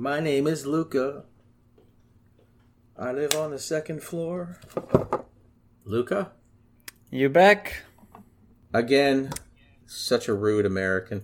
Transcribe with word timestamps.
My 0.00 0.20
name 0.20 0.46
is 0.46 0.64
Luca. 0.64 1.24
I 2.96 3.10
live 3.10 3.34
on 3.34 3.50
the 3.50 3.58
second 3.58 4.00
floor. 4.00 4.60
Luca? 5.84 6.30
You 7.10 7.28
back? 7.28 7.82
Again, 8.72 9.32
such 9.86 10.28
a 10.28 10.34
rude 10.34 10.66
American. 10.66 11.22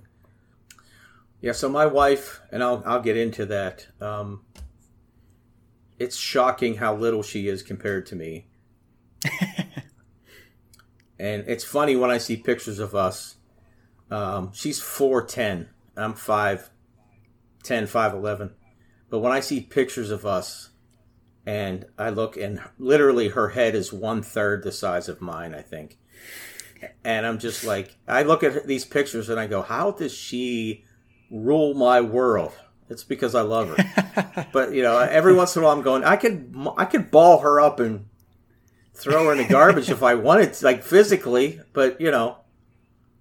Yeah, 1.40 1.52
so 1.52 1.68
my 1.68 1.86
wife, 1.86 2.40
and 2.50 2.64
I'll, 2.64 2.82
I'll 2.84 3.00
get 3.00 3.16
into 3.16 3.46
that. 3.46 3.86
Um, 4.00 4.44
it's 6.00 6.16
shocking 6.16 6.78
how 6.78 6.96
little 6.96 7.22
she 7.22 7.46
is 7.46 7.62
compared 7.62 8.06
to 8.06 8.16
me. 8.16 8.48
and 11.16 11.44
it's 11.46 11.62
funny 11.62 11.94
when 11.94 12.10
I 12.10 12.18
see 12.18 12.36
pictures 12.36 12.80
of 12.80 12.96
us. 12.96 13.36
Um, 14.10 14.50
she's 14.52 14.80
4'10. 14.80 15.68
I'm 15.96 16.14
5'10, 16.14 16.70
5'11. 17.62 18.50
But 19.14 19.20
when 19.20 19.30
I 19.30 19.38
see 19.38 19.60
pictures 19.60 20.10
of 20.10 20.26
us, 20.26 20.70
and 21.46 21.84
I 21.96 22.10
look, 22.10 22.36
and 22.36 22.60
literally 22.80 23.28
her 23.28 23.50
head 23.50 23.76
is 23.76 23.92
one 23.92 24.22
third 24.24 24.64
the 24.64 24.72
size 24.72 25.08
of 25.08 25.20
mine, 25.20 25.54
I 25.54 25.62
think. 25.62 25.98
And 27.04 27.24
I'm 27.24 27.38
just 27.38 27.62
like, 27.62 27.96
I 28.08 28.24
look 28.24 28.42
at 28.42 28.66
these 28.66 28.84
pictures 28.84 29.28
and 29.28 29.38
I 29.38 29.46
go, 29.46 29.62
how 29.62 29.92
does 29.92 30.12
she 30.12 30.84
rule 31.30 31.74
my 31.74 32.00
world? 32.00 32.54
It's 32.90 33.04
because 33.04 33.36
I 33.36 33.42
love 33.42 33.78
her. 33.78 34.48
but 34.52 34.72
you 34.72 34.82
know, 34.82 34.98
every 34.98 35.32
once 35.32 35.54
in 35.54 35.62
a 35.62 35.64
while 35.64 35.76
I'm 35.76 35.82
going, 35.82 36.02
I 36.02 36.16
could, 36.16 36.52
I 36.76 36.84
could 36.84 37.12
ball 37.12 37.38
her 37.38 37.60
up 37.60 37.78
and 37.78 38.06
throw 38.94 39.26
her 39.26 39.32
in 39.32 39.38
the 39.38 39.44
garbage 39.44 39.90
if 39.90 40.02
I 40.02 40.16
wanted, 40.16 40.60
like 40.60 40.82
physically. 40.82 41.60
But 41.72 42.00
you 42.00 42.10
know, 42.10 42.38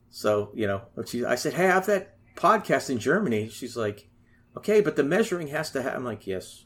so 0.09 0.49
you 0.55 0.65
know, 0.65 0.81
she, 1.05 1.23
I 1.23 1.35
said, 1.35 1.53
hey, 1.53 1.65
I 1.65 1.75
have 1.75 1.85
that 1.85 2.15
podcast 2.35 2.89
in 2.89 2.97
Germany. 2.97 3.47
She's 3.47 3.77
like, 3.77 4.09
okay, 4.57 4.81
but 4.81 4.95
the 4.95 5.03
measuring 5.03 5.47
has 5.47 5.71
to 5.71 5.81
have. 5.81 5.95
I'm 5.95 6.05
like, 6.05 6.27
yes. 6.27 6.65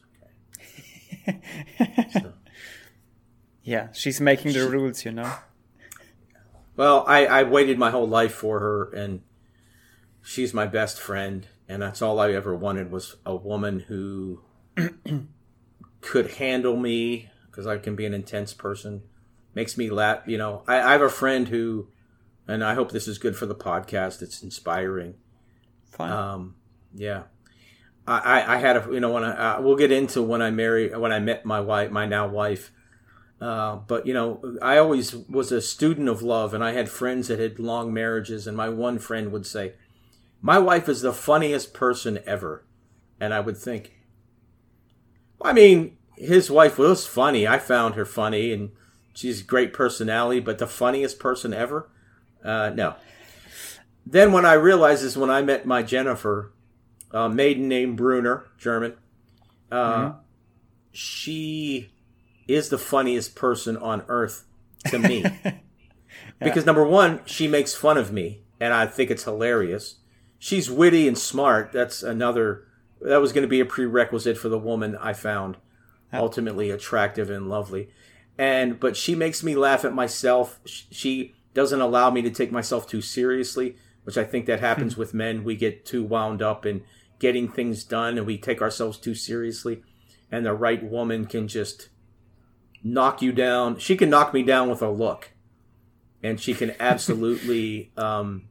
so. 2.12 2.32
Yeah, 3.68 3.88
she's 3.92 4.18
making 4.18 4.54
the 4.54 4.66
rules, 4.66 5.04
you 5.04 5.12
know. 5.12 5.30
Well, 6.74 7.04
I, 7.06 7.26
I 7.26 7.42
waited 7.42 7.78
my 7.78 7.90
whole 7.90 8.08
life 8.08 8.32
for 8.32 8.60
her, 8.60 8.90
and 8.92 9.20
she's 10.22 10.54
my 10.54 10.66
best 10.66 10.98
friend, 10.98 11.46
and 11.68 11.82
that's 11.82 12.00
all 12.00 12.18
I 12.18 12.32
ever 12.32 12.56
wanted 12.56 12.90
was 12.90 13.16
a 13.26 13.36
woman 13.36 13.80
who 13.80 14.40
could 16.00 16.30
handle 16.30 16.78
me 16.78 17.28
because 17.50 17.66
I 17.66 17.76
can 17.76 17.94
be 17.94 18.06
an 18.06 18.14
intense 18.14 18.54
person. 18.54 19.02
Makes 19.54 19.76
me 19.76 19.90
laugh. 19.90 20.22
You 20.26 20.38
know, 20.38 20.62
I, 20.66 20.80
I 20.80 20.92
have 20.92 21.02
a 21.02 21.10
friend 21.10 21.48
who, 21.48 21.88
and 22.46 22.64
I 22.64 22.72
hope 22.72 22.90
this 22.90 23.06
is 23.06 23.18
good 23.18 23.36
for 23.36 23.44
the 23.44 23.54
podcast. 23.54 24.22
It's 24.22 24.42
inspiring. 24.42 25.12
Fine. 25.90 26.12
Um, 26.12 26.54
yeah. 26.94 27.24
I, 28.08 28.54
I 28.54 28.56
had 28.58 28.76
a 28.76 28.88
you 28.90 29.00
know 29.00 29.12
when 29.12 29.24
I 29.24 29.56
uh, 29.56 29.60
we'll 29.60 29.76
get 29.76 29.92
into 29.92 30.22
when 30.22 30.40
I 30.40 30.50
married 30.50 30.96
when 30.96 31.12
I 31.12 31.18
met 31.18 31.44
my 31.44 31.60
wife 31.60 31.90
my 31.90 32.06
now 32.06 32.26
wife, 32.26 32.72
uh, 33.40 33.76
but 33.76 34.06
you 34.06 34.14
know 34.14 34.56
I 34.62 34.78
always 34.78 35.14
was 35.14 35.52
a 35.52 35.60
student 35.60 36.08
of 36.08 36.22
love 36.22 36.54
and 36.54 36.64
I 36.64 36.72
had 36.72 36.88
friends 36.88 37.28
that 37.28 37.38
had 37.38 37.58
long 37.58 37.92
marriages 37.92 38.46
and 38.46 38.56
my 38.56 38.70
one 38.70 38.98
friend 38.98 39.30
would 39.30 39.46
say, 39.46 39.74
"My 40.40 40.58
wife 40.58 40.88
is 40.88 41.02
the 41.02 41.12
funniest 41.12 41.74
person 41.74 42.20
ever," 42.24 42.64
and 43.20 43.34
I 43.34 43.40
would 43.40 43.58
think, 43.58 43.92
I 45.42 45.52
mean 45.52 45.98
his 46.16 46.50
wife 46.50 46.78
was 46.78 47.06
funny. 47.06 47.46
I 47.46 47.58
found 47.58 47.94
her 47.94 48.06
funny 48.06 48.52
and 48.52 48.70
she's 49.12 49.42
a 49.42 49.44
great 49.44 49.74
personality 49.74 50.40
but 50.40 50.58
the 50.58 50.66
funniest 50.66 51.18
person 51.18 51.52
ever, 51.52 51.90
uh, 52.42 52.70
no. 52.70 52.94
Then 54.06 54.32
when 54.32 54.46
I 54.46 54.54
realized 54.54 55.04
is 55.04 55.18
when 55.18 55.28
I 55.28 55.42
met 55.42 55.66
my 55.66 55.82
Jennifer 55.82 56.52
uh, 57.12 57.28
maiden 57.28 57.68
name 57.68 57.96
Bruner, 57.96 58.46
German. 58.58 58.94
Uh, 59.70 59.96
mm-hmm. 59.96 60.18
She 60.92 61.90
is 62.46 62.70
the 62.70 62.78
funniest 62.78 63.34
person 63.34 63.76
on 63.76 64.04
earth 64.08 64.44
to 64.86 64.98
me. 64.98 65.20
yeah. 65.44 65.52
Because 66.40 66.66
number 66.66 66.84
one, 66.84 67.20
she 67.26 67.46
makes 67.46 67.74
fun 67.74 67.98
of 67.98 68.12
me, 68.12 68.42
and 68.58 68.72
I 68.72 68.86
think 68.86 69.10
it's 69.10 69.24
hilarious. 69.24 69.96
She's 70.38 70.70
witty 70.70 71.06
and 71.06 71.18
smart. 71.18 71.72
That's 71.72 72.02
another. 72.02 72.64
That 73.00 73.20
was 73.20 73.32
going 73.32 73.42
to 73.42 73.48
be 73.48 73.60
a 73.60 73.64
prerequisite 73.64 74.38
for 74.38 74.48
the 74.48 74.58
woman 74.58 74.96
I 74.96 75.12
found 75.12 75.56
ultimately 76.12 76.70
attractive 76.70 77.30
and 77.30 77.48
lovely. 77.48 77.90
And 78.38 78.78
but 78.78 78.96
she 78.96 79.14
makes 79.14 79.42
me 79.42 79.54
laugh 79.56 79.84
at 79.84 79.94
myself. 79.94 80.60
She 80.64 81.34
doesn't 81.54 81.80
allow 81.80 82.10
me 82.10 82.22
to 82.22 82.30
take 82.30 82.52
myself 82.52 82.88
too 82.88 83.00
seriously, 83.00 83.76
which 84.04 84.16
I 84.16 84.24
think 84.24 84.46
that 84.46 84.60
happens 84.60 84.94
hmm. 84.94 85.00
with 85.00 85.14
men. 85.14 85.44
We 85.44 85.56
get 85.56 85.84
too 85.84 86.04
wound 86.04 86.40
up 86.40 86.64
in 86.64 86.82
getting 87.18 87.48
things 87.48 87.84
done 87.84 88.16
and 88.16 88.26
we 88.26 88.38
take 88.38 88.62
ourselves 88.62 88.98
too 88.98 89.14
seriously 89.14 89.82
and 90.30 90.44
the 90.44 90.52
right 90.52 90.82
woman 90.82 91.26
can 91.26 91.48
just 91.48 91.88
knock 92.82 93.22
you 93.22 93.32
down. 93.32 93.78
She 93.78 93.96
can 93.96 94.10
knock 94.10 94.32
me 94.32 94.42
down 94.42 94.68
with 94.68 94.82
a 94.82 94.90
look. 94.90 95.32
And 96.22 96.40
she 96.40 96.54
can 96.54 96.74
absolutely 96.80 97.92
um, 97.96 98.48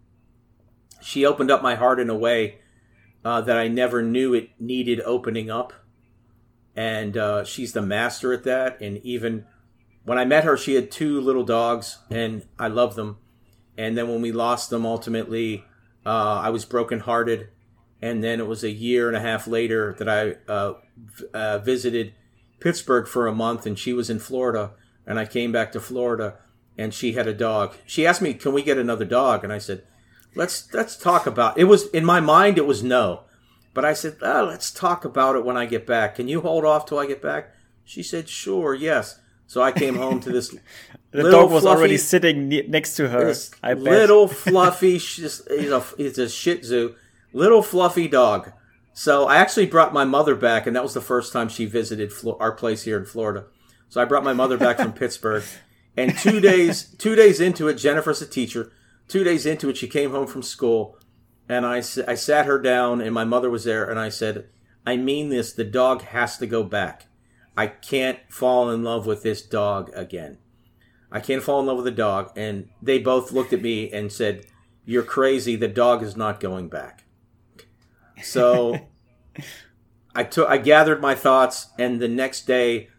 she 1.01 1.25
opened 1.25 1.51
up 1.51 1.61
my 1.61 1.75
heart 1.75 1.99
in 1.99 2.09
a 2.09 2.15
way 2.15 2.59
uh, 3.23 3.41
that 3.41 3.57
i 3.57 3.67
never 3.67 4.01
knew 4.01 4.33
it 4.33 4.49
needed 4.59 5.01
opening 5.01 5.49
up. 5.49 5.73
And 6.75 7.17
uh, 7.17 7.43
she's 7.43 7.73
the 7.73 7.81
master 7.81 8.33
at 8.33 8.43
that. 8.43 8.79
And 8.81 8.97
even 8.99 9.45
when 10.03 10.17
i 10.17 10.25
met 10.25 10.43
her 10.43 10.57
she 10.57 10.75
had 10.75 10.91
two 10.91 11.19
little 11.19 11.43
dogs 11.43 11.99
and 12.09 12.45
i 12.57 12.67
love 12.67 12.95
them. 12.95 13.17
And 13.77 13.95
then 13.97 14.07
when 14.07 14.21
we 14.21 14.31
lost 14.31 14.69
them 14.69 14.85
ultimately 14.85 15.65
uh, 16.05 16.39
i 16.43 16.49
was 16.49 16.65
brokenhearted 16.65 17.49
and 18.01 18.23
then 18.23 18.39
it 18.39 18.47
was 18.47 18.63
a 18.63 18.71
year 18.71 19.07
and 19.07 19.17
a 19.17 19.21
half 19.21 19.47
later 19.47 19.95
that 19.97 20.07
I 20.07 20.51
uh, 20.51 20.73
uh, 21.33 21.59
visited 21.59 22.13
Pittsburgh 22.59 23.07
for 23.07 23.27
a 23.27 23.35
month, 23.35 23.65
and 23.65 23.77
she 23.77 23.93
was 23.93 24.09
in 24.09 24.19
Florida, 24.19 24.71
and 25.05 25.19
I 25.19 25.25
came 25.25 25.51
back 25.51 25.71
to 25.71 25.79
Florida, 25.79 26.35
and 26.77 26.93
she 26.93 27.13
had 27.13 27.27
a 27.27 27.33
dog. 27.33 27.75
She 27.85 28.05
asked 28.05 28.21
me, 28.21 28.33
"Can 28.33 28.53
we 28.53 28.61
get 28.63 28.77
another 28.77 29.05
dog?" 29.05 29.43
And 29.43 29.51
I 29.51 29.57
said, 29.57 29.83
"Let's 30.35 30.71
let's 30.73 30.95
talk 30.95 31.25
about." 31.25 31.57
It 31.57 31.65
was 31.65 31.87
in 31.89 32.05
my 32.05 32.19
mind, 32.19 32.57
it 32.57 32.67
was 32.67 32.83
no, 32.83 33.23
but 33.73 33.85
I 33.85 33.93
said, 33.93 34.17
oh, 34.21 34.45
"Let's 34.45 34.71
talk 34.71 35.05
about 35.05 35.35
it 35.35 35.45
when 35.45 35.57
I 35.57 35.65
get 35.65 35.87
back. 35.87 36.15
Can 36.15 36.27
you 36.27 36.41
hold 36.41 36.65
off 36.65 36.85
till 36.85 36.99
I 36.99 37.07
get 37.07 37.21
back?" 37.21 37.53
She 37.83 38.03
said, 38.03 38.29
"Sure, 38.29 38.73
yes." 38.73 39.19
So 39.49 39.61
I 39.61 39.71
came 39.71 39.95
home 39.95 40.19
to 40.21 40.29
this. 40.29 40.53
the 41.11 41.31
dog 41.31 41.51
was 41.51 41.63
fluffy, 41.63 41.77
already 41.79 41.97
sitting 41.97 42.49
next 42.69 42.97
to 42.97 43.07
her. 43.09 43.33
I 43.63 43.73
bet. 43.73 43.83
Little 43.83 44.27
fluffy, 44.45 44.97
he's 44.97 45.41
a, 45.47 45.83
he's 45.97 46.17
a 46.17 46.27
Shih 46.27 46.59
Tzu 46.59 46.95
little 47.33 47.61
fluffy 47.61 48.07
dog. 48.07 48.51
So 48.93 49.27
I 49.27 49.37
actually 49.37 49.67
brought 49.67 49.93
my 49.93 50.05
mother 50.05 50.35
back, 50.35 50.65
and 50.65 50.75
that 50.75 50.81
was 50.81 50.95
the 50.95 51.01
first 51.01 51.31
time 51.31 51.49
she 51.49 51.65
visited 51.65 52.11
Flo- 52.11 52.37
our 52.39 52.51
place 52.51 52.83
here 52.83 52.97
in 52.97 53.05
Florida. 53.05 53.45
So 53.89 54.01
I 54.01 54.05
brought 54.05 54.23
my 54.23 54.33
mother 54.33 54.57
back 54.57 54.77
from 54.77 54.93
Pittsburgh, 54.93 55.43
and 55.95 56.17
two 56.17 56.39
days 56.39 56.95
two 56.97 57.15
days 57.15 57.39
into 57.39 57.67
it, 57.67 57.75
Jennifer's 57.75 58.21
a 58.21 58.27
teacher. 58.27 58.71
Two 59.07 59.23
days 59.23 59.45
into 59.45 59.69
it, 59.69 59.77
she 59.77 59.87
came 59.87 60.11
home 60.11 60.27
from 60.27 60.41
school, 60.41 60.97
and 61.47 61.65
I 61.65 61.77
I 61.77 62.15
sat 62.15 62.47
her 62.47 62.59
down, 62.59 62.99
and 63.01 63.13
my 63.13 63.23
mother 63.23 63.49
was 63.49 63.65
there, 63.65 63.87
and 63.87 63.99
I 63.99 64.09
said, 64.09 64.49
"I 64.85 64.97
mean 64.97 65.29
this. 65.29 65.53
The 65.53 65.63
dog 65.63 66.01
has 66.01 66.37
to 66.39 66.47
go 66.47 66.63
back. 66.63 67.05
I 67.55 67.67
can't 67.67 68.19
fall 68.29 68.69
in 68.71 68.83
love 68.83 69.05
with 69.05 69.23
this 69.23 69.41
dog 69.41 69.91
again. 69.93 70.39
I 71.11 71.19
can't 71.19 71.43
fall 71.43 71.59
in 71.59 71.67
love 71.67 71.77
with 71.77 71.85
the 71.85 71.91
dog." 71.91 72.31
And 72.35 72.69
they 72.81 72.97
both 72.97 73.31
looked 73.31 73.53
at 73.53 73.61
me 73.61 73.91
and 73.91 74.11
said, 74.11 74.45
"You're 74.85 75.03
crazy. 75.03 75.55
The 75.55 75.67
dog 75.67 76.01
is 76.01 76.17
not 76.17 76.39
going 76.39 76.67
back." 76.67 77.03
So 78.23 78.87
I 80.15 80.23
took 80.23 80.49
I 80.49 80.57
gathered 80.57 81.01
my 81.01 81.15
thoughts 81.15 81.69
and 81.77 81.99
the 81.99 82.07
next 82.07 82.47
day 82.47 82.89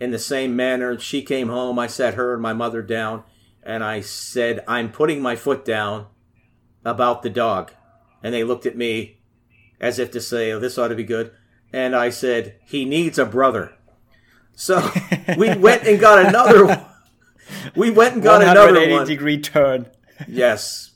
in 0.00 0.10
the 0.10 0.18
same 0.18 0.56
manner 0.56 0.98
she 0.98 1.22
came 1.22 1.48
home, 1.48 1.78
I 1.78 1.86
sat 1.86 2.14
her 2.14 2.32
and 2.32 2.42
my 2.42 2.52
mother 2.52 2.82
down 2.82 3.22
and 3.62 3.84
I 3.84 4.00
said, 4.00 4.64
"I'm 4.66 4.90
putting 4.90 5.22
my 5.22 5.36
foot 5.36 5.64
down 5.64 6.06
about 6.84 7.22
the 7.22 7.30
dog." 7.30 7.72
And 8.22 8.34
they 8.34 8.44
looked 8.44 8.66
at 8.66 8.76
me 8.76 9.20
as 9.80 9.98
if 9.98 10.10
to 10.12 10.20
say, 10.20 10.50
"Oh, 10.50 10.58
this 10.58 10.78
ought 10.78 10.88
to 10.88 10.94
be 10.94 11.04
good." 11.04 11.32
And 11.72 11.94
I 11.94 12.10
said, 12.10 12.56
"He 12.64 12.84
needs 12.84 13.18
a 13.18 13.24
brother." 13.24 13.74
So 14.54 14.90
we 15.36 15.54
went 15.56 15.84
and 15.84 16.00
got 16.00 16.26
another 16.26 16.66
one. 16.66 16.84
we 17.76 17.90
went 17.90 18.14
and 18.14 18.22
got 18.22 18.42
another 18.42 18.90
one. 18.90 19.06
degree 19.06 19.38
turn. 19.40 19.86
yes. 20.26 20.90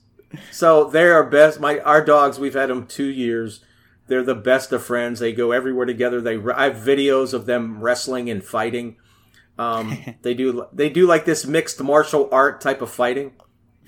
So 0.50 0.84
they 0.84 1.04
are 1.04 1.24
best. 1.24 1.60
My 1.60 1.78
our 1.80 2.04
dogs. 2.04 2.38
We've 2.38 2.54
had 2.54 2.70
them 2.70 2.86
two 2.86 3.06
years. 3.06 3.60
They're 4.08 4.22
the 4.22 4.34
best 4.34 4.72
of 4.72 4.84
friends. 4.84 5.20
They 5.20 5.32
go 5.32 5.52
everywhere 5.52 5.86
together. 5.86 6.20
They 6.20 6.38
I 6.52 6.64
have 6.64 6.76
videos 6.76 7.32
of 7.32 7.46
them 7.46 7.80
wrestling 7.80 8.30
and 8.30 8.42
fighting. 8.42 8.96
Um, 9.58 9.98
they 10.22 10.34
do 10.34 10.66
they 10.72 10.88
do 10.88 11.06
like 11.06 11.24
this 11.24 11.46
mixed 11.46 11.82
martial 11.82 12.28
art 12.32 12.60
type 12.60 12.82
of 12.82 12.90
fighting. 12.90 13.32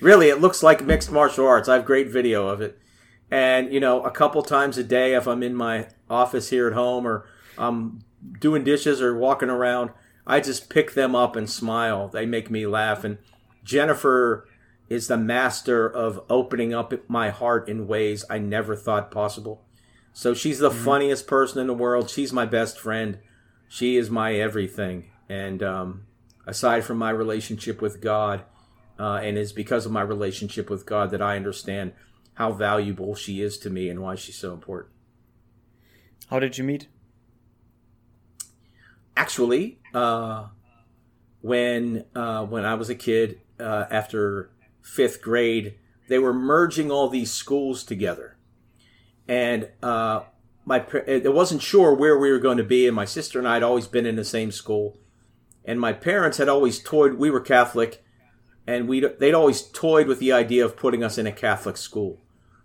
Really, 0.01 0.29
it 0.29 0.41
looks 0.41 0.63
like 0.63 0.83
mixed 0.83 1.11
martial 1.11 1.47
arts. 1.47 1.67
I 1.67 1.75
have 1.75 1.85
great 1.85 2.09
video 2.09 2.47
of 2.47 2.61
it. 2.61 2.79
And 3.31 3.71
you 3.73 3.79
know, 3.79 4.03
a 4.03 4.11
couple 4.11 4.41
times 4.41 4.77
a 4.77 4.83
day, 4.83 5.13
if 5.13 5.27
I'm 5.27 5.43
in 5.43 5.55
my 5.55 5.87
office 6.09 6.49
here 6.49 6.67
at 6.67 6.73
home 6.73 7.05
or 7.05 7.25
I'm 7.57 8.03
doing 8.39 8.63
dishes 8.63 9.01
or 9.01 9.17
walking 9.17 9.49
around, 9.49 9.91
I 10.25 10.39
just 10.39 10.69
pick 10.69 10.93
them 10.93 11.15
up 11.15 11.35
and 11.35 11.49
smile. 11.49 12.07
They 12.07 12.25
make 12.25 12.49
me 12.49 12.65
laugh. 12.65 13.03
And 13.03 13.17
Jennifer 13.63 14.47
is 14.89 15.07
the 15.07 15.17
master 15.17 15.87
of 15.87 16.21
opening 16.29 16.73
up 16.73 16.93
my 17.07 17.29
heart 17.29 17.69
in 17.69 17.87
ways 17.87 18.25
I 18.29 18.39
never 18.39 18.75
thought 18.75 19.11
possible. 19.11 19.63
So 20.13 20.33
she's 20.33 20.59
the 20.59 20.71
funniest 20.71 21.27
person 21.27 21.59
in 21.59 21.67
the 21.67 21.73
world. 21.73 22.09
She's 22.09 22.33
my 22.33 22.45
best 22.45 22.79
friend. 22.79 23.19
She 23.67 23.97
is 23.97 24.09
my 24.09 24.35
everything. 24.35 25.11
And 25.29 25.63
um, 25.63 26.07
aside 26.45 26.83
from 26.83 26.97
my 26.97 27.11
relationship 27.11 27.81
with 27.81 28.01
God, 28.01 28.43
uh, 28.99 29.19
and 29.23 29.37
it's 29.37 29.51
because 29.53 29.85
of 29.85 29.91
my 29.91 30.01
relationship 30.01 30.69
with 30.69 30.85
God 30.85 31.11
that 31.11 31.21
I 31.21 31.37
understand 31.37 31.93
how 32.33 32.51
valuable 32.51 33.15
she 33.15 33.41
is 33.41 33.57
to 33.59 33.69
me 33.69 33.89
and 33.89 34.01
why 34.01 34.15
she's 34.15 34.37
so 34.37 34.53
important. 34.53 34.93
How 36.29 36.39
did 36.39 36.57
you 36.57 36.63
meet? 36.63 36.87
Actually, 39.15 39.79
uh, 39.93 40.47
when 41.41 42.05
uh, 42.15 42.45
when 42.45 42.65
I 42.65 42.75
was 42.75 42.89
a 42.89 42.95
kid, 42.95 43.41
uh, 43.59 43.85
after 43.89 44.51
fifth 44.81 45.21
grade, 45.21 45.75
they 46.07 46.19
were 46.19 46.33
merging 46.33 46.91
all 46.91 47.09
these 47.09 47.31
schools 47.31 47.83
together, 47.83 48.37
and 49.29 49.69
uh, 49.81 50.23
my 50.65 50.85
it 51.07 51.33
wasn't 51.33 51.61
sure 51.61 51.93
where 51.93 52.17
we 52.17 52.29
were 52.29 52.39
going 52.39 52.57
to 52.57 52.63
be, 52.65 52.85
and 52.85 52.95
my 52.95 53.05
sister 53.05 53.39
and 53.39 53.47
I 53.47 53.53
had 53.53 53.63
always 53.63 53.87
been 53.87 54.05
in 54.05 54.17
the 54.17 54.25
same 54.25 54.51
school, 54.51 54.97
and 55.63 55.79
my 55.79 55.93
parents 55.93 56.37
had 56.37 56.49
always 56.49 56.83
toyed. 56.83 57.13
We 57.13 57.29
were 57.29 57.39
Catholic, 57.39 58.03
and 58.67 58.89
we 58.89 58.99
they'd 58.99 59.33
always 59.33 59.61
toyed 59.61 60.07
with 60.07 60.19
the 60.19 60.33
idea 60.33 60.65
of 60.65 60.75
putting 60.75 61.03
us 61.03 61.17
in 61.17 61.25
a 61.25 61.31
Catholic 61.31 61.77
school, 61.77 62.19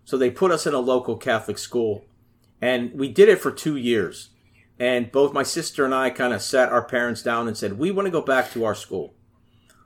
so 0.05 0.19
they 0.19 0.31
put 0.31 0.51
us 0.51 0.67
in 0.67 0.75
a 0.75 0.81
local 0.81 1.17
Catholic 1.17 1.59
school, 1.59 2.05
and 2.61 2.93
we 2.95 3.09
did 3.09 3.29
it 3.29 3.39
for 3.39 3.53
two 3.53 3.77
years 3.77 4.31
and 4.79 5.13
both 5.13 5.33
my 5.33 5.43
sister 5.43 5.85
and 5.85 5.95
I 5.95 6.11
kind 6.11 6.33
of 6.33 6.43
sat 6.43 6.71
our 6.71 6.85
parents 6.85 7.23
down 7.23 7.47
and 7.47 7.57
said, 7.57 7.79
We 7.79 7.91
want 7.91 8.07
to 8.07 8.11
go 8.13 8.21
back 8.21 8.51
to 8.53 8.65
our 8.65 8.75
school. 8.75 9.15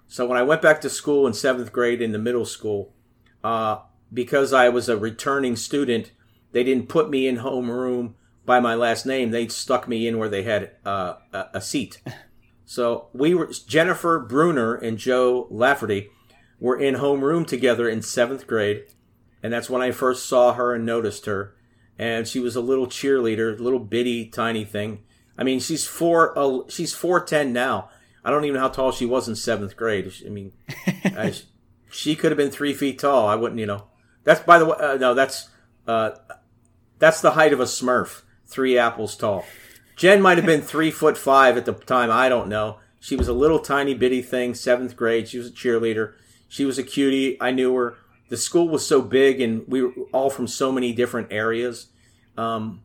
So 0.06 0.26
when 0.26 0.38
I 0.38 0.42
went 0.42 0.62
back 0.62 0.80
to 0.80 0.90
school 0.90 1.26
in 1.26 1.34
seventh 1.34 1.72
grade 1.72 2.00
in 2.00 2.12
the 2.12 2.19
middle 2.19 2.46
school, 2.46 2.94
uh, 3.44 3.80
because 4.12 4.52
I 4.54 4.70
was 4.70 4.88
a 4.88 4.96
returning 4.96 5.56
student, 5.56 6.12
they 6.52 6.64
didn't 6.64 6.88
put 6.88 7.10
me 7.10 7.26
in 7.26 7.38
homeroom 7.38 8.14
by 8.44 8.60
my 8.60 8.74
last 8.74 9.06
name. 9.06 9.30
They 9.30 9.48
stuck 9.48 9.88
me 9.88 10.06
in 10.06 10.18
where 10.18 10.28
they 10.28 10.42
had 10.42 10.72
uh, 10.84 11.14
a, 11.32 11.46
a 11.54 11.60
seat. 11.60 12.00
So 12.64 13.08
we 13.12 13.34
were 13.34 13.50
Jennifer 13.66 14.18
Bruner 14.18 14.74
and 14.74 14.98
Joe 14.98 15.46
Lafferty 15.50 16.10
were 16.60 16.78
in 16.78 16.96
homeroom 16.96 17.46
together 17.46 17.88
in 17.88 18.02
seventh 18.02 18.46
grade, 18.46 18.84
and 19.42 19.52
that's 19.52 19.70
when 19.70 19.80
I 19.80 19.90
first 19.90 20.26
saw 20.26 20.52
her 20.52 20.74
and 20.74 20.84
noticed 20.84 21.26
her 21.26 21.54
and 21.98 22.28
she 22.28 22.38
was 22.38 22.54
a 22.54 22.60
little 22.60 22.86
cheerleader, 22.86 23.58
a 23.58 23.62
little 23.62 23.80
bitty 23.80 24.26
tiny 24.26 24.64
thing. 24.64 25.02
I 25.36 25.44
mean, 25.44 25.60
she's 25.60 25.86
four. 25.86 26.38
Uh, 26.38 26.60
she's 26.68 26.94
four 26.94 27.20
ten 27.24 27.52
now. 27.52 27.90
I 28.24 28.30
don't 28.30 28.44
even 28.44 28.54
know 28.54 28.60
how 28.60 28.68
tall 28.68 28.92
she 28.92 29.06
was 29.06 29.28
in 29.28 29.36
seventh 29.36 29.76
grade. 29.76 30.12
I 30.24 30.28
mean, 30.28 30.52
I, 31.04 31.34
she 31.90 32.14
could 32.14 32.30
have 32.30 32.38
been 32.38 32.50
three 32.50 32.74
feet 32.74 32.98
tall. 32.98 33.26
I 33.26 33.34
wouldn't, 33.34 33.58
you 33.58 33.66
know. 33.66 33.86
That's 34.24 34.40
by 34.40 34.58
the 34.58 34.66
way. 34.66 34.76
Uh, 34.78 34.96
no, 34.96 35.14
that's 35.14 35.48
uh, 35.86 36.10
that's 36.98 37.20
the 37.20 37.32
height 37.32 37.52
of 37.52 37.60
a 37.60 37.64
Smurf. 37.64 38.22
Three 38.46 38.78
apples 38.78 39.16
tall. 39.16 39.44
Jen 39.96 40.22
might 40.22 40.38
have 40.38 40.46
been 40.46 40.62
three 40.62 40.90
foot 40.90 41.18
five 41.18 41.56
at 41.56 41.64
the 41.64 41.72
time. 41.72 42.10
I 42.10 42.28
don't 42.28 42.48
know. 42.48 42.78
She 43.00 43.16
was 43.16 43.28
a 43.28 43.32
little 43.32 43.58
tiny 43.58 43.94
bitty 43.94 44.22
thing. 44.22 44.54
Seventh 44.54 44.96
grade. 44.96 45.28
She 45.28 45.38
was 45.38 45.48
a 45.48 45.52
cheerleader. 45.52 46.14
She 46.48 46.64
was 46.64 46.78
a 46.78 46.82
cutie. 46.82 47.36
I 47.40 47.50
knew 47.50 47.74
her 47.74 47.96
the 48.28 48.36
school 48.36 48.68
was 48.68 48.86
so 48.86 49.02
big 49.02 49.40
and 49.40 49.66
we 49.66 49.82
were 49.82 49.92
all 50.12 50.30
from 50.30 50.46
so 50.46 50.70
many 50.70 50.92
different 50.92 51.32
areas. 51.32 51.88
Um, 52.36 52.82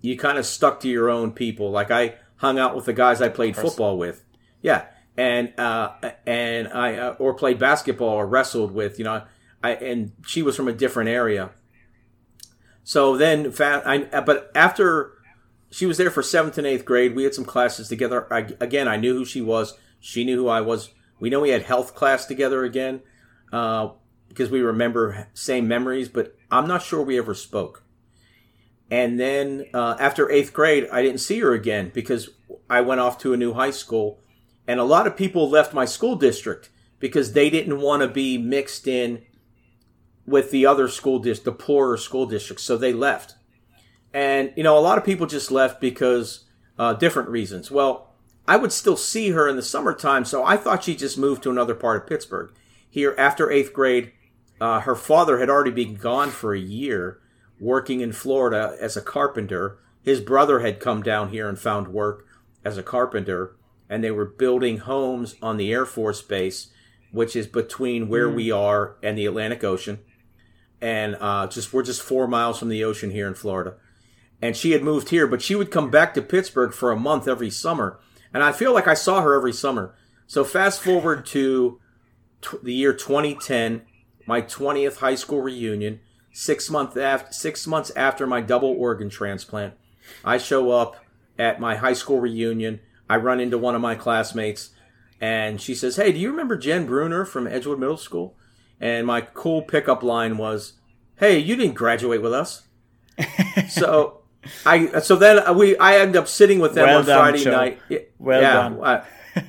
you 0.00 0.16
kind 0.16 0.38
of 0.38 0.46
stuck 0.46 0.80
to 0.80 0.88
your 0.88 1.10
own 1.10 1.32
people. 1.32 1.70
Like 1.70 1.90
I 1.90 2.14
hung 2.36 2.58
out 2.58 2.76
with 2.76 2.84
the 2.84 2.92
guys 2.92 3.20
I 3.20 3.28
played 3.28 3.56
football 3.56 3.98
with. 3.98 4.24
Yeah. 4.62 4.86
And, 5.16 5.58
uh, 5.58 5.92
and 6.26 6.68
I, 6.68 6.94
uh, 6.96 7.16
or 7.18 7.34
played 7.34 7.58
basketball 7.58 8.10
or 8.10 8.26
wrestled 8.26 8.72
with, 8.72 8.98
you 8.98 9.04
know, 9.04 9.22
I, 9.62 9.72
and 9.72 10.12
she 10.26 10.42
was 10.42 10.56
from 10.56 10.68
a 10.68 10.72
different 10.72 11.10
area. 11.10 11.50
So 12.82 13.16
then, 13.16 13.52
I, 13.60 14.22
but 14.24 14.50
after 14.54 15.12
she 15.70 15.86
was 15.86 15.98
there 15.98 16.10
for 16.10 16.22
seventh 16.22 16.58
and 16.58 16.66
eighth 16.66 16.84
grade, 16.84 17.14
we 17.14 17.24
had 17.24 17.34
some 17.34 17.44
classes 17.44 17.88
together. 17.88 18.32
I, 18.32 18.54
again, 18.60 18.88
I 18.88 18.96
knew 18.96 19.14
who 19.14 19.24
she 19.24 19.40
was. 19.40 19.76
She 20.00 20.24
knew 20.24 20.36
who 20.36 20.48
I 20.48 20.60
was. 20.60 20.90
We 21.18 21.30
know 21.30 21.40
we 21.40 21.50
had 21.50 21.62
health 21.62 21.94
class 21.94 22.26
together 22.26 22.64
again. 22.64 23.02
Uh, 23.52 23.90
because 24.30 24.48
we 24.48 24.60
remember 24.60 25.26
same 25.34 25.66
memories, 25.66 26.08
but 26.08 26.36
I'm 26.52 26.68
not 26.68 26.82
sure 26.82 27.02
we 27.02 27.18
ever 27.18 27.34
spoke. 27.34 27.82
And 28.88 29.18
then 29.18 29.66
uh, 29.74 29.96
after 29.98 30.30
eighth 30.30 30.52
grade, 30.52 30.88
I 30.90 31.02
didn't 31.02 31.20
see 31.20 31.40
her 31.40 31.52
again 31.52 31.90
because 31.92 32.30
I 32.70 32.80
went 32.80 33.00
off 33.00 33.18
to 33.18 33.32
a 33.32 33.36
new 33.36 33.54
high 33.54 33.72
school. 33.72 34.20
And 34.68 34.78
a 34.78 34.84
lot 34.84 35.08
of 35.08 35.16
people 35.16 35.50
left 35.50 35.74
my 35.74 35.84
school 35.84 36.14
district 36.14 36.70
because 37.00 37.32
they 37.32 37.50
didn't 37.50 37.80
want 37.80 38.02
to 38.02 38.08
be 38.08 38.38
mixed 38.38 38.86
in 38.86 39.22
with 40.30 40.50
the 40.50 40.64
other 40.64 40.88
school 40.88 41.18
district, 41.18 41.44
the 41.44 41.64
poorer 41.64 41.96
school 41.96 42.24
districts. 42.24 42.64
So 42.64 42.76
they 42.76 42.92
left. 42.92 43.34
And, 44.14 44.52
you 44.56 44.62
know, 44.62 44.78
a 44.78 44.80
lot 44.80 44.96
of 44.96 45.04
people 45.04 45.26
just 45.26 45.50
left 45.50 45.80
because 45.80 46.44
uh, 46.78 46.94
different 46.94 47.28
reasons. 47.28 47.70
Well, 47.70 48.14
I 48.46 48.56
would 48.56 48.72
still 48.72 48.96
see 48.96 49.30
her 49.30 49.48
in 49.48 49.56
the 49.56 49.62
summertime, 49.62 50.24
so 50.24 50.44
I 50.44 50.56
thought 50.56 50.84
she 50.84 50.96
just 50.96 51.18
moved 51.18 51.42
to 51.42 51.50
another 51.50 51.74
part 51.74 52.02
of 52.02 52.08
Pittsburgh. 52.08 52.52
Here, 52.88 53.14
after 53.18 53.50
eighth 53.50 53.72
grade, 53.72 54.12
uh, 54.60 54.80
her 54.80 54.96
father 54.96 55.38
had 55.38 55.50
already 55.50 55.70
been 55.70 55.94
gone 55.94 56.30
for 56.30 56.54
a 56.54 56.58
year 56.60 57.20
working 57.60 58.00
in 58.00 58.12
Florida 58.12 58.76
as 58.80 58.96
a 58.96 59.02
carpenter. 59.02 59.78
His 60.02 60.20
brother 60.20 60.60
had 60.60 60.80
come 60.80 61.02
down 61.02 61.30
here 61.30 61.48
and 61.48 61.58
found 61.58 61.88
work 61.88 62.26
as 62.64 62.78
a 62.78 62.82
carpenter, 62.82 63.56
and 63.88 64.02
they 64.02 64.10
were 64.10 64.24
building 64.24 64.78
homes 64.78 65.36
on 65.42 65.56
the 65.56 65.72
Air 65.72 65.86
Force 65.86 66.22
Base, 66.22 66.72
which 67.12 67.36
is 67.36 67.46
between 67.46 68.08
where 68.08 68.28
mm. 68.28 68.34
we 68.34 68.50
are 68.50 68.96
and 69.02 69.16
the 69.16 69.26
Atlantic 69.26 69.62
Ocean. 69.62 70.00
And 70.80 71.16
uh, 71.20 71.46
just 71.46 71.72
we're 71.72 71.82
just 71.82 72.02
four 72.02 72.26
miles 72.26 72.58
from 72.58 72.68
the 72.68 72.84
ocean 72.84 73.10
here 73.10 73.28
in 73.28 73.34
Florida. 73.34 73.74
And 74.40 74.56
she 74.56 74.72
had 74.72 74.82
moved 74.82 75.10
here, 75.10 75.26
but 75.26 75.42
she 75.42 75.54
would 75.54 75.70
come 75.70 75.90
back 75.90 76.14
to 76.14 76.22
Pittsburgh 76.22 76.72
for 76.72 76.90
a 76.90 76.98
month 76.98 77.28
every 77.28 77.50
summer. 77.50 78.00
And 78.32 78.42
I 78.42 78.52
feel 78.52 78.72
like 78.72 78.88
I 78.88 78.94
saw 78.94 79.20
her 79.20 79.34
every 79.34 79.52
summer. 79.52 79.94
So 80.26 80.44
fast 80.44 80.80
forward 80.80 81.26
to 81.36 81.78
t- 82.40 82.58
the 82.62 82.74
year 82.74 82.92
2010 82.92 83.82
my 84.30 84.40
20th 84.40 84.98
high 84.98 85.16
school 85.16 85.40
reunion, 85.40 85.98
six, 86.32 86.70
month 86.70 86.96
after, 86.96 87.32
six 87.32 87.66
months 87.66 87.90
after 87.96 88.28
my 88.28 88.40
double 88.40 88.70
organ 88.78 89.10
transplant. 89.10 89.74
I 90.24 90.38
show 90.38 90.70
up 90.70 91.04
at 91.36 91.60
my 91.60 91.74
high 91.74 91.94
school 91.94 92.20
reunion. 92.20 92.78
I 93.08 93.16
run 93.16 93.40
into 93.40 93.58
one 93.58 93.74
of 93.74 93.80
my 93.80 93.96
classmates, 93.96 94.70
and 95.20 95.60
she 95.60 95.74
says, 95.74 95.96
Hey, 95.96 96.12
do 96.12 96.18
you 96.20 96.30
remember 96.30 96.56
Jen 96.56 96.86
Bruner 96.86 97.24
from 97.24 97.48
Edgewood 97.48 97.80
Middle 97.80 97.96
School? 97.96 98.36
And 98.80 99.06
my 99.06 99.20
cool 99.20 99.62
pickup 99.62 100.02
line 100.02 100.38
was, 100.38 100.74
Hey, 101.16 101.38
you 101.38 101.56
didn't 101.56 101.74
graduate 101.74 102.22
with 102.22 102.32
us. 102.32 102.66
so 103.68 104.20
I 104.64 105.00
so 105.00 105.16
then 105.16 105.56
we 105.56 105.76
I 105.76 105.98
end 105.98 106.16
up 106.16 106.28
sitting 106.28 106.60
with 106.60 106.74
them 106.74 106.86
well 106.86 107.00
on 107.00 107.06
done, 107.06 107.18
Friday 107.18 107.44
Joe. 107.44 107.50
night. 107.50 107.80
Well 108.18 108.40
yeah, 108.40 108.52
done. 108.54 108.82
I, 108.82 109.02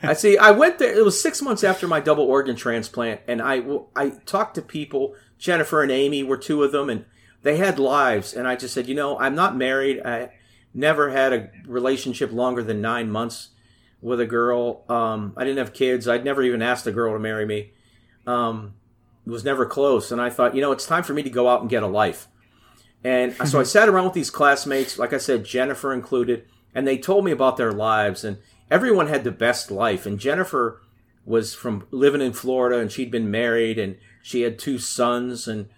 I 0.03 0.13
see. 0.13 0.37
I 0.37 0.51
went 0.51 0.79
there. 0.79 0.93
It 0.93 1.03
was 1.05 1.19
six 1.21 1.41
months 1.41 1.63
after 1.63 1.87
my 1.87 1.99
double 1.99 2.25
organ 2.25 2.55
transplant, 2.55 3.21
and 3.27 3.41
I 3.41 3.61
I 3.95 4.09
talked 4.25 4.55
to 4.55 4.61
people. 4.61 5.15
Jennifer 5.37 5.81
and 5.81 5.91
Amy 5.91 6.23
were 6.23 6.37
two 6.37 6.63
of 6.63 6.71
them, 6.71 6.89
and 6.89 7.05
they 7.41 7.57
had 7.57 7.79
lives. 7.79 8.33
And 8.33 8.47
I 8.47 8.55
just 8.55 8.73
said, 8.73 8.87
you 8.87 8.93
know, 8.93 9.17
I'm 9.17 9.33
not 9.33 9.55
married. 9.55 10.01
I 10.05 10.33
never 10.73 11.09
had 11.09 11.33
a 11.33 11.49
relationship 11.65 12.31
longer 12.31 12.63
than 12.63 12.81
nine 12.81 13.09
months 13.09 13.49
with 14.01 14.19
a 14.19 14.25
girl. 14.25 14.83
Um, 14.87 15.33
I 15.35 15.43
didn't 15.43 15.57
have 15.57 15.73
kids. 15.73 16.07
I'd 16.07 16.23
never 16.25 16.43
even 16.43 16.61
asked 16.61 16.85
a 16.85 16.91
girl 16.91 17.13
to 17.13 17.19
marry 17.19 17.45
me. 17.45 17.71
Um, 18.27 18.75
was 19.25 19.43
never 19.43 19.65
close. 19.65 20.11
And 20.11 20.21
I 20.21 20.29
thought, 20.29 20.55
you 20.55 20.61
know, 20.61 20.71
it's 20.71 20.85
time 20.85 21.03
for 21.03 21.13
me 21.13 21.23
to 21.23 21.29
go 21.29 21.47
out 21.47 21.61
and 21.61 21.69
get 21.69 21.83
a 21.83 21.87
life. 21.87 22.27
And 23.03 23.35
so 23.47 23.59
I 23.59 23.63
sat 23.63 23.89
around 23.89 24.05
with 24.05 24.13
these 24.13 24.29
classmates, 24.29 24.99
like 24.99 25.11
I 25.11 25.17
said, 25.17 25.43
Jennifer 25.43 25.91
included, 25.91 26.45
and 26.75 26.87
they 26.87 26.97
told 26.97 27.25
me 27.25 27.31
about 27.31 27.57
their 27.57 27.71
lives. 27.71 28.23
And 28.23 28.37
everyone 28.69 29.07
had 29.07 29.23
the 29.23 29.31
best 29.31 29.71
life. 29.71 30.05
And 30.05 30.19
Jennifer 30.19 30.81
was 31.25 31.53
from 31.53 31.87
living 31.91 32.21
in 32.21 32.33
Florida, 32.33 32.79
and 32.79 32.91
she'd 32.91 33.11
been 33.11 33.31
married, 33.31 33.77
and 33.77 33.97
she 34.21 34.41
had 34.41 34.57
two 34.57 34.77
sons, 34.77 35.47
and 35.47 35.69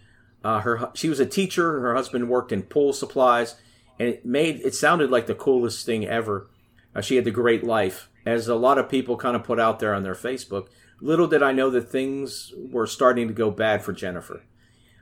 uh, 0.44 0.60
her 0.62 0.92
she 0.94 1.10
was 1.10 1.20
a 1.20 1.26
teacher. 1.26 1.80
Her 1.80 1.96
husband 1.96 2.30
worked 2.30 2.52
in 2.52 2.64
pool 2.64 2.94
supplies, 2.94 3.56
and 4.00 4.10
it 4.10 4.26
made 4.26 4.62
it 4.62 4.76
sounded 4.76 5.10
like 5.10 5.28
the 5.28 5.36
coolest 5.36 5.86
thing 5.86 6.06
ever. 6.06 6.50
Uh, 6.96 7.02
she 7.02 7.16
had 7.16 7.26
the 7.26 7.32
great 7.32 7.64
life, 7.64 8.10
as 8.26 8.48
a 8.48 8.56
lot 8.56 8.78
of 8.78 8.90
people 8.90 9.18
kind 9.18 9.36
of 9.36 9.44
put 9.44 9.60
out 9.60 9.80
there 9.80 9.94
on 9.94 10.04
their 10.04 10.16
Facebook. 10.16 10.68
Little 11.04 11.28
did 11.28 11.44
I 11.44 11.52
know 11.52 11.70
that 11.70 11.90
things 11.90 12.54
were 12.56 12.88
starting 12.88 13.28
to 13.28 13.34
go 13.34 13.52
bad 13.52 13.84
for 13.84 13.94
Jennifer. 13.94 14.44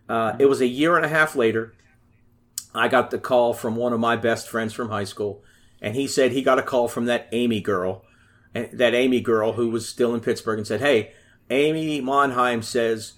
Uh, 0.10 0.36
it 0.40 0.48
was 0.48 0.60
a 0.60 0.68
year 0.68 0.98
and 0.98 1.06
a 1.06 1.10
half 1.10 1.36
later. 1.36 1.74
I 2.74 2.88
got 2.88 3.12
the 3.12 3.20
call 3.20 3.54
from 3.54 3.76
one 3.76 3.94
of 3.94 4.00
my 4.00 4.16
best 4.16 4.50
friends 4.50 4.74
from 4.74 4.90
high 4.90 5.04
school 5.04 5.44
and 5.82 5.96
he 5.96 6.08
said 6.08 6.32
he 6.32 6.44
got 6.44 6.60
a 6.60 6.64
call 6.64 6.88
from 6.88 7.06
that 7.06 7.28
Amy 7.32 7.60
girl, 7.60 8.06
that 8.54 8.94
Amy 8.94 9.20
girl 9.20 9.54
who 9.54 9.70
was 9.70 9.90
still 9.90 10.14
in 10.14 10.22
Pittsburgh, 10.22 10.60
and 10.60 10.68
said, 10.68 10.82
"Hey, 10.82 11.14
Amy 11.50 12.00
Monheim 12.02 12.64
says 12.64 13.14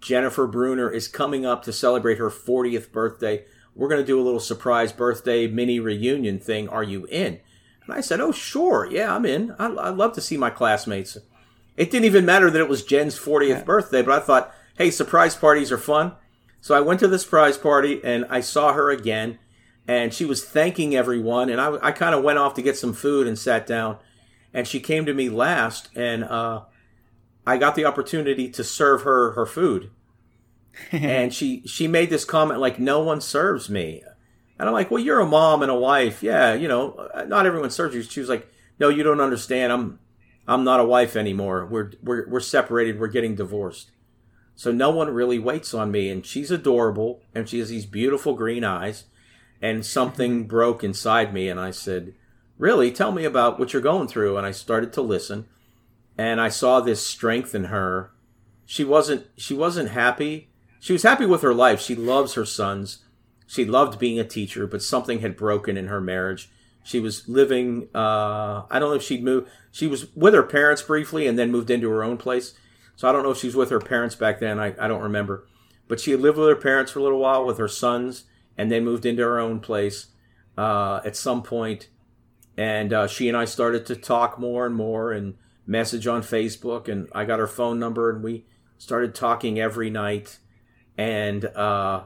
Jennifer 0.00 0.46
Bruner 0.46 0.90
is 0.90 1.08
coming 1.08 1.44
up 1.44 1.62
to 1.64 1.72
celebrate 1.72 2.18
her 2.18 2.30
40th 2.30 2.90
birthday. 2.90 3.44
We're 3.74 3.88
going 3.88 4.00
to 4.00 4.06
do 4.06 4.20
a 4.20 4.24
little 4.24 4.40
surprise 4.40 4.92
birthday 4.92 5.46
mini 5.46 5.78
reunion 5.78 6.38
thing. 6.38 6.68
Are 6.68 6.82
you 6.82 7.06
in?" 7.06 7.40
And 7.84 7.94
I 7.94 8.00
said, 8.00 8.20
"Oh, 8.20 8.32
sure, 8.32 8.88
yeah, 8.90 9.14
I'm 9.14 9.26
in. 9.26 9.54
I, 9.58 9.68
would 9.68 9.98
love 9.98 10.14
to 10.14 10.22
see 10.22 10.38
my 10.38 10.50
classmates." 10.50 11.18
It 11.76 11.90
didn't 11.90 12.06
even 12.06 12.24
matter 12.24 12.50
that 12.50 12.60
it 12.60 12.68
was 12.68 12.84
Jen's 12.84 13.18
40th 13.18 13.48
yeah. 13.48 13.62
birthday, 13.62 14.02
but 14.02 14.22
I 14.22 14.24
thought, 14.24 14.54
"Hey, 14.76 14.90
surprise 14.90 15.36
parties 15.36 15.70
are 15.70 15.78
fun." 15.78 16.12
So 16.60 16.74
I 16.74 16.80
went 16.80 17.00
to 17.00 17.08
the 17.08 17.18
surprise 17.18 17.58
party 17.58 18.00
and 18.02 18.24
I 18.28 18.40
saw 18.40 18.72
her 18.72 18.90
again 18.90 19.38
and 19.88 20.12
she 20.12 20.24
was 20.24 20.44
thanking 20.44 20.94
everyone. 20.96 21.48
And 21.48 21.60
I, 21.60 21.76
I 21.82 21.92
kind 21.92 22.14
of 22.14 22.24
went 22.24 22.38
off 22.38 22.54
to 22.54 22.62
get 22.62 22.76
some 22.76 22.92
food 22.92 23.26
and 23.26 23.38
sat 23.38 23.66
down. 23.66 23.98
And 24.52 24.66
she 24.66 24.80
came 24.80 25.04
to 25.06 25.12
me 25.12 25.28
last, 25.28 25.90
and 25.94 26.24
uh, 26.24 26.62
I 27.46 27.58
got 27.58 27.74
the 27.74 27.84
opportunity 27.84 28.48
to 28.50 28.64
serve 28.64 29.02
her 29.02 29.32
her 29.32 29.44
food. 29.44 29.90
and 30.92 31.32
she 31.32 31.62
she 31.66 31.86
made 31.88 32.08
this 32.08 32.24
comment 32.24 32.60
like, 32.60 32.78
"No 32.78 33.02
one 33.02 33.20
serves 33.20 33.68
me," 33.68 34.02
and 34.58 34.66
I'm 34.66 34.72
like, 34.72 34.90
"Well, 34.90 35.02
you're 35.02 35.20
a 35.20 35.26
mom 35.26 35.60
and 35.60 35.70
a 35.70 35.74
wife, 35.74 36.22
yeah, 36.22 36.54
you 36.54 36.68
know, 36.68 37.08
not 37.26 37.44
everyone 37.44 37.70
serves 37.70 37.94
you." 37.94 38.02
She 38.02 38.20
was 38.20 38.30
like, 38.30 38.48
"No, 38.78 38.88
you 38.88 39.02
don't 39.02 39.20
understand. 39.20 39.72
I'm 39.72 39.98
I'm 40.48 40.64
not 40.64 40.80
a 40.80 40.84
wife 40.84 41.16
anymore. 41.16 41.66
We're 41.66 41.92
we're 42.02 42.28
we're 42.28 42.40
separated. 42.40 42.98
We're 42.98 43.08
getting 43.08 43.34
divorced." 43.34 43.90
So 44.54 44.72
no 44.72 44.90
one 44.90 45.10
really 45.10 45.38
waits 45.38 45.74
on 45.74 45.90
me, 45.90 46.08
and 46.08 46.24
she's 46.24 46.50
adorable, 46.50 47.20
and 47.34 47.48
she 47.48 47.58
has 47.58 47.68
these 47.68 47.84
beautiful 47.84 48.34
green 48.34 48.64
eyes, 48.64 49.04
and 49.60 49.84
something 49.84 50.40
mm-hmm. 50.40 50.48
broke 50.48 50.82
inside 50.82 51.34
me, 51.34 51.48
and 51.48 51.60
I 51.60 51.70
said, 51.70 52.14
"Really? 52.58 52.90
Tell 52.90 53.12
me 53.12 53.24
about 53.24 53.58
what 53.58 53.72
you're 53.72 53.82
going 53.82 54.08
through." 54.08 54.36
And 54.36 54.46
I 54.46 54.52
started 54.52 54.92
to 54.94 55.02
listen, 55.02 55.46
and 56.16 56.40
I 56.40 56.48
saw 56.48 56.80
this 56.80 57.06
strength 57.06 57.54
in 57.54 57.64
her. 57.64 58.12
She 58.64 58.84
wasn't 58.84 59.26
she 59.36 59.54
wasn't 59.54 59.90
happy. 59.90 60.48
She 60.80 60.92
was 60.92 61.02
happy 61.02 61.26
with 61.26 61.42
her 61.42 61.54
life. 61.54 61.80
She 61.80 61.94
loves 61.94 62.34
her 62.34 62.44
sons. 62.44 63.04
She 63.46 63.64
loved 63.64 63.98
being 63.98 64.18
a 64.18 64.24
teacher, 64.24 64.66
but 64.66 64.82
something 64.82 65.20
had 65.20 65.36
broken 65.36 65.76
in 65.76 65.86
her 65.88 66.00
marriage. 66.00 66.50
She 66.86 67.00
was 67.00 67.28
living. 67.28 67.88
Uh, 67.92 68.62
I 68.70 68.78
don't 68.78 68.90
know 68.90 68.94
if 68.94 69.02
she'd 69.02 69.24
moved. 69.24 69.50
She 69.72 69.88
was 69.88 70.14
with 70.14 70.34
her 70.34 70.44
parents 70.44 70.82
briefly, 70.82 71.26
and 71.26 71.36
then 71.36 71.50
moved 71.50 71.68
into 71.68 71.90
her 71.90 72.04
own 72.04 72.16
place. 72.16 72.54
So 72.94 73.08
I 73.08 73.12
don't 73.12 73.24
know 73.24 73.32
if 73.32 73.38
she 73.38 73.48
was 73.48 73.56
with 73.56 73.70
her 73.70 73.80
parents 73.80 74.14
back 74.14 74.38
then. 74.38 74.60
I, 74.60 74.72
I 74.78 74.86
don't 74.86 75.02
remember. 75.02 75.48
But 75.88 75.98
she 75.98 76.12
had 76.12 76.20
lived 76.20 76.38
with 76.38 76.48
her 76.48 76.54
parents 76.54 76.92
for 76.92 77.00
a 77.00 77.02
little 77.02 77.18
while 77.18 77.44
with 77.44 77.58
her 77.58 77.66
sons, 77.66 78.24
and 78.56 78.70
then 78.70 78.84
moved 78.84 79.04
into 79.04 79.24
her 79.24 79.40
own 79.40 79.58
place 79.58 80.06
uh, 80.56 81.00
at 81.04 81.16
some 81.16 81.42
point. 81.42 81.88
And 82.56 82.92
uh, 82.92 83.08
she 83.08 83.26
and 83.28 83.36
I 83.36 83.46
started 83.46 83.84
to 83.86 83.96
talk 83.96 84.38
more 84.38 84.64
and 84.64 84.74
more, 84.76 85.10
and 85.10 85.34
message 85.66 86.06
on 86.06 86.22
Facebook, 86.22 86.86
and 86.86 87.08
I 87.12 87.24
got 87.24 87.40
her 87.40 87.48
phone 87.48 87.80
number, 87.80 88.10
and 88.10 88.22
we 88.22 88.46
started 88.78 89.12
talking 89.12 89.58
every 89.58 89.90
night. 89.90 90.38
And 90.96 91.46
uh, 91.46 92.04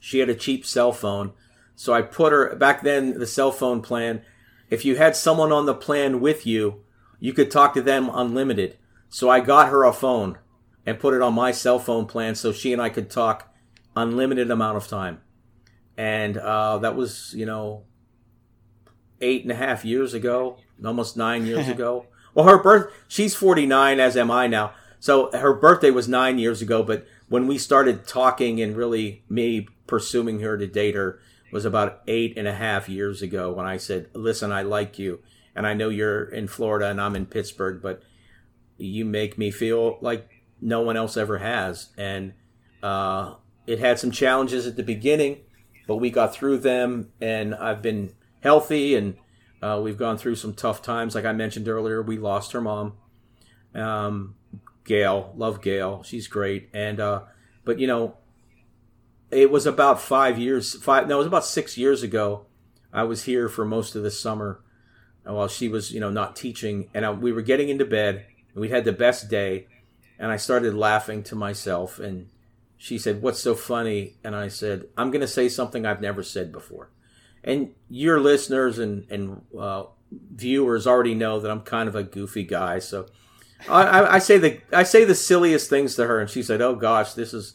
she 0.00 0.20
had 0.20 0.30
a 0.30 0.34
cheap 0.34 0.64
cell 0.64 0.92
phone, 0.92 1.34
so 1.74 1.92
I 1.92 2.02
put 2.02 2.32
her 2.32 2.54
back 2.56 2.82
then. 2.82 3.18
The 3.18 3.26
cell 3.26 3.52
phone 3.52 3.82
plan, 3.82 4.22
if 4.70 4.84
you 4.84 4.96
had 4.96 5.16
someone 5.16 5.52
on 5.52 5.66
the 5.66 5.74
plan 5.74 6.20
with 6.20 6.46
you, 6.46 6.84
you 7.18 7.32
could 7.32 7.50
talk 7.50 7.74
to 7.74 7.82
them 7.82 8.10
unlimited. 8.12 8.78
So 9.08 9.28
I 9.28 9.40
got 9.40 9.68
her 9.68 9.84
a 9.84 9.92
phone 9.92 10.38
and 10.84 10.98
put 10.98 11.14
it 11.14 11.22
on 11.22 11.34
my 11.34 11.52
cell 11.52 11.78
phone 11.78 12.06
plan, 12.06 12.34
so 12.34 12.52
she 12.52 12.72
and 12.72 12.82
I 12.82 12.88
could 12.88 13.10
talk 13.10 13.52
unlimited 13.94 14.50
amount 14.50 14.76
of 14.76 14.88
time. 14.88 15.20
And 15.96 16.38
uh, 16.38 16.78
that 16.78 16.96
was, 16.96 17.34
you 17.36 17.46
know, 17.46 17.84
eight 19.20 19.42
and 19.42 19.52
a 19.52 19.54
half 19.54 19.84
years 19.84 20.14
ago, 20.14 20.58
almost 20.84 21.16
nine 21.16 21.46
years 21.46 21.68
ago. 21.76 22.06
Well, 22.34 22.46
her 22.46 22.62
birth, 22.62 22.92
she's 23.06 23.34
49, 23.34 24.00
as 24.00 24.16
am 24.16 24.30
I 24.30 24.46
now. 24.46 24.72
So 24.98 25.30
her 25.32 25.52
birthday 25.52 25.90
was 25.90 26.08
nine 26.08 26.38
years 26.38 26.62
ago, 26.62 26.82
but 26.82 27.06
when 27.28 27.46
we 27.46 27.58
started 27.58 28.06
talking 28.06 28.60
and 28.60 28.76
really 28.76 29.24
me 29.28 29.68
pursuing 29.86 30.40
her 30.40 30.56
to 30.56 30.66
date 30.66 30.94
her 30.94 31.20
was 31.52 31.64
about 31.64 32.02
eight 32.08 32.36
and 32.36 32.48
a 32.48 32.54
half 32.54 32.88
years 32.88 33.22
ago 33.22 33.52
when 33.52 33.66
I 33.66 33.76
said, 33.76 34.08
listen, 34.14 34.50
I 34.50 34.62
like 34.62 34.98
you. 34.98 35.20
And 35.54 35.66
I 35.66 35.74
know 35.74 35.90
you're 35.90 36.24
in 36.24 36.48
Florida 36.48 36.88
and 36.88 37.00
I'm 37.00 37.14
in 37.14 37.26
Pittsburgh, 37.26 37.80
but 37.82 38.02
you 38.78 39.04
make 39.04 39.36
me 39.36 39.50
feel 39.50 39.98
like 40.00 40.28
no 40.60 40.80
one 40.80 40.96
else 40.96 41.16
ever 41.16 41.38
has. 41.38 41.90
And, 41.98 42.32
uh, 42.82 43.34
it 43.66 43.78
had 43.78 43.98
some 43.98 44.10
challenges 44.10 44.66
at 44.66 44.76
the 44.76 44.82
beginning, 44.82 45.40
but 45.86 45.96
we 45.96 46.10
got 46.10 46.34
through 46.34 46.58
them 46.58 47.12
and 47.20 47.54
I've 47.54 47.82
been 47.82 48.14
healthy 48.40 48.96
and 48.96 49.16
uh, 49.62 49.80
we've 49.82 49.98
gone 49.98 50.18
through 50.18 50.34
some 50.36 50.54
tough 50.54 50.82
times. 50.82 51.14
Like 51.14 51.24
I 51.24 51.32
mentioned 51.32 51.68
earlier, 51.68 52.02
we 52.02 52.18
lost 52.18 52.52
her 52.52 52.60
mom, 52.60 52.94
um, 53.74 54.34
Gail. 54.84 55.32
Love 55.36 55.62
Gail. 55.62 56.02
She's 56.02 56.26
great. 56.26 56.68
And 56.74 56.98
uh, 56.98 57.22
but 57.64 57.78
you 57.78 57.86
know, 57.86 58.16
it 59.32 59.50
was 59.50 59.66
about 59.66 60.00
five 60.00 60.38
years. 60.38 60.74
Five. 60.82 61.08
No, 61.08 61.16
it 61.16 61.18
was 61.18 61.26
about 61.26 61.44
six 61.44 61.76
years 61.76 62.02
ago. 62.02 62.46
I 62.92 63.04
was 63.04 63.24
here 63.24 63.48
for 63.48 63.64
most 63.64 63.94
of 63.94 64.02
the 64.02 64.10
summer 64.10 64.60
while 65.24 65.48
she 65.48 65.68
was, 65.68 65.92
you 65.92 66.00
know, 66.00 66.10
not 66.10 66.36
teaching, 66.36 66.90
and 66.92 67.06
I, 67.06 67.10
we 67.12 67.32
were 67.32 67.42
getting 67.42 67.68
into 67.68 67.84
bed. 67.84 68.26
And 68.52 68.60
we 68.60 68.68
had 68.68 68.84
the 68.84 68.92
best 68.92 69.30
day, 69.30 69.66
and 70.18 70.30
I 70.30 70.36
started 70.36 70.74
laughing 70.74 71.22
to 71.24 71.34
myself. 71.34 71.98
And 71.98 72.28
she 72.76 72.98
said, 72.98 73.22
"What's 73.22 73.40
so 73.40 73.54
funny?" 73.54 74.16
And 74.22 74.36
I 74.36 74.48
said, 74.48 74.84
"I'm 74.96 75.10
going 75.10 75.22
to 75.22 75.28
say 75.28 75.48
something 75.48 75.86
I've 75.86 76.00
never 76.00 76.22
said 76.22 76.52
before." 76.52 76.90
and 77.44 77.74
your 77.88 78.20
listeners 78.20 78.78
and 78.78 79.10
and 79.10 79.42
uh, 79.58 79.84
viewers 80.10 80.86
already 80.86 81.14
know 81.14 81.40
that 81.40 81.50
I'm 81.50 81.62
kind 81.62 81.88
of 81.88 81.94
a 81.94 82.02
goofy 82.02 82.44
guy. 82.44 82.78
So 82.78 83.06
I, 83.68 83.82
I, 83.82 84.14
I, 84.14 84.18
say 84.18 84.38
the 84.38 84.60
I 84.72 84.82
say 84.82 85.04
the 85.04 85.14
silliest 85.14 85.68
things 85.68 85.94
to 85.96 86.06
her, 86.06 86.20
and 86.20 86.30
she 86.30 86.42
said, 86.42 86.60
"Oh 86.60 86.74
gosh, 86.74 87.14
this 87.14 87.34
is 87.34 87.54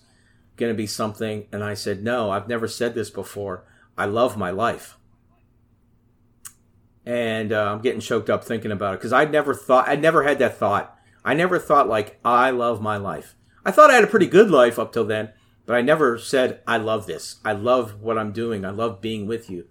going 0.57 0.71
to 0.71 0.77
be 0.77 0.87
something." 0.87 1.47
And 1.51 1.63
I 1.63 1.73
said, 1.73 2.03
"No, 2.03 2.31
I've 2.31 2.47
never 2.47 2.67
said 2.67 2.95
this 2.95 3.09
before. 3.09 3.63
I 3.97 4.05
love 4.05 4.37
my 4.37 4.51
life." 4.51 4.97
And 7.05 7.53
uh, 7.53 7.71
I'm 7.71 7.81
getting 7.81 8.01
choked 8.01 8.29
up 8.29 8.43
thinking 8.43 8.71
about 8.71 8.95
it 8.95 8.97
because 8.97 9.13
I'd 9.13 9.31
never 9.31 9.53
thought 9.53 9.87
I'd 9.87 10.01
never 10.01 10.23
had 10.23 10.39
that 10.39 10.57
thought. 10.57 10.97
I 11.23 11.33
never 11.33 11.59
thought 11.59 11.87
like 11.87 12.19
I 12.25 12.49
love 12.49 12.81
my 12.81 12.97
life. 12.97 13.35
I 13.65 13.71
thought 13.71 13.89
I 13.89 13.95
had 13.95 14.03
a 14.03 14.07
pretty 14.07 14.27
good 14.27 14.49
life 14.51 14.77
up 14.77 14.93
till 14.93 15.05
then, 15.05 15.31
but 15.65 15.75
I 15.75 15.81
never 15.81 16.17
said 16.17 16.61
I 16.67 16.77
love 16.77 17.05
this. 17.05 17.37
I 17.45 17.53
love 17.53 18.01
what 18.01 18.17
I'm 18.17 18.31
doing. 18.31 18.65
I 18.65 18.71
love 18.71 19.01
being 19.01 19.27
with 19.27 19.49
you. 19.49 19.67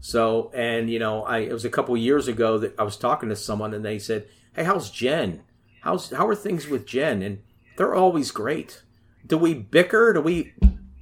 So, 0.00 0.50
and 0.52 0.90
you 0.90 0.98
know, 0.98 1.22
I 1.22 1.38
it 1.38 1.52
was 1.52 1.64
a 1.64 1.70
couple 1.70 1.96
years 1.96 2.26
ago 2.26 2.58
that 2.58 2.74
I 2.78 2.82
was 2.82 2.96
talking 2.96 3.28
to 3.28 3.36
someone 3.36 3.72
and 3.72 3.84
they 3.84 4.00
said, 4.00 4.26
"Hey, 4.52 4.64
how's 4.64 4.90
Jen? 4.90 5.42
How's 5.82 6.10
how 6.10 6.26
are 6.26 6.34
things 6.34 6.66
with 6.66 6.86
Jen?" 6.86 7.22
And 7.22 7.42
they're 7.76 7.94
always 7.94 8.32
great. 8.32 8.82
Do 9.26 9.38
we 9.38 9.54
bicker? 9.54 10.12
Do 10.12 10.20
we? 10.20 10.52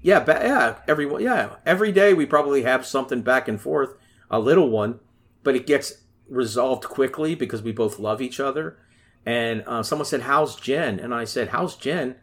Yeah, 0.03 0.21
ba- 0.21 0.41
yeah. 0.43 0.77
Every 0.89 1.09
yeah, 1.23 1.57
every 1.67 1.93
day 1.93 2.15
we 2.15 2.27
probably 2.27 2.63
have 2.63 2.87
something 2.87 3.23
back 3.23 3.49
and 3.49 3.61
forth, 3.61 3.95
a 4.31 4.39
little 4.39 4.71
one, 4.71 5.01
but 5.43 5.57
it 5.57 5.67
gets 5.67 6.03
resolved 6.29 6.85
quickly 6.85 7.35
because 7.35 7.63
we 7.63 7.73
both 7.73 7.99
love 7.99 8.21
each 8.21 8.41
other. 8.41 8.79
And 9.27 9.63
uh, 9.67 9.83
someone 9.83 10.07
said, 10.07 10.23
"How's 10.23 10.57
Jen?" 10.57 10.99
And 11.01 11.15
I 11.15 11.25
said, 11.25 11.49
"How's 11.49 11.77
Jen?" 11.77 12.17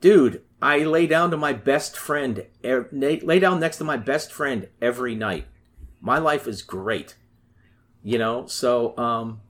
Dude, 0.00 0.42
I 0.60 0.78
lay 0.78 1.06
down 1.06 1.30
to 1.30 1.36
my 1.36 1.52
best 1.52 1.96
friend, 1.96 2.46
lay 2.62 3.38
down 3.38 3.60
next 3.60 3.76
to 3.76 3.84
my 3.84 3.96
best 3.96 4.32
friend 4.32 4.68
every 4.80 5.14
night 5.14 5.46
my 6.02 6.18
life 6.18 6.46
is 6.46 6.60
great. 6.60 7.14
You 8.02 8.18
know, 8.18 8.46
so 8.46 8.98
um, 8.98 9.40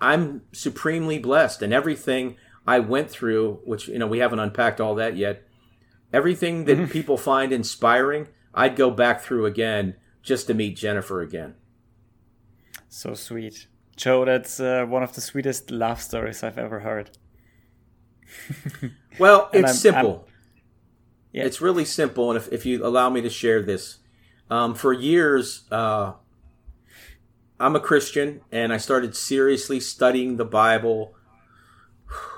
I'm 0.00 0.42
supremely 0.52 1.18
blessed, 1.18 1.62
and 1.62 1.72
everything 1.72 2.36
I 2.66 2.78
went 2.78 3.10
through, 3.10 3.60
which 3.64 3.88
you 3.88 3.98
know 3.98 4.06
we 4.06 4.18
haven't 4.18 4.40
unpacked 4.40 4.80
all 4.80 4.94
that 4.96 5.16
yet. 5.16 5.42
Everything 6.12 6.64
that 6.64 6.78
mm-hmm. 6.78 6.92
people 6.92 7.16
find 7.16 7.52
inspiring, 7.52 8.28
I'd 8.54 8.76
go 8.76 8.90
back 8.90 9.20
through 9.20 9.46
again 9.46 9.96
just 10.22 10.46
to 10.46 10.54
meet 10.54 10.76
Jennifer 10.76 11.20
again. 11.20 11.54
So 12.88 13.14
sweet, 13.14 13.66
Joe. 13.96 14.24
That's 14.24 14.60
uh, 14.60 14.86
one 14.88 15.02
of 15.02 15.14
the 15.14 15.20
sweetest 15.20 15.70
love 15.70 16.00
stories 16.00 16.42
I've 16.42 16.58
ever 16.58 16.80
heard. 16.80 17.10
well, 19.18 19.50
it's 19.52 19.70
I'm, 19.70 19.76
simple. 19.76 20.26
I'm, 20.26 20.32
yeah. 21.32 21.44
It's 21.44 21.60
really 21.60 21.84
simple, 21.84 22.30
and 22.30 22.36
if, 22.36 22.52
if 22.52 22.64
you 22.64 22.86
allow 22.86 23.10
me 23.10 23.20
to 23.20 23.30
share 23.30 23.60
this, 23.60 23.98
um, 24.48 24.74
for 24.74 24.92
years, 24.92 25.64
uh, 25.70 26.12
I'm 27.58 27.76
a 27.76 27.80
Christian, 27.80 28.40
and 28.50 28.72
I 28.72 28.76
started 28.78 29.16
seriously 29.16 29.80
studying 29.80 30.36
the 30.36 30.44
Bible 30.44 31.13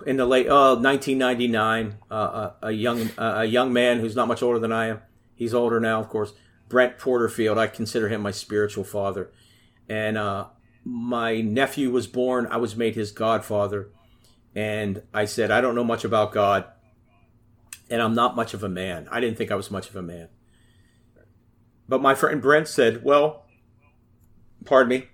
in 0.07 0.17
the 0.17 0.27
late 0.27 0.49
uh, 0.49 0.77
1999. 0.77 1.99
Uh, 2.11 2.15
a, 2.15 2.67
a, 2.69 2.71
young 2.73 3.11
a 3.19 3.45
young 3.45 3.73
man 3.73 4.01
who's 4.01 4.17
not 4.17 4.29
much 4.29 4.43
older 4.43 4.59
than 4.59 4.73
I 4.73 4.87
am. 4.89 5.01
He's 5.35 5.55
older 5.55 5.81
now, 5.81 6.01
of 6.01 6.09
course. 6.09 6.33
Brent 6.69 6.99
Porterfield. 6.99 7.59
I 7.59 7.67
consider 7.67 8.09
him 8.09 8.23
my 8.23 8.31
spiritual 8.31 8.85
father. 8.85 9.31
And 9.89 10.19
uh, 10.19 10.47
my 10.85 11.41
nephew 11.41 11.91
was 11.91 12.07
born. 12.07 12.47
I 12.47 12.57
was 12.57 12.77
made 12.77 12.95
his 12.95 13.13
godfather. 13.13 13.91
And 14.55 15.03
I 15.13 15.27
said, 15.27 15.51
I 15.51 15.61
don't 15.61 15.75
know 15.75 15.85
much 15.85 16.03
about 16.05 16.33
God, 16.33 16.65
and 17.91 18.01
I'm 18.01 18.15
not 18.15 18.35
much 18.35 18.55
of 18.55 18.65
a 18.65 18.71
man. 18.71 19.07
I 19.11 19.21
didn't 19.21 19.37
think 19.37 19.53
I 19.53 19.55
was 19.55 19.71
much 19.71 19.91
of 19.91 19.97
a 19.97 20.03
man. 20.03 20.29
But 21.87 22.01
my 22.01 22.15
friend 22.15 22.41
Brent 22.41 22.67
said, 22.67 23.05
Well, 23.05 23.45
pardon 24.65 24.89
me, 24.89 25.09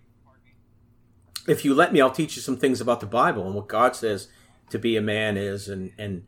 if 1.49 1.64
you 1.64 1.75
let 1.75 1.92
me, 1.92 2.00
I'll 2.00 2.12
teach 2.12 2.37
you 2.37 2.42
some 2.42 2.56
things 2.56 2.80
about 2.80 3.00
the 3.00 3.06
Bible 3.06 3.44
and 3.44 3.54
what 3.54 3.66
God 3.66 3.97
says 3.97 4.28
to 4.73 4.79
be 4.79 4.97
a 4.97 5.02
man 5.02 5.37
is 5.37 5.69
and, 5.69 5.93
and 5.97 6.25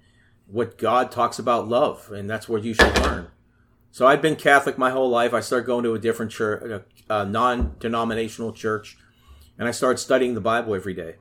what 0.47 0.79
God 0.79 1.11
talks 1.11 1.39
about 1.39 1.69
love. 1.69 2.11
And 2.13 2.29
that's 2.29 2.49
what 2.49 2.65
you 2.65 2.75
should 2.75 2.99
learn. 2.99 3.29
So 3.91 4.07
I'd 4.07 4.23
been 4.23 4.37
Catholic 4.37 4.79
my 4.79 4.91
whole 4.91 5.09
life. 5.09 5.33
I 5.35 5.41
started 5.41 5.67
going 5.67 5.85
to 5.85 5.95
a 5.95 5.99
different 5.99 6.33
church, 6.33 6.83
a, 7.09 7.25
non 7.25 7.77
denominational 7.79 8.53
church, 8.53 8.97
and 9.59 9.69
I 9.69 9.71
started 9.71 9.99
studying 9.99 10.35
the 10.35 10.41
Bible 10.41 10.75
every 10.75 10.95
day. 10.95 11.17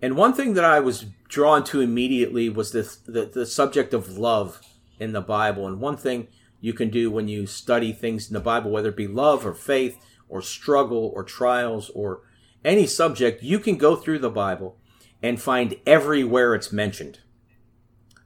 And 0.00 0.16
one 0.16 0.32
thing 0.32 0.54
that 0.54 0.64
I 0.64 0.80
was 0.80 1.06
drawn 1.28 1.64
to 1.64 1.80
immediately 1.80 2.48
was 2.48 2.72
this, 2.72 2.96
the, 2.96 3.26
the 3.26 3.46
subject 3.46 3.94
of 3.94 4.16
love 4.16 4.60
in 4.98 5.12
the 5.12 5.20
Bible. 5.20 5.66
And 5.66 5.80
one 5.80 5.96
thing 5.96 6.28
you 6.60 6.72
can 6.72 6.88
do 6.88 7.10
when 7.10 7.28
you 7.28 7.46
study 7.46 7.92
things 7.92 8.28
in 8.28 8.34
the 8.34 8.40
Bible, 8.40 8.70
whether 8.70 8.88
it 8.88 8.96
be 8.96 9.06
love 9.06 9.46
or 9.46 9.54
faith 9.54 9.98
or 10.28 10.40
struggle 10.40 11.12
or 11.14 11.24
trials 11.24 11.90
or 11.90 12.22
any 12.64 12.86
subject, 12.86 13.42
you 13.42 13.58
can 13.58 13.76
go 13.76 13.96
through 13.96 14.18
the 14.18 14.30
Bible 14.30 14.78
and 15.24 15.40
find 15.40 15.74
everywhere 15.86 16.54
it's 16.54 16.70
mentioned. 16.70 17.20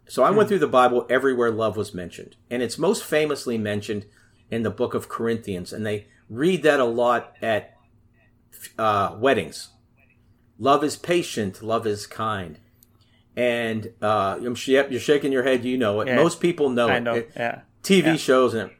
So 0.09 0.25
I 0.25 0.33
went 0.33 0.49
through 0.49 0.59
the 0.59 0.67
Bible 0.67 1.07
everywhere 1.09 1.52
love 1.52 1.76
was 1.76 1.95
mentioned. 1.95 2.35
And 2.50 2.61
it's 2.61 2.76
most 2.76 3.05
famously 3.05 3.57
mentioned 3.57 4.05
in 4.50 4.64
the 4.64 4.71
book 4.71 4.95
of 4.95 5.09
Corinthians. 5.09 5.73
And 5.73 5.87
they 5.87 6.09
read 6.28 6.64
that 6.64 6.81
a 6.81 6.85
lot 6.85 7.37
at 7.40 7.76
uh, 8.76 9.14
weddings. 9.17 9.69
Love 10.59 10.83
is 10.83 10.97
patient, 10.97 11.62
love 11.62 11.87
is 11.87 12.05
kind. 12.05 12.59
And 13.37 13.93
uh, 14.02 14.40
you're 14.40 14.57
shaking 14.57 15.31
your 15.31 15.45
head, 15.45 15.64
you 15.64 15.78
know 15.78 16.00
it. 16.00 16.09
Yeah. 16.09 16.17
Most 16.17 16.40
people 16.40 16.69
know 16.69 16.88
I 16.88 16.97
it. 16.97 17.00
Know. 17.00 17.14
It, 17.14 17.31
yeah. 17.37 17.61
TV 17.85 18.07
yeah. 18.07 18.17
shows 18.17 18.55
and 18.55 18.73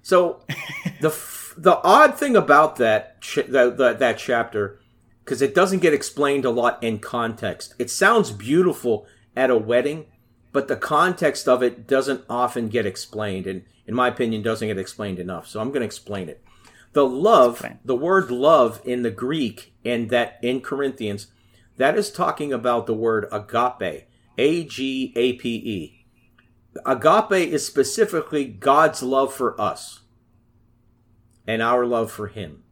so 0.00 0.44
the 1.00 1.12
the 1.56 1.80
odd 1.82 2.16
thing 2.16 2.36
about 2.36 2.76
that 2.76 3.20
that, 3.48 3.76
that, 3.78 3.98
that 3.98 4.16
chapter 4.16 4.78
because 5.24 5.40
it 5.40 5.54
doesn't 5.54 5.80
get 5.80 5.94
explained 5.94 6.44
a 6.44 6.50
lot 6.50 6.82
in 6.82 6.98
context. 6.98 7.74
It 7.78 7.90
sounds 7.90 8.30
beautiful 8.30 9.06
at 9.34 9.50
a 9.50 9.56
wedding, 9.56 10.06
but 10.52 10.68
the 10.68 10.76
context 10.76 11.48
of 11.48 11.62
it 11.62 11.86
doesn't 11.86 12.24
often 12.28 12.68
get 12.68 12.86
explained, 12.86 13.46
and 13.46 13.64
in 13.86 13.94
my 13.94 14.08
opinion, 14.08 14.42
doesn't 14.42 14.68
get 14.68 14.78
explained 14.78 15.18
enough. 15.18 15.48
So 15.48 15.60
I'm 15.60 15.68
going 15.68 15.80
to 15.80 15.86
explain 15.86 16.28
it. 16.28 16.42
The 16.92 17.06
love, 17.06 17.64
the 17.84 17.96
word 17.96 18.30
love 18.30 18.80
in 18.84 19.02
the 19.02 19.10
Greek 19.10 19.74
and 19.84 20.10
that 20.10 20.38
in 20.42 20.60
Corinthians, 20.60 21.26
that 21.76 21.96
is 21.98 22.10
talking 22.10 22.52
about 22.52 22.86
the 22.86 22.94
word 22.94 23.26
agape, 23.32 24.06
A 24.38 24.64
G 24.64 25.12
A 25.16 25.32
P 25.34 25.54
E. 25.56 26.06
Agape 26.86 27.52
is 27.52 27.66
specifically 27.66 28.44
God's 28.44 29.02
love 29.02 29.32
for 29.32 29.60
us 29.60 30.02
and 31.46 31.62
our 31.62 31.86
love 31.86 32.12
for 32.12 32.28
Him. 32.28 32.63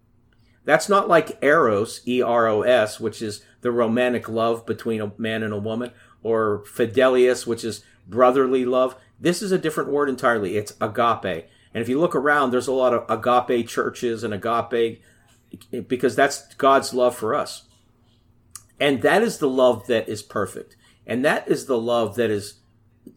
That's 0.64 0.88
not 0.88 1.08
like 1.08 1.38
Eros, 1.42 2.00
E 2.06 2.22
R 2.22 2.46
O 2.46 2.62
S, 2.62 3.00
which 3.00 3.20
is 3.20 3.42
the 3.62 3.72
romantic 3.72 4.28
love 4.28 4.64
between 4.64 5.00
a 5.00 5.12
man 5.18 5.42
and 5.42 5.52
a 5.52 5.58
woman, 5.58 5.92
or 6.22 6.64
Fidelius, 6.66 7.46
which 7.46 7.64
is 7.64 7.84
brotherly 8.06 8.64
love. 8.64 8.96
This 9.20 9.42
is 9.42 9.52
a 9.52 9.58
different 9.58 9.90
word 9.90 10.08
entirely. 10.08 10.56
It's 10.56 10.74
agape. 10.80 11.48
And 11.74 11.80
if 11.80 11.88
you 11.88 11.98
look 11.98 12.14
around, 12.14 12.50
there's 12.50 12.68
a 12.68 12.72
lot 12.72 12.94
of 12.94 13.04
agape 13.08 13.68
churches 13.68 14.22
and 14.24 14.34
agape 14.34 15.02
because 15.88 16.16
that's 16.16 16.54
God's 16.54 16.92
love 16.94 17.16
for 17.16 17.34
us. 17.34 17.64
And 18.78 19.02
that 19.02 19.22
is 19.22 19.38
the 19.38 19.48
love 19.48 19.86
that 19.86 20.08
is 20.08 20.22
perfect. 20.22 20.76
And 21.06 21.24
that 21.24 21.48
is 21.48 21.66
the 21.66 21.78
love 21.78 22.16
that 22.16 22.30
is, 22.30 22.60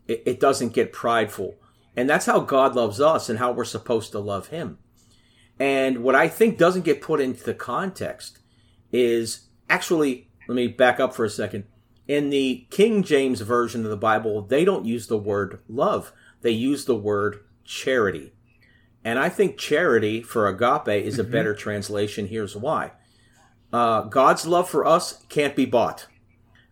it, 0.08 0.24
it 0.25 0.40
doesn't 0.40 0.74
get 0.74 0.94
prideful. 0.94 1.56
And 1.96 2.10
that's 2.10 2.25
how 2.25 2.40
God 2.40 2.75
loves 2.75 3.00
us 3.00 3.30
and 3.30 3.40
how 3.40 3.52
we're 3.52 3.66
supposed 3.66 4.12
to 4.12 4.20
love 4.20 4.48
Him. 4.48 4.80
And 5.59 6.03
what 6.03 6.15
I 6.15 6.27
think 6.27 6.57
doesn't 6.57 6.85
get 6.85 7.01
put 7.01 7.21
into 7.21 7.43
the 7.43 7.53
context 7.53 8.39
is 8.91 9.47
actually, 9.69 10.29
let 10.47 10.55
me 10.55 10.67
back 10.67 11.00
up 11.00 11.13
for 11.13 11.25
a 11.25 11.29
second. 11.29 11.65
In 12.07 12.29
the 12.29 12.67
King 12.69 13.03
James 13.03 13.41
Version 13.41 13.83
of 13.83 13.89
the 13.89 13.97
Bible, 13.97 14.41
they 14.41 14.65
don't 14.65 14.85
use 14.85 15.07
the 15.07 15.17
word 15.17 15.59
love, 15.67 16.12
they 16.41 16.51
use 16.51 16.85
the 16.85 16.95
word 16.95 17.39
charity. 17.63 18.33
And 19.03 19.19
I 19.19 19.29
think 19.29 19.57
charity 19.57 20.21
for 20.21 20.47
agape 20.47 21.05
is 21.05 21.19
a 21.19 21.24
mm-hmm. 21.24 21.31
better 21.31 21.53
translation. 21.53 22.27
Here's 22.27 22.55
why 22.55 22.91
uh, 23.71 24.01
God's 24.03 24.45
love 24.45 24.69
for 24.69 24.85
us 24.85 25.24
can't 25.29 25.55
be 25.55 25.65
bought. 25.65 26.07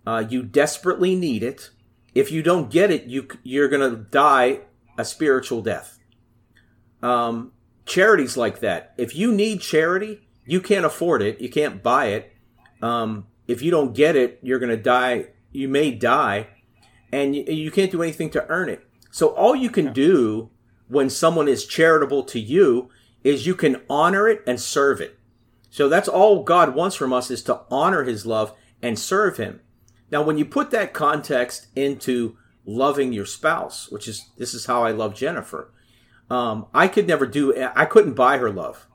Uh, 0.06 0.24
you 0.28 0.44
desperately 0.44 1.16
need 1.16 1.44
it. 1.44 1.70
If 2.14 2.32
you 2.32 2.44
don't 2.44 2.70
get 2.70 2.92
it, 2.92 3.06
you 3.06 3.28
you're 3.44 3.70
gonna 3.70 3.96
die 3.96 4.62
a 4.98 5.06
spiritual 5.06 5.62
death. 5.62 6.00
Um, 7.02 7.53
charities 7.86 8.38
like 8.38 8.60
that. 8.60 8.94
If 8.98 9.16
you 9.16 9.32
need 9.32 9.62
charity, 9.62 10.22
you 10.46 10.62
can't 10.62 10.86
afford 10.86 11.22
it. 11.22 11.42
You 11.42 11.50
can't 11.50 11.84
buy 11.84 12.08
it. 12.08 12.34
Um, 12.82 13.28
if 13.48 13.62
you 13.62 13.72
don't 13.72 13.94
get 13.94 14.16
it, 14.16 14.40
you're 14.42 14.60
going 14.60 14.70
to 14.70 14.78
die. 14.78 15.28
You 15.52 15.68
may 15.68 15.92
die, 15.92 16.48
and 17.12 17.36
you, 17.36 17.44
you, 17.44 17.72
can't 17.72 17.92
do 17.92 18.02
anything 18.02 18.30
to 18.32 18.48
earn 18.48 18.70
it. 18.70 18.86
So 19.12 19.30
all 19.30 19.56
you 19.56 19.70
can 19.70 19.94
do 19.94 20.50
when 20.88 21.10
someone 21.10 21.48
is 21.48 21.66
charitable 21.66 22.24
to 22.24 22.40
you 22.40 22.90
is 23.24 23.46
you 23.46 23.56
can 23.56 23.82
honor 23.90 24.28
it 24.28 24.42
and 24.48 24.60
serve 24.60 25.00
it. 25.00 25.18
So 25.70 25.88
that's 25.90 26.08
all 26.08 26.44
God 26.44 26.76
wants 26.76 26.96
from 26.96 27.14
us 27.14 27.32
is 27.32 27.44
to 27.44 27.62
honor 27.70 28.04
His 28.04 28.26
love 28.26 28.54
and 28.82 28.98
serve 28.98 29.38
Him. 29.38 29.62
Now, 30.12 30.24
when 30.24 30.38
you 30.38 30.46
put 30.46 30.72
that 30.72 30.94
context 30.94 31.68
into 31.76 32.38
loving 32.66 33.14
your 33.14 33.26
spouse, 33.26 33.90
which 33.90 34.08
is 34.08 34.30
this 34.38 34.54
is 34.54 34.66
how 34.66 34.84
I 34.84 34.92
love 34.92 35.16
Jennifer 35.16 35.72
um, 36.30 36.68
I 36.74 36.88
could 36.88 37.08
never 37.08 37.26
do. 37.26 37.56
I 37.76 37.86
couldn't 37.86 38.14
buy 38.14 38.38
her 38.38 38.50
love. 38.50 38.88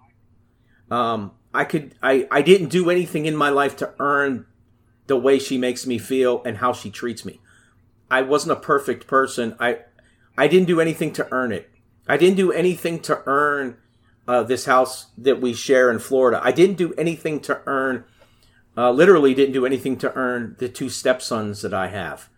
Um, 0.91 1.33
I 1.53 1.65
could. 1.65 1.95
I 2.03 2.27
I 2.31 2.43
didn't 2.43 2.69
do 2.69 2.91
anything 2.91 3.27
in 3.27 3.37
my 3.37 3.51
life 3.51 3.77
to 3.77 3.95
earn 3.99 4.47
the 5.07 5.17
way 5.17 5.39
she 5.39 5.59
makes 5.59 5.87
me 5.87 5.99
feel 5.99 6.43
and 6.45 6.59
how 6.59 6.73
she 6.73 6.91
treats 6.91 7.25
me. 7.25 7.41
I 8.11 8.23
wasn't 8.23 8.53
a 8.53 8.61
perfect 8.61 9.07
person. 9.07 9.57
I 9.59 9.81
I 10.37 10.49
didn't 10.49 10.69
do 10.69 10.81
anything 10.81 11.13
to 11.15 11.29
earn 11.33 11.53
it. 11.53 11.71
I 12.07 12.17
didn't 12.17 12.37
do 12.37 12.53
anything 12.53 13.01
to 13.01 13.23
earn 13.27 13.77
uh, 14.27 14.43
this 14.43 14.67
house 14.67 15.07
that 15.19 15.41
we 15.41 15.53
share 15.53 15.91
in 15.91 15.99
Florida. 15.99 16.41
I 16.43 16.53
didn't 16.53 16.77
do 16.77 16.95
anything 16.95 17.41
to 17.41 17.61
earn. 17.67 18.05
Uh, 18.77 18.93
literally, 18.93 19.35
didn't 19.35 19.55
do 19.55 19.67
anything 19.67 19.97
to 19.99 20.15
earn 20.15 20.55
the 20.59 20.69
two 20.69 20.89
stepsons 20.89 21.63
that 21.63 21.75
I 21.75 21.89
have. 21.89 22.29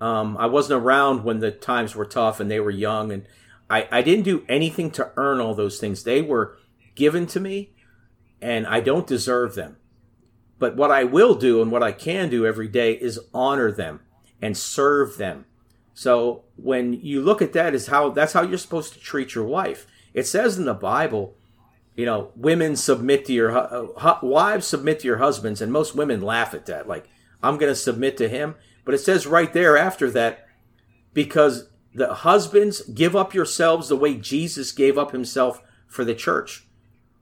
Um, 0.00 0.36
I 0.36 0.46
wasn't 0.46 0.82
around 0.82 1.24
when 1.24 1.40
the 1.40 1.50
times 1.50 1.96
were 1.96 2.04
tough 2.04 2.38
and 2.38 2.50
they 2.50 2.60
were 2.60 2.70
young, 2.70 3.10
and 3.10 3.26
I, 3.68 3.88
I 3.90 4.02
didn't 4.02 4.24
do 4.24 4.44
anything 4.48 4.90
to 4.92 5.10
earn 5.16 5.40
all 5.40 5.54
those 5.54 5.78
things. 5.78 6.04
They 6.04 6.22
were 6.22 6.56
given 6.94 7.26
to 7.28 7.40
me, 7.40 7.72
and 8.40 8.66
I 8.66 8.80
don't 8.80 9.06
deserve 9.06 9.54
them. 9.54 9.76
But 10.58 10.76
what 10.76 10.90
I 10.90 11.04
will 11.04 11.34
do 11.34 11.60
and 11.60 11.70
what 11.70 11.82
I 11.82 11.92
can 11.92 12.30
do 12.30 12.46
every 12.46 12.68
day 12.68 12.92
is 12.92 13.20
honor 13.34 13.70
them 13.70 14.00
and 14.40 14.56
serve 14.56 15.18
them. 15.18 15.44
So 15.94 16.44
when 16.56 16.92
you 16.92 17.22
look 17.22 17.42
at 17.42 17.52
that 17.54 17.74
is 17.74 17.88
how 17.88 18.10
that's 18.10 18.32
how 18.32 18.42
you're 18.42 18.58
supposed 18.58 18.92
to 18.92 19.00
treat 19.00 19.34
your 19.34 19.44
wife. 19.44 19.86
It 20.14 20.26
says 20.26 20.58
in 20.58 20.64
the 20.64 20.74
Bible, 20.74 21.36
you 21.94 22.04
know, 22.04 22.32
women 22.36 22.76
submit 22.76 23.24
to 23.26 23.32
your 23.32 23.90
wives 24.22 24.66
submit 24.66 25.00
to 25.00 25.06
your 25.06 25.18
husbands, 25.18 25.60
and 25.60 25.72
most 25.72 25.94
women 25.94 26.20
laugh 26.20 26.54
at 26.54 26.66
that. 26.66 26.86
Like 26.86 27.08
I'm 27.42 27.58
going 27.58 27.72
to 27.72 27.76
submit 27.76 28.16
to 28.18 28.28
him, 28.28 28.54
but 28.84 28.94
it 28.94 28.98
says 28.98 29.26
right 29.26 29.52
there 29.52 29.76
after 29.76 30.10
that, 30.10 30.46
because 31.14 31.68
the 31.96 32.12
husbands 32.12 32.82
give 32.82 33.16
up 33.16 33.32
yourselves 33.32 33.88
the 33.88 33.96
way 33.96 34.14
Jesus 34.14 34.70
gave 34.70 34.98
up 34.98 35.12
himself 35.12 35.62
for 35.88 36.04
the 36.04 36.14
church. 36.14 36.66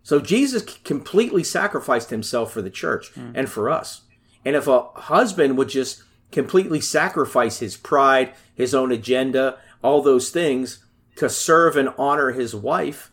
So 0.02 0.18
Jesus 0.20 0.62
completely 0.62 1.44
sacrificed 1.44 2.10
himself 2.10 2.52
for 2.52 2.60
the 2.60 2.70
church 2.70 3.14
mm. 3.14 3.32
and 3.36 3.48
for 3.48 3.70
us. 3.70 4.02
And 4.44 4.56
if 4.56 4.66
a 4.66 4.88
husband 4.94 5.56
would 5.56 5.68
just 5.68 6.02
completely 6.32 6.80
sacrifice 6.80 7.60
his 7.60 7.76
pride, 7.76 8.34
his 8.54 8.74
own 8.74 8.90
agenda, 8.90 9.58
all 9.80 10.02
those 10.02 10.30
things 10.30 10.84
to 11.16 11.30
serve 11.30 11.76
and 11.76 11.90
honor 11.96 12.32
his 12.32 12.54
wife, 12.54 13.12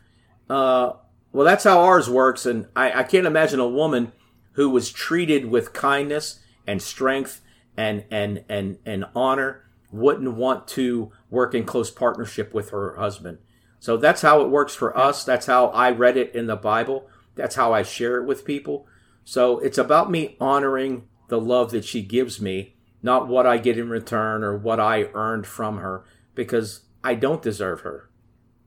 uh, 0.50 0.94
well, 1.32 1.46
that's 1.46 1.64
how 1.64 1.80
ours 1.80 2.10
works. 2.10 2.46
And 2.46 2.68
I, 2.76 3.02
I 3.02 3.04
can't 3.04 3.28
imagine 3.28 3.60
a 3.60 3.68
woman 3.68 4.14
who 4.54 4.70
was 4.70 4.92
treated 4.92 5.46
with 5.46 5.74
kindness 5.74 6.40
and 6.66 6.82
strength 6.82 7.42
and 7.78 8.04
and 8.12 8.44
and 8.50 8.78
and 8.86 9.06
honor 9.16 9.64
wouldn't 9.92 10.34
want 10.34 10.68
to 10.70 11.12
work 11.30 11.54
in 11.54 11.66
close 11.66 11.92
partnership 11.92 12.54
with 12.54 12.70
her 12.70 12.96
husband. 12.96 13.40
So 13.80 13.98
that's 13.98 14.22
how 14.22 14.42
it 14.42 14.50
works 14.50 14.76
for 14.76 14.98
us. 14.98 15.24
That's 15.24 15.48
how 15.48 15.68
I 15.68 15.92
read 15.92 16.18
it 16.18 16.36
in 16.36 16.48
the 16.48 16.56
Bible. 16.56 17.10
That's 17.36 17.56
how 17.56 17.74
I 17.74 17.84
share 17.84 18.18
it 18.18 18.26
with 18.26 18.46
people. 18.46 18.88
So 19.24 19.60
it's 19.60 19.78
about 19.78 20.12
me 20.12 20.36
honoring 20.40 21.08
the 21.28 21.40
love 21.40 21.72
that 21.72 21.86
she 21.86 22.02
gives 22.02 22.40
me, 22.40 22.76
not 23.02 23.28
what 23.28 23.46
I 23.48 23.58
get 23.58 23.78
in 23.78 23.90
return 23.90 24.44
or 24.44 24.58
what 24.58 24.80
I 24.80 25.10
earned 25.14 25.48
from 25.48 25.78
her, 25.78 26.04
because 26.36 26.82
I 27.04 27.16
don't 27.16 27.42
deserve 27.42 27.82
her. 27.82 28.10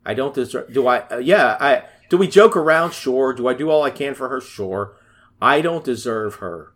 I 0.04 0.14
don't 0.14 0.34
deserve. 0.34 0.72
Do 0.72 0.86
I? 0.86 1.00
Uh, 1.08 1.18
yeah. 1.18 1.56
I 1.60 1.84
do. 2.10 2.16
We 2.16 2.28
joke 2.28 2.56
around. 2.56 2.92
Sure. 2.92 3.32
Do 3.32 3.48
I 3.48 3.54
do 3.54 3.70
all 3.70 3.82
I 3.82 3.90
can 3.90 4.14
for 4.14 4.28
her? 4.28 4.40
Sure. 4.40 4.96
I 5.40 5.60
don't 5.60 5.84
deserve 5.84 6.36
her. 6.36 6.74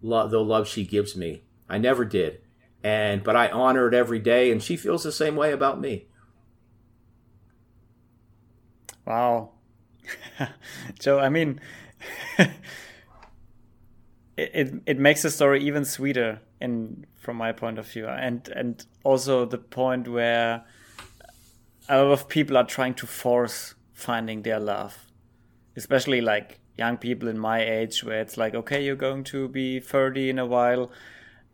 Love 0.00 0.30
the 0.30 0.40
love 0.40 0.66
she 0.66 0.84
gives 0.84 1.14
me. 1.16 1.42
I 1.68 1.78
never 1.78 2.04
did 2.04 2.40
and 2.82 3.22
but 3.22 3.36
I 3.36 3.48
honor 3.48 3.88
it 3.88 3.94
every 3.94 4.18
day, 4.18 4.50
and 4.50 4.62
she 4.62 4.76
feels 4.76 5.02
the 5.02 5.12
same 5.12 5.36
way 5.36 5.52
about 5.52 5.80
me. 5.80 6.06
Wow, 9.06 9.50
so 11.00 11.18
I 11.18 11.28
mean, 11.28 11.60
it, 12.38 12.50
it 14.36 14.74
it 14.86 14.98
makes 14.98 15.22
the 15.22 15.30
story 15.30 15.62
even 15.64 15.84
sweeter 15.84 16.40
in 16.60 17.06
from 17.18 17.36
my 17.36 17.52
point 17.52 17.78
of 17.78 17.86
view, 17.86 18.06
and 18.08 18.48
and 18.48 18.84
also 19.04 19.44
the 19.44 19.58
point 19.58 20.08
where 20.08 20.64
a 21.88 22.02
lot 22.02 22.12
of 22.12 22.28
people 22.28 22.56
are 22.56 22.66
trying 22.66 22.94
to 22.94 23.06
force 23.06 23.74
finding 23.92 24.42
their 24.42 24.60
love, 24.60 25.06
especially 25.76 26.20
like 26.20 26.60
young 26.78 26.96
people 26.96 27.28
in 27.28 27.38
my 27.38 27.60
age, 27.62 28.02
where 28.04 28.20
it's 28.20 28.38
like, 28.38 28.54
okay, 28.54 28.82
you're 28.82 28.96
going 28.96 29.24
to 29.24 29.48
be 29.48 29.80
thirty 29.80 30.30
in 30.30 30.38
a 30.38 30.46
while 30.46 30.90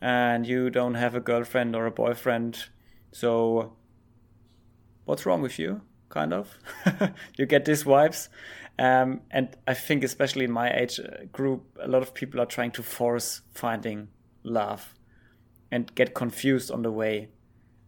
and 0.00 0.46
you 0.46 0.70
don't 0.70 0.94
have 0.94 1.14
a 1.14 1.20
girlfriend 1.20 1.74
or 1.74 1.86
a 1.86 1.90
boyfriend. 1.90 2.66
So, 3.12 3.76
what's 5.04 5.26
wrong 5.26 5.42
with 5.42 5.58
you? 5.58 5.82
kind 6.08 6.32
of. 6.32 6.58
you 7.36 7.46
get 7.46 7.64
these 7.64 7.84
vibes. 7.84 8.28
Um, 8.78 9.20
and 9.30 9.56
I 9.66 9.74
think, 9.74 10.04
especially 10.04 10.44
in 10.44 10.52
my 10.52 10.70
age 10.70 11.00
uh, 11.00 11.24
group, 11.32 11.64
a 11.80 11.88
lot 11.88 12.02
of 12.02 12.14
people 12.14 12.40
are 12.40 12.46
trying 12.46 12.72
to 12.72 12.82
force 12.82 13.42
finding 13.54 14.08
love 14.42 14.94
and 15.70 15.92
get 15.94 16.14
confused 16.14 16.70
on 16.70 16.82
the 16.82 16.90
way 16.90 17.28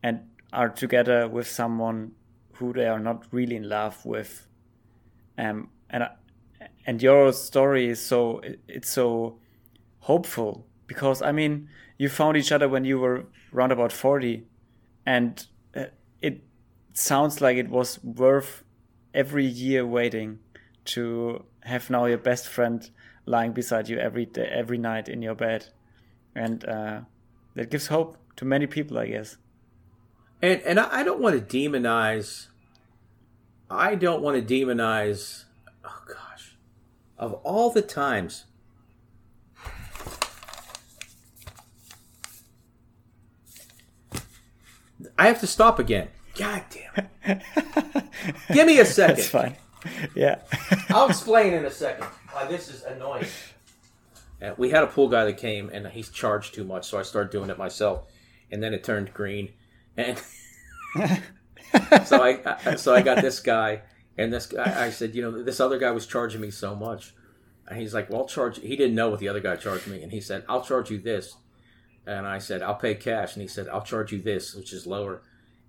and 0.02 0.20
are 0.52 0.68
together 0.68 1.28
with 1.28 1.46
someone 1.46 2.12
who 2.54 2.72
they 2.72 2.86
are 2.86 2.98
not 2.98 3.26
really 3.30 3.56
in 3.56 3.68
love 3.68 4.04
with. 4.04 4.46
Um, 5.36 5.70
and 5.90 6.08
and 6.86 7.02
your 7.02 7.32
story 7.32 7.88
is 7.88 8.00
so 8.00 8.40
it's 8.66 8.90
so 8.90 9.38
hopeful 10.00 10.66
because 10.86 11.22
I 11.22 11.32
mean 11.32 11.68
you 11.98 12.08
found 12.08 12.36
each 12.36 12.52
other 12.52 12.68
when 12.68 12.84
you 12.84 12.98
were 12.98 13.26
around 13.52 13.72
about 13.72 13.92
forty, 13.92 14.46
and 15.04 15.44
uh, 15.76 15.86
it 16.22 16.42
sounds 16.94 17.40
like 17.40 17.56
it 17.56 17.68
was 17.68 18.02
worth 18.02 18.64
every 19.12 19.44
year 19.44 19.84
waiting 19.84 20.38
to 20.84 21.44
have 21.62 21.90
now 21.90 22.06
your 22.06 22.18
best 22.18 22.48
friend 22.48 22.90
lying 23.26 23.52
beside 23.52 23.88
you 23.88 23.98
every 23.98 24.24
day, 24.24 24.48
every 24.50 24.78
night 24.78 25.08
in 25.08 25.20
your 25.20 25.34
bed, 25.34 25.66
and 26.34 26.64
uh, 26.64 27.00
that 27.54 27.70
gives 27.70 27.88
hope 27.88 28.16
to 28.36 28.44
many 28.44 28.66
people, 28.66 28.96
I 28.96 29.06
guess. 29.08 29.36
And 30.40 30.62
and 30.62 30.78
I 30.78 31.02
don't 31.02 31.20
want 31.20 31.36
to 31.36 31.56
demonize. 31.56 32.46
I 33.70 33.96
don't 33.96 34.22
want 34.22 34.36
to 34.36 34.54
demonize. 34.54 35.44
Oh 35.84 36.02
gosh, 36.06 36.56
of 37.18 37.34
all 37.42 37.70
the 37.70 37.82
times. 37.82 38.44
I 45.18 45.26
have 45.26 45.40
to 45.40 45.46
stop 45.46 45.78
again. 45.78 46.08
God 46.36 46.62
damn 46.70 47.08
it. 47.24 47.42
Give 48.52 48.66
me 48.66 48.78
a 48.80 48.84
second. 48.86 49.16
That's 49.16 49.28
fine. 49.28 49.56
Yeah. 50.14 50.40
I'll 50.90 51.08
explain 51.08 51.52
in 51.52 51.64
a 51.64 51.70
second 51.70 52.06
why 52.32 52.46
this 52.46 52.68
is 52.68 52.82
annoying. 52.82 53.26
We 54.56 54.70
had 54.70 54.84
a 54.84 54.86
pool 54.86 55.08
guy 55.08 55.24
that 55.24 55.36
came 55.36 55.68
and 55.72 55.86
he's 55.88 56.10
charged 56.10 56.54
too 56.54 56.64
much, 56.64 56.86
so 56.86 56.98
I 56.98 57.02
started 57.02 57.30
doing 57.30 57.50
it 57.50 57.58
myself. 57.58 58.04
And 58.50 58.62
then 58.62 58.72
it 58.72 58.84
turned 58.84 59.12
green. 59.12 59.50
And 59.96 60.18
so 62.06 62.22
I 62.22 62.76
so 62.76 62.94
I 62.94 63.02
got 63.02 63.20
this 63.20 63.40
guy 63.40 63.82
and 64.16 64.32
this 64.32 64.46
guy 64.46 64.86
I 64.86 64.90
said, 64.90 65.14
you 65.14 65.22
know, 65.22 65.42
this 65.42 65.60
other 65.60 65.78
guy 65.78 65.90
was 65.90 66.06
charging 66.06 66.40
me 66.40 66.50
so 66.50 66.74
much. 66.74 67.14
And 67.66 67.78
he's 67.78 67.92
like, 67.92 68.08
Well, 68.10 68.20
I'll 68.22 68.28
charge 68.28 68.58
he 68.60 68.76
didn't 68.76 68.94
know 68.94 69.10
what 69.10 69.20
the 69.20 69.28
other 69.28 69.40
guy 69.40 69.56
charged 69.56 69.86
me, 69.86 70.02
and 70.02 70.12
he 70.12 70.20
said, 70.20 70.44
I'll 70.48 70.62
charge 70.62 70.90
you 70.90 70.98
this. 70.98 71.36
And 72.08 72.26
I 72.26 72.38
said, 72.38 72.62
I'll 72.62 72.74
pay 72.74 72.94
cash. 72.94 73.34
And 73.34 73.42
he 73.42 73.48
said, 73.48 73.68
I'll 73.68 73.82
charge 73.82 74.12
you 74.12 74.20
this, 74.20 74.54
which 74.54 74.72
is 74.72 74.86
lower. 74.86 75.20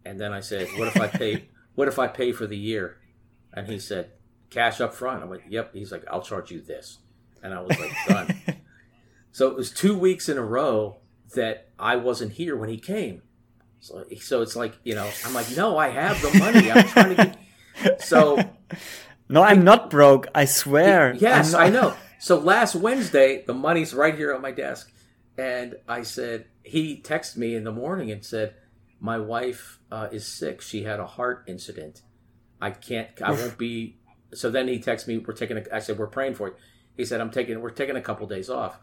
And 0.06 0.18
then 0.18 0.32
I 0.32 0.40
said, 0.40 0.70
What 0.78 0.88
if 0.88 1.00
I 1.00 1.08
pay 1.08 1.50
what 1.76 1.90
if 1.90 2.00
I 2.00 2.08
pay 2.08 2.32
for 2.32 2.48
the 2.48 2.58
year? 2.58 2.98
And 3.54 3.68
he 3.68 3.78
said, 3.78 4.12
Cash 4.50 4.80
up 4.80 4.94
front. 4.94 5.22
I'm 5.22 5.30
like, 5.30 5.44
Yep. 5.50 5.74
He's 5.74 5.92
like, 5.92 6.06
I'll 6.10 6.22
charge 6.22 6.50
you 6.50 6.62
this. 6.62 7.00
And 7.44 7.54
I 7.54 7.60
was 7.62 7.78
like, 7.78 7.92
Done. 8.08 8.42
so 9.34 9.50
it 9.50 9.56
was 9.58 9.70
two 9.70 9.98
weeks 9.98 10.30
in 10.30 10.38
a 10.38 10.44
row 10.44 11.00
that 11.36 11.68
I 11.78 11.98
wasn't 11.98 12.32
here 12.32 12.56
when 12.56 12.70
he 12.70 12.78
came. 12.78 13.22
So, 13.82 14.06
so 14.22 14.42
it's 14.42 14.56
like, 14.56 14.76
you 14.84 14.96
know, 14.96 15.10
I'm 15.26 15.34
like, 15.34 15.56
no, 15.56 15.78
I 15.78 15.90
have 15.90 16.22
the 16.22 16.40
money. 16.40 16.72
I'm 16.72 16.88
trying 16.88 17.16
to 17.16 17.16
get. 17.16 17.38
So. 18.02 18.38
No, 19.30 19.42
I'm 19.42 19.64
not 19.64 19.90
broke. 19.90 20.28
I 20.36 20.44
swear. 20.44 21.14
Yes, 21.14 21.54
I 21.54 21.70
know. 21.70 21.96
So 22.20 22.38
last 22.38 22.76
Wednesday, 22.76 23.44
the 23.46 23.54
money's 23.54 23.94
right 23.94 24.14
here 24.14 24.36
on 24.36 24.42
my 24.42 24.52
desk. 24.52 24.92
And 25.40 25.76
I 25.88 26.04
said, 26.04 26.48
he 26.64 27.02
texted 27.02 27.38
me 27.38 27.56
in 27.56 27.64
the 27.64 27.72
morning 27.72 28.12
and 28.12 28.26
said, 28.26 28.56
my 29.00 29.18
wife 29.18 29.80
uh, 29.90 30.10
is 30.12 30.28
sick. 30.28 30.62
She 30.62 30.84
had 30.84 31.00
a 31.00 31.06
heart 31.06 31.46
incident. 31.48 32.02
I 32.60 32.72
can't, 32.72 33.08
I 33.22 33.32
won't 33.32 33.58
be. 33.58 33.98
So 34.34 34.52
then 34.52 34.68
he 34.68 34.80
texted 34.80 35.08
me, 35.08 35.18
we're 35.20 35.34
taking, 35.34 35.58
a, 35.58 35.64
I 35.74 35.80
said, 35.80 35.98
we're 35.98 36.08
praying 36.08 36.36
for 36.36 36.50
you. 36.50 36.56
He 36.98 37.06
said, 37.06 37.22
I'm 37.22 37.32
taking, 37.32 37.62
we're 37.62 37.70
taking 37.70 37.96
a 37.96 38.02
couple 38.02 38.28
days 38.28 38.50
off. 38.50 38.78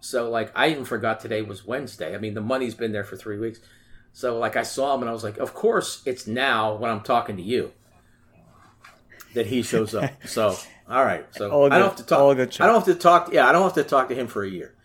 So 0.00 0.28
like, 0.28 0.52
I 0.54 0.68
even 0.68 0.84
forgot 0.84 1.20
today 1.20 1.40
was 1.40 1.64
Wednesday. 1.64 2.14
I 2.14 2.18
mean, 2.18 2.34
the 2.34 2.42
money's 2.42 2.74
been 2.74 2.92
there 2.92 3.04
for 3.04 3.16
three 3.16 3.38
weeks. 3.38 3.60
So 4.12 4.38
like, 4.38 4.54
I 4.54 4.64
saw 4.64 4.94
him 4.94 5.00
and 5.00 5.08
I 5.08 5.14
was 5.14 5.24
like, 5.24 5.38
of 5.38 5.54
course 5.54 6.02
it's 6.04 6.26
now 6.26 6.76
when 6.76 6.90
I'm 6.90 7.00
talking 7.00 7.38
to 7.38 7.42
you 7.42 7.72
that 9.32 9.46
he 9.46 9.62
shows 9.62 9.94
up. 9.94 10.10
So, 10.26 10.54
all 10.88 11.04
right. 11.04 11.26
So 11.34 11.50
All 11.50 11.72
I 11.72 11.78
don't 11.78 11.80
good. 11.80 11.84
have 11.88 11.96
to 11.96 12.04
talk. 12.04 12.18
All 12.18 12.34
good, 12.34 12.50
Chuck. 12.50 12.64
I 12.64 12.66
don't 12.66 12.74
have 12.86 12.94
to 12.94 13.00
talk. 13.00 13.32
Yeah, 13.32 13.48
I 13.48 13.52
don't 13.52 13.62
have 13.62 13.74
to 13.74 13.84
talk 13.84 14.10
to 14.10 14.14
him 14.14 14.26
for 14.26 14.44
a 14.44 14.48
year. 14.48 14.75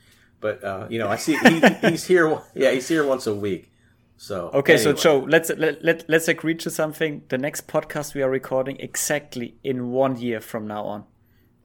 But 0.42 0.64
uh, 0.64 0.88
you 0.90 1.00
know, 1.00 1.08
I 1.08 1.16
see 1.16 1.38
he, 1.38 1.62
he's 1.90 2.06
here. 2.06 2.42
Yeah, 2.54 2.72
he's 2.72 2.88
here 2.88 3.06
once 3.06 3.28
a 3.28 3.34
week. 3.36 3.72
So 4.18 4.52
Okay, 4.54 4.78
so. 4.78 4.94
Joe, 4.94 5.26
let's 5.28 5.50
let, 5.50 5.84
let 5.84 6.08
let's 6.10 6.28
agree 6.28 6.56
to 6.56 6.70
something. 6.70 7.24
The 7.30 7.38
next 7.38 7.68
podcast 7.68 8.14
we 8.14 8.22
are 8.22 8.30
recording 8.30 8.78
exactly 8.80 9.56
in 9.64 9.92
one 9.92 10.20
year 10.20 10.40
from 10.42 10.68
now 10.68 10.84
on, 10.84 11.06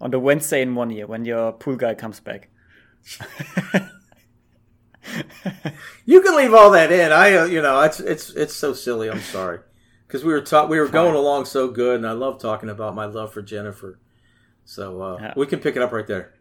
on 0.00 0.10
the 0.10 0.18
Wednesday 0.18 0.62
in 0.62 0.74
one 0.74 0.90
year 0.90 1.06
when 1.06 1.24
your 1.24 1.52
pool 1.52 1.76
guy 1.76 1.94
comes 1.94 2.20
back. 2.20 2.48
you 6.04 6.20
can 6.20 6.36
leave 6.36 6.54
all 6.54 6.70
that 6.70 6.90
in. 6.92 7.12
I, 7.12 7.34
uh, 7.34 7.44
you 7.44 7.62
know, 7.62 7.80
it's 7.82 8.00
it's 8.00 8.30
it's 8.30 8.54
so 8.54 8.72
silly. 8.72 9.10
I'm 9.10 9.20
sorry 9.20 9.60
because 10.06 10.24
we 10.24 10.32
were 10.32 10.40
ta- 10.40 10.66
we 10.66 10.78
were 10.80 10.88
going 10.88 11.14
along 11.14 11.44
so 11.44 11.68
good, 11.68 11.96
and 11.96 12.06
I 12.06 12.12
love 12.12 12.40
talking 12.40 12.68
about 12.68 12.94
my 12.94 13.04
love 13.06 13.32
for 13.32 13.42
Jennifer. 13.42 13.98
So 14.64 15.00
uh, 15.00 15.18
Yeah. 15.20 15.34
we 15.36 15.46
can 15.46 15.60
pick 15.60 15.76
it 15.76 15.82
up 15.82 15.92
right 15.92 16.06
there. 16.06 16.34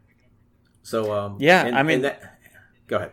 So 0.86 1.12
um, 1.12 1.36
Yeah, 1.40 1.66
and- 1.66 1.76
I 1.76 1.82
mean- 1.82 2.02
that, 2.02 2.38
go 2.86 2.96
ahead. 2.96 3.12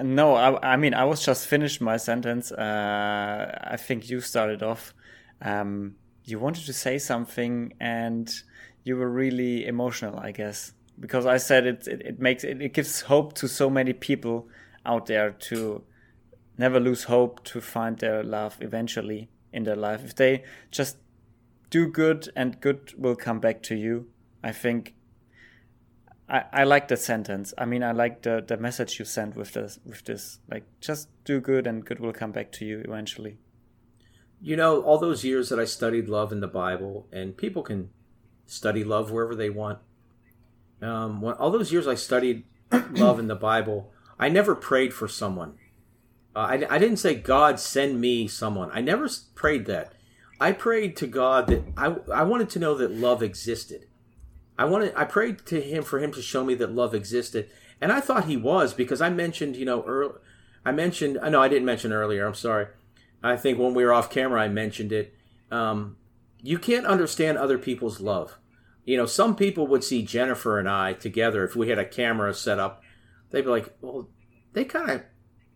No, 0.00 0.34
I, 0.34 0.74
I 0.74 0.76
mean 0.76 0.92
I 0.92 1.04
was 1.04 1.24
just 1.24 1.46
finished 1.46 1.80
my 1.80 1.96
sentence. 1.96 2.52
Uh, 2.52 3.58
I 3.74 3.76
think 3.76 4.10
you 4.10 4.20
started 4.20 4.62
off. 4.62 4.92
Um, 5.40 5.94
you 6.24 6.38
wanted 6.38 6.66
to 6.66 6.72
say 6.72 6.98
something, 6.98 7.72
and 7.80 8.26
you 8.82 8.96
were 8.96 9.08
really 9.08 9.66
emotional, 9.66 10.18
I 10.18 10.32
guess, 10.32 10.72
because 11.00 11.26
I 11.26 11.38
said 11.38 11.64
it. 11.66 11.86
It, 11.86 12.02
it 12.02 12.18
makes 12.18 12.44
it, 12.44 12.60
it 12.60 12.74
gives 12.74 13.02
hope 13.02 13.34
to 13.34 13.48
so 13.48 13.70
many 13.70 13.92
people 13.92 14.48
out 14.84 15.06
there 15.06 15.30
to 15.48 15.82
never 16.58 16.78
lose 16.80 17.04
hope 17.04 17.42
to 17.44 17.60
find 17.60 17.98
their 17.98 18.22
love 18.22 18.58
eventually 18.60 19.28
in 19.52 19.62
their 19.64 19.76
life 19.76 20.04
if 20.04 20.14
they 20.14 20.42
just 20.70 20.96
do 21.70 21.86
good 21.86 22.28
and 22.36 22.60
good 22.60 22.92
will 22.98 23.16
come 23.16 23.38
back 23.40 23.62
to 23.62 23.74
you. 23.76 24.06
I 24.42 24.52
think 24.52 24.94
I, 26.28 26.44
I 26.52 26.64
like 26.64 26.88
the 26.88 26.96
sentence. 26.96 27.52
I 27.58 27.64
mean, 27.66 27.82
I 27.82 27.92
like 27.92 28.22
the, 28.22 28.42
the 28.46 28.56
message 28.56 28.98
you 28.98 29.04
sent 29.04 29.36
with 29.36 29.52
this. 29.52 29.78
With 29.84 30.04
this, 30.04 30.38
like, 30.50 30.64
just 30.80 31.08
do 31.24 31.40
good, 31.40 31.66
and 31.66 31.84
good 31.84 32.00
will 32.00 32.12
come 32.12 32.32
back 32.32 32.50
to 32.52 32.64
you 32.64 32.82
eventually. 32.84 33.38
You 34.40 34.56
know, 34.56 34.82
all 34.82 34.98
those 34.98 35.24
years 35.24 35.48
that 35.50 35.58
I 35.58 35.64
studied 35.64 36.08
love 36.08 36.32
in 36.32 36.40
the 36.40 36.48
Bible, 36.48 37.06
and 37.12 37.36
people 37.36 37.62
can 37.62 37.90
study 38.46 38.84
love 38.84 39.10
wherever 39.10 39.34
they 39.34 39.50
want. 39.50 39.78
Um, 40.80 41.20
when, 41.20 41.34
all 41.34 41.50
those 41.50 41.72
years 41.72 41.86
I 41.86 41.94
studied 41.94 42.44
love 42.90 43.18
in 43.18 43.26
the 43.26 43.34
Bible, 43.34 43.92
I 44.18 44.28
never 44.28 44.54
prayed 44.54 44.94
for 44.94 45.08
someone. 45.08 45.54
Uh, 46.34 46.40
I, 46.40 46.74
I 46.74 46.78
didn't 46.78 46.98
say, 46.98 47.14
God, 47.14 47.60
send 47.60 48.00
me 48.00 48.28
someone. 48.28 48.70
I 48.72 48.80
never 48.80 49.08
prayed 49.34 49.66
that. 49.66 49.92
I 50.40 50.52
prayed 50.52 50.96
to 50.96 51.06
God 51.06 51.46
that 51.46 51.62
I, 51.76 51.96
I 52.12 52.22
wanted 52.24 52.50
to 52.50 52.58
know 52.58 52.74
that 52.74 52.90
love 52.90 53.22
existed. 53.22 53.86
I 54.58 54.64
wanted 54.64 54.92
I 54.96 55.04
prayed 55.04 55.44
to 55.46 55.60
him 55.60 55.82
for 55.82 55.98
him 55.98 56.12
to 56.12 56.22
show 56.22 56.44
me 56.44 56.54
that 56.54 56.72
love 56.74 56.94
existed, 56.94 57.50
and 57.80 57.92
I 57.92 58.00
thought 58.00 58.26
he 58.26 58.36
was 58.36 58.74
because 58.74 59.00
I 59.00 59.10
mentioned 59.10 59.56
you 59.56 59.64
know 59.64 59.82
early, 59.84 60.14
I 60.64 60.72
mentioned 60.72 61.18
I 61.22 61.28
know 61.28 61.42
I 61.42 61.48
didn't 61.48 61.66
mention 61.66 61.92
earlier. 61.92 62.26
I'm 62.26 62.34
sorry. 62.34 62.66
I 63.22 63.36
think 63.36 63.58
when 63.58 63.74
we 63.74 63.84
were 63.84 63.92
off 63.92 64.10
camera, 64.10 64.42
I 64.42 64.48
mentioned 64.48 64.92
it. 64.92 65.14
Um, 65.50 65.96
you 66.42 66.58
can't 66.58 66.86
understand 66.86 67.38
other 67.38 67.56
people's 67.56 68.00
love. 68.00 68.38
You 68.84 68.98
know, 68.98 69.06
some 69.06 69.34
people 69.34 69.66
would 69.66 69.82
see 69.82 70.02
Jennifer 70.02 70.58
and 70.58 70.68
I 70.68 70.92
together 70.92 71.42
if 71.44 71.56
we 71.56 71.70
had 71.70 71.78
a 71.78 71.86
camera 71.86 72.34
set 72.34 72.58
up. 72.58 72.82
They'd 73.30 73.42
be 73.42 73.48
like, 73.48 73.74
"Well, 73.80 74.08
they 74.52 74.64
kind 74.64 74.90
of 74.90 75.02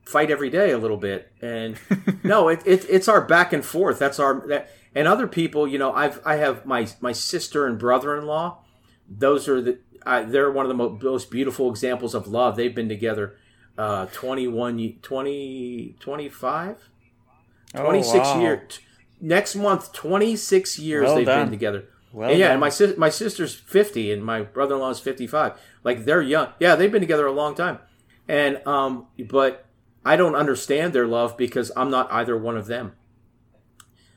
fight 0.03 0.31
every 0.31 0.49
day 0.49 0.71
a 0.71 0.79
little 0.79 0.97
bit," 0.97 1.31
and 1.43 1.79
no, 2.25 2.49
it, 2.49 2.63
it, 2.65 2.87
it's 2.89 3.07
our 3.07 3.21
back 3.21 3.53
and 3.53 3.65
forth. 3.65 3.99
That's 3.99 4.19
our 4.19 4.47
that. 4.49 4.71
And 4.95 5.07
other 5.07 5.29
people, 5.29 5.69
you 5.69 5.79
know, 5.79 5.93
I've 5.93 6.21
I 6.25 6.37
have 6.37 6.65
my 6.65 6.89
my 7.01 7.13
sister 7.13 7.67
and 7.67 7.79
brother-in-law. 7.79 8.65
Those 9.09 9.49
are 9.49 9.61
the 9.61 9.79
I, 10.07 10.23
they're 10.23 10.51
one 10.51 10.65
of 10.65 10.69
the 10.69 10.75
mo- 10.75 10.99
most 11.03 11.31
beautiful 11.31 11.71
examples 11.71 12.15
of 12.15 12.29
love. 12.29 12.57
They've 12.57 12.75
been 12.75 12.89
together 12.89 13.37
uh, 13.77 14.07
21, 14.07 14.99
20, 15.03 15.97
25? 16.01 16.77
26 17.75 18.15
oh, 18.15 18.19
wow. 18.35 18.41
years. 18.41 18.81
Next 19.21 19.57
month, 19.57 19.93
26 19.93 20.79
years 20.79 21.05
Well 21.05 21.17
they've 21.17 21.27
done. 21.27 21.47
been 21.47 21.51
together. 21.51 21.85
Well 22.13 22.31
And 22.31 22.39
yeah, 22.39 22.47
done. 22.47 22.53
and 22.53 22.61
my 22.61 22.69
sis- 22.69 22.97
my 22.97 23.09
sister's 23.09 23.55
50 23.55 24.13
and 24.13 24.25
my 24.25 24.43
brother-in-law 24.43 24.91
is 24.91 25.01
55. 25.01 25.61
Like 25.85 26.05
they're 26.05 26.23
young. 26.23 26.49
Yeah, 26.61 26.77
they've 26.77 26.91
been 26.93 27.01
together 27.03 27.27
a 27.27 27.33
long 27.33 27.55
time. 27.55 27.79
And 28.27 28.67
um 28.67 29.07
but 29.29 29.67
I 30.05 30.17
don't 30.17 30.35
understand 30.35 30.93
their 30.93 31.07
love 31.07 31.37
because 31.37 31.71
I'm 31.77 31.91
not 31.91 32.11
either 32.13 32.37
one 32.37 32.57
of 32.57 32.67
them. 32.67 32.93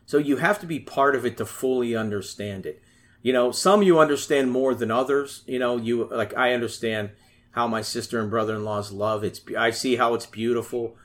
So 0.06 0.18
you 0.18 0.38
have 0.38 0.60
to 0.60 0.66
be 0.66 0.80
part 0.80 1.16
of 1.16 1.26
it 1.26 1.38
to 1.38 1.46
fully 1.46 1.96
understand 1.96 2.66
it. 2.66 2.82
You 3.22 3.34
know, 3.34 3.52
some 3.52 3.84
you 3.84 4.00
understand 4.00 4.52
more 4.52 4.74
than 4.74 4.90
others. 4.92 5.44
You 5.46 5.60
know, 5.60 5.78
you 5.78 6.08
like 6.10 6.36
I 6.36 6.54
understand 6.54 7.12
how 7.52 7.68
my 7.68 7.82
sister 7.82 8.20
and 8.20 8.30
brother-in-laws 8.30 8.92
love. 8.92 9.24
It's 9.24 9.42
I 9.58 9.72
see 9.72 9.96
how 9.96 10.14
it's 10.14 10.26
beautiful. 10.26 10.96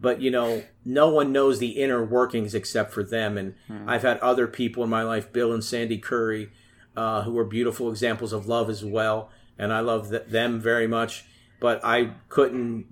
but 0.00 0.20
you 0.20 0.30
know, 0.30 0.62
no 0.84 1.08
one 1.08 1.32
knows 1.32 1.58
the 1.58 1.80
inner 1.82 2.04
workings 2.04 2.54
except 2.54 2.92
for 2.92 3.02
them. 3.02 3.38
And 3.38 3.54
hmm. 3.66 3.88
I've 3.88 4.02
had 4.02 4.18
other 4.18 4.46
people 4.46 4.84
in 4.84 4.90
my 4.90 5.02
life, 5.02 5.32
Bill 5.32 5.52
and 5.52 5.64
Sandy 5.64 5.98
Curry, 5.98 6.50
uh, 6.96 7.22
who 7.22 7.36
are 7.38 7.44
beautiful 7.44 7.90
examples 7.90 8.32
of 8.32 8.46
love 8.46 8.68
as 8.68 8.84
well, 8.84 9.30
and 9.58 9.72
I 9.72 9.80
love 9.80 10.10
th- 10.10 10.26
them 10.26 10.60
very 10.60 10.86
much. 10.86 11.24
But 11.60 11.84
I 11.84 12.12
couldn't 12.28 12.86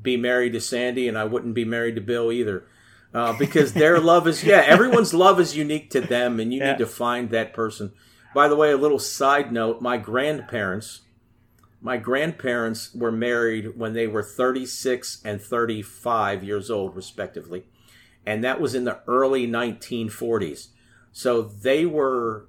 be 0.00 0.16
married 0.16 0.54
to 0.54 0.60
Sandy, 0.60 1.06
and 1.08 1.18
I 1.18 1.24
wouldn't 1.24 1.54
be 1.54 1.64
married 1.64 1.96
to 1.96 2.00
Bill 2.00 2.32
either. 2.32 2.64
Uh, 3.12 3.32
because 3.38 3.74
their 3.74 4.00
love 4.12 4.26
is 4.26 4.42
yeah 4.42 4.64
everyone's 4.66 5.14
love 5.14 5.38
is 5.38 5.56
unique 5.56 5.88
to 5.88 6.00
them 6.00 6.40
and 6.40 6.52
you 6.52 6.58
yeah. 6.58 6.72
need 6.72 6.78
to 6.78 6.86
find 6.86 7.30
that 7.30 7.54
person 7.54 7.92
by 8.34 8.48
the 8.48 8.56
way 8.56 8.72
a 8.72 8.76
little 8.76 8.98
side 8.98 9.52
note 9.52 9.80
my 9.80 9.96
grandparents 9.96 11.02
my 11.84 11.98
grandparents 11.98 12.94
were 12.94 13.12
married 13.12 13.76
when 13.76 13.92
they 13.92 14.06
were 14.06 14.22
36 14.22 15.20
and 15.22 15.38
35 15.38 16.42
years 16.42 16.70
old, 16.70 16.96
respectively. 16.96 17.64
And 18.24 18.42
that 18.42 18.58
was 18.58 18.74
in 18.74 18.84
the 18.84 19.00
early 19.06 19.46
1940s. 19.46 20.68
So 21.12 21.42
they 21.42 21.84
were 21.84 22.48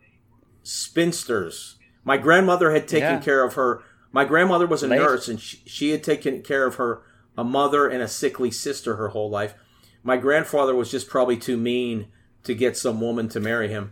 spinsters. 0.64 1.76
My 2.06 2.16
grandmother 2.16 2.72
had 2.72 2.88
taken 2.88 3.16
yeah. 3.16 3.20
care 3.20 3.44
of 3.44 3.56
her. 3.56 3.84
My 4.14 4.24
grandmother 4.24 4.66
was 4.66 4.84
a 4.84 4.88
Late. 4.88 5.02
nurse, 5.02 5.28
and 5.28 5.38
she, 5.38 5.62
she 5.66 5.90
had 5.90 6.02
taken 6.02 6.42
care 6.42 6.66
of 6.66 6.76
her 6.76 7.02
a 7.38 7.44
mother 7.44 7.90
and 7.90 8.02
a 8.02 8.08
sickly 8.08 8.52
sister 8.52 8.96
her 8.96 9.10
whole 9.10 9.30
life. 9.30 9.54
My 10.02 10.16
grandfather 10.16 10.74
was 10.74 10.90
just 10.90 11.10
probably 11.10 11.36
too 11.36 11.58
mean 11.58 12.08
to 12.44 12.54
get 12.56 12.78
some 12.78 13.02
woman 13.02 13.28
to 13.30 13.42
marry 13.42 13.68
him. 13.68 13.92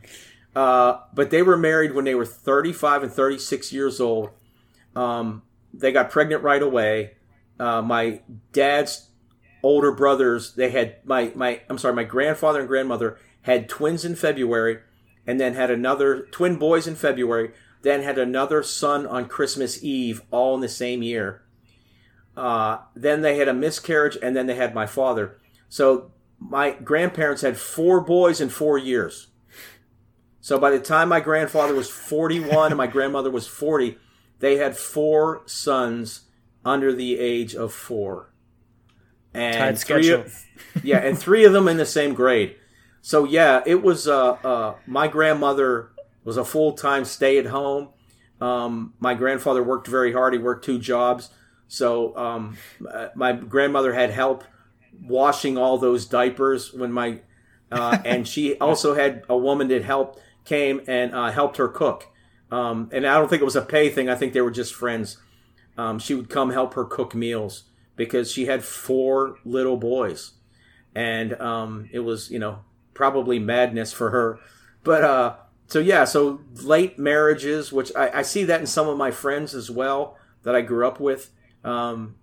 Uh, 0.55 0.99
but 1.13 1.31
they 1.31 1.41
were 1.41 1.57
married 1.57 1.93
when 1.93 2.05
they 2.05 2.15
were 2.15 2.25
35 2.25 3.03
and 3.03 3.11
36 3.11 3.73
years 3.73 3.99
old 3.99 4.29
um, 4.95 5.43
they 5.73 5.91
got 5.91 6.11
pregnant 6.11 6.43
right 6.43 6.61
away. 6.61 7.15
Uh, 7.59 7.81
my 7.81 8.21
dad's 8.51 9.09
older 9.61 9.91
brothers, 9.91 10.55
they 10.55 10.69
had 10.69 10.97
my 11.05 11.31
my 11.35 11.61
I'm 11.69 11.77
sorry, 11.77 11.95
my 11.95 12.03
grandfather 12.03 12.59
and 12.59 12.67
grandmother 12.67 13.17
had 13.41 13.69
twins 13.69 14.05
in 14.05 14.15
February, 14.15 14.79
and 15.25 15.39
then 15.39 15.53
had 15.53 15.71
another 15.71 16.27
twin 16.31 16.57
boys 16.57 16.87
in 16.87 16.95
February. 16.95 17.51
Then 17.81 18.01
had 18.01 18.17
another 18.17 18.63
son 18.63 19.05
on 19.05 19.25
Christmas 19.25 19.83
Eve, 19.83 20.21
all 20.31 20.55
in 20.55 20.61
the 20.61 20.69
same 20.69 21.03
year. 21.03 21.41
Uh, 22.35 22.77
then 22.95 23.21
they 23.21 23.37
had 23.37 23.49
a 23.49 23.53
miscarriage, 23.53 24.17
and 24.23 24.35
then 24.35 24.47
they 24.47 24.55
had 24.55 24.73
my 24.73 24.85
father. 24.85 25.37
So 25.67 26.11
my 26.39 26.71
grandparents 26.71 27.41
had 27.41 27.57
four 27.57 27.99
boys 27.99 28.39
in 28.39 28.47
four 28.47 28.77
years. 28.77 29.27
So 30.43 30.59
by 30.59 30.71
the 30.71 30.79
time 30.79 31.07
my 31.07 31.21
grandfather 31.21 31.73
was 31.73 31.89
41 31.89 32.73
and 32.73 32.77
my 32.77 32.85
grandmother 32.85 33.31
was 33.31 33.47
40, 33.47 33.97
they 34.39 34.57
had 34.57 34.75
four 34.75 35.41
sons 35.45 36.23
under 36.65 36.91
the 36.91 37.17
age 37.17 37.55
of 37.55 37.73
four, 37.73 38.33
and 39.33 39.79
three, 39.79 40.09
of, 40.09 40.43
yeah, 40.83 40.97
and 40.97 41.17
three 41.17 41.45
of 41.45 41.53
them 41.53 41.69
in 41.69 41.77
the 41.77 41.85
same 41.85 42.13
grade. 42.13 42.57
So 43.01 43.23
yeah, 43.23 43.63
it 43.65 43.81
was. 43.81 44.05
Uh, 44.05 44.31
uh, 44.31 44.75
my 44.85 45.07
grandmother 45.07 45.91
was 46.25 46.35
a 46.35 46.43
full 46.43 46.73
time 46.73 47.05
stay 47.05 47.37
at 47.37 47.45
home. 47.45 47.93
Um, 48.41 48.95
my 48.99 49.13
grandfather 49.13 49.63
worked 49.63 49.87
very 49.87 50.11
hard. 50.11 50.33
He 50.33 50.39
worked 50.39 50.65
two 50.65 50.77
jobs. 50.77 51.29
So 51.69 52.17
um, 52.17 52.57
uh, 52.85 53.07
my 53.15 53.31
grandmother 53.31 53.93
had 53.93 54.09
help 54.09 54.43
washing 55.01 55.57
all 55.57 55.77
those 55.77 56.05
diapers 56.05 56.73
when 56.73 56.91
my 56.91 57.21
uh, 57.71 57.97
and 58.03 58.27
she 58.27 58.55
also 58.59 58.93
had 58.93 59.23
a 59.29 59.37
woman 59.37 59.69
that 59.69 59.85
helped 59.85 60.19
came 60.45 60.81
and 60.87 61.13
uh, 61.13 61.31
helped 61.31 61.57
her 61.57 61.67
cook. 61.67 62.07
Um, 62.51 62.89
and 62.91 63.05
I 63.07 63.17
don't 63.17 63.29
think 63.29 63.41
it 63.41 63.45
was 63.45 63.55
a 63.55 63.61
pay 63.61 63.89
thing. 63.89 64.09
I 64.09 64.15
think 64.15 64.33
they 64.33 64.41
were 64.41 64.51
just 64.51 64.75
friends. 64.75 65.17
Um, 65.77 65.97
she 65.99 66.13
would 66.13 66.29
come 66.29 66.51
help 66.51 66.75
her 66.75 66.85
cook 66.85 67.15
meals 67.15 67.63
because 67.95 68.31
she 68.31 68.45
had 68.45 68.63
four 68.63 69.37
little 69.43 69.77
boys, 69.77 70.33
and 70.93 71.33
um, 71.41 71.89
it 71.91 71.99
was 71.99 72.29
you 72.29 72.39
know 72.39 72.59
probably 72.93 73.39
madness 73.39 73.91
for 73.91 74.11
her. 74.11 74.39
But 74.83 75.03
uh, 75.03 75.35
so 75.67 75.79
yeah, 75.79 76.05
so 76.05 76.41
late 76.61 76.99
marriages, 76.99 77.71
which 77.71 77.91
I, 77.95 78.19
I, 78.19 78.21
see 78.21 78.43
that 78.43 78.59
in 78.59 78.67
some 78.67 78.87
of 78.87 78.97
my 78.97 79.11
friends 79.11 79.55
as 79.55 79.71
well 79.71 80.17
that 80.43 80.55
I 80.55 80.61
grew 80.61 80.87
up 80.87 80.99
with. 80.99 81.31
Um, 81.63 82.15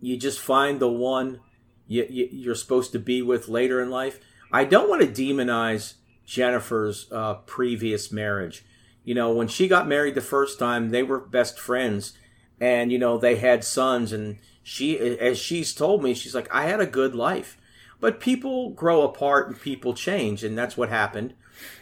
you 0.00 0.16
just 0.16 0.40
find 0.40 0.80
the 0.80 0.88
one 0.88 1.40
you, 1.86 2.06
you, 2.10 2.28
you're 2.30 2.54
supposed 2.54 2.92
to 2.92 2.98
be 2.98 3.22
with 3.22 3.48
later 3.48 3.80
in 3.80 3.90
life. 3.90 4.18
I 4.52 4.64
don't 4.64 4.88
want 4.88 5.02
to 5.02 5.08
demonize 5.22 5.94
Jennifer's 6.26 7.10
uh, 7.10 7.34
previous 7.46 8.12
marriage 8.12 8.64
you 9.04 9.14
know, 9.14 9.32
when 9.32 9.48
she 9.48 9.68
got 9.68 9.88
married 9.88 10.14
the 10.14 10.20
first 10.20 10.58
time, 10.58 10.90
they 10.90 11.02
were 11.02 11.18
best 11.18 11.58
friends 11.58 12.16
and, 12.60 12.92
you 12.92 12.98
know, 12.98 13.18
they 13.18 13.36
had 13.36 13.64
sons. 13.64 14.12
And 14.12 14.38
she, 14.62 14.98
as 14.98 15.38
she's 15.38 15.74
told 15.74 16.02
me, 16.02 16.14
she's 16.14 16.34
like, 16.34 16.52
I 16.54 16.66
had 16.66 16.80
a 16.80 16.86
good 16.86 17.14
life. 17.14 17.56
But 17.98 18.20
people 18.20 18.70
grow 18.70 19.02
apart 19.02 19.48
and 19.48 19.60
people 19.60 19.94
change. 19.94 20.44
And 20.44 20.56
that's 20.56 20.76
what 20.76 20.90
happened. 20.90 21.34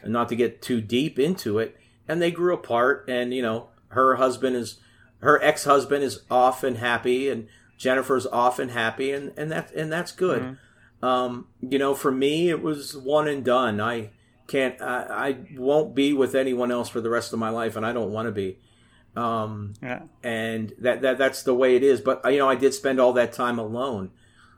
And 0.02 0.12
not 0.12 0.28
to 0.30 0.36
get 0.36 0.62
too 0.62 0.80
deep 0.80 1.18
into 1.18 1.58
it. 1.58 1.76
And 2.06 2.22
they 2.22 2.30
grew 2.30 2.54
apart. 2.54 3.04
And, 3.08 3.34
you 3.34 3.42
know, 3.42 3.68
her 3.88 4.16
husband 4.16 4.56
is, 4.56 4.78
her 5.20 5.42
ex 5.42 5.64
husband 5.64 6.04
is 6.04 6.22
off 6.30 6.62
and 6.62 6.78
happy. 6.78 7.28
And 7.28 7.48
Jennifer's 7.76 8.26
off 8.26 8.58
and 8.58 8.70
happy. 8.70 9.12
And, 9.12 9.32
and, 9.36 9.50
that, 9.52 9.72
and 9.72 9.92
that's 9.92 10.12
good. 10.12 10.42
Mm-hmm. 10.42 11.04
Um, 11.04 11.46
you 11.60 11.78
know, 11.78 11.94
for 11.94 12.10
me, 12.10 12.48
it 12.48 12.62
was 12.62 12.96
one 12.96 13.28
and 13.28 13.44
done. 13.44 13.80
I, 13.80 14.10
can't 14.48 14.80
I, 14.80 15.28
I 15.28 15.36
won't 15.56 15.94
be 15.94 16.12
with 16.12 16.34
anyone 16.34 16.72
else 16.72 16.88
for 16.88 17.00
the 17.00 17.10
rest 17.10 17.32
of 17.32 17.38
my 17.38 17.50
life 17.50 17.76
and 17.76 17.86
I 17.86 17.92
don't 17.92 18.10
want 18.10 18.26
to 18.26 18.32
be. 18.32 18.58
Um, 19.14 19.74
yeah. 19.82 20.02
and 20.22 20.72
that, 20.78 21.02
that 21.02 21.18
that's 21.18 21.42
the 21.42 21.54
way 21.54 21.76
it 21.76 21.84
is. 21.84 22.00
But 22.00 22.22
you 22.24 22.38
know 22.38 22.48
I 22.48 22.56
did 22.56 22.74
spend 22.74 22.98
all 22.98 23.12
that 23.12 23.32
time 23.32 23.58
alone. 23.58 24.10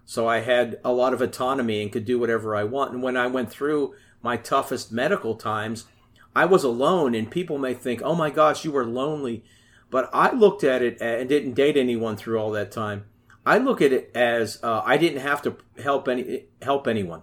So 0.06 0.26
I 0.26 0.40
had 0.40 0.80
a 0.84 0.92
lot 0.92 1.12
of 1.12 1.20
autonomy 1.20 1.82
and 1.82 1.92
could 1.92 2.04
do 2.04 2.18
whatever 2.18 2.56
I 2.56 2.64
want. 2.64 2.92
And 2.92 3.02
when 3.02 3.16
I 3.16 3.26
went 3.26 3.50
through 3.50 3.94
my 4.22 4.36
toughest 4.36 4.90
medical 4.90 5.34
times 5.34 5.86
I 6.34 6.44
was 6.44 6.62
alone 6.62 7.14
and 7.14 7.28
people 7.30 7.58
may 7.58 7.74
think 7.74 8.00
oh 8.02 8.14
my 8.14 8.30
gosh 8.30 8.64
you 8.64 8.72
were 8.72 8.86
lonely. 8.86 9.44
But 9.90 10.08
I 10.12 10.32
looked 10.32 10.62
at 10.62 10.82
it 10.82 11.00
and 11.00 11.28
didn't 11.28 11.54
date 11.54 11.76
anyone 11.76 12.16
through 12.16 12.38
all 12.38 12.52
that 12.52 12.70
time. 12.70 13.06
I 13.44 13.58
look 13.58 13.82
at 13.82 13.92
it 13.92 14.12
as 14.14 14.62
uh, 14.62 14.82
I 14.84 14.96
didn't 14.96 15.22
have 15.22 15.42
to 15.42 15.56
help 15.82 16.06
any 16.06 16.44
help 16.62 16.86
anyone 16.86 17.22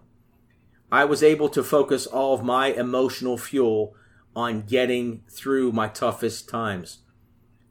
I 0.92 1.06
was 1.06 1.22
able 1.22 1.50
to 1.50 1.64
focus 1.64 2.08
all 2.08 2.34
of 2.34 2.44
my 2.44 2.68
emotional 2.68 3.38
fuel 3.38 3.96
on 4.36 4.62
getting 4.62 5.24
through 5.30 5.72
my 5.72 5.88
toughest 5.88 6.48
times. 6.48 7.00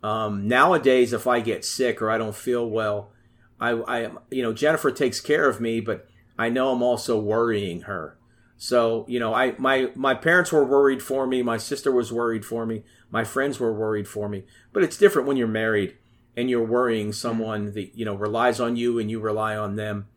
Um, 0.03 0.47
nowadays, 0.47 1.13
if 1.13 1.27
I 1.27 1.41
get 1.41 1.65
sick 1.65 2.03
or 2.03 2.11
I 2.11 2.19
don't 2.19 2.35
feel 2.35 2.69
well, 2.69 3.13
I, 3.61 3.71
I, 3.71 4.11
you 4.31 4.43
know, 4.43 4.53
Jennifer 4.53 4.91
takes 4.91 5.21
care 5.21 5.49
of 5.49 5.61
me, 5.61 5.81
but 5.81 6.07
I 6.39 6.49
know 6.49 6.71
I'm 6.71 6.83
also 6.83 7.19
worrying 7.19 7.83
her. 7.83 8.19
So, 8.59 9.05
you 9.09 9.19
know, 9.19 9.35
I, 9.35 9.55
my, 9.59 9.91
my 9.95 10.15
parents 10.15 10.53
were 10.53 10.65
worried 10.65 11.03
for 11.03 11.27
me. 11.27 11.43
My 11.43 11.57
sister 11.57 11.93
was 11.93 12.13
worried 12.13 12.45
for 12.45 12.67
me. 12.67 12.85
My 13.11 13.25
friends 13.25 13.61
were 13.61 13.73
worried 13.73 14.09
for 14.09 14.29
me. 14.29 14.45
But 14.73 14.83
it's 14.83 14.97
different 14.99 15.29
when 15.29 15.37
you're 15.37 15.47
married 15.47 15.97
and 16.37 16.51
you're 16.51 16.65
worrying 16.65 17.13
someone 17.13 17.73
that, 17.75 17.97
you 17.97 18.05
know, 18.05 18.15
relies 18.15 18.61
on 18.61 18.77
you 18.77 18.99
and 18.99 19.11
you 19.11 19.21
rely 19.21 19.57
on 19.57 19.77
them. 19.77 20.09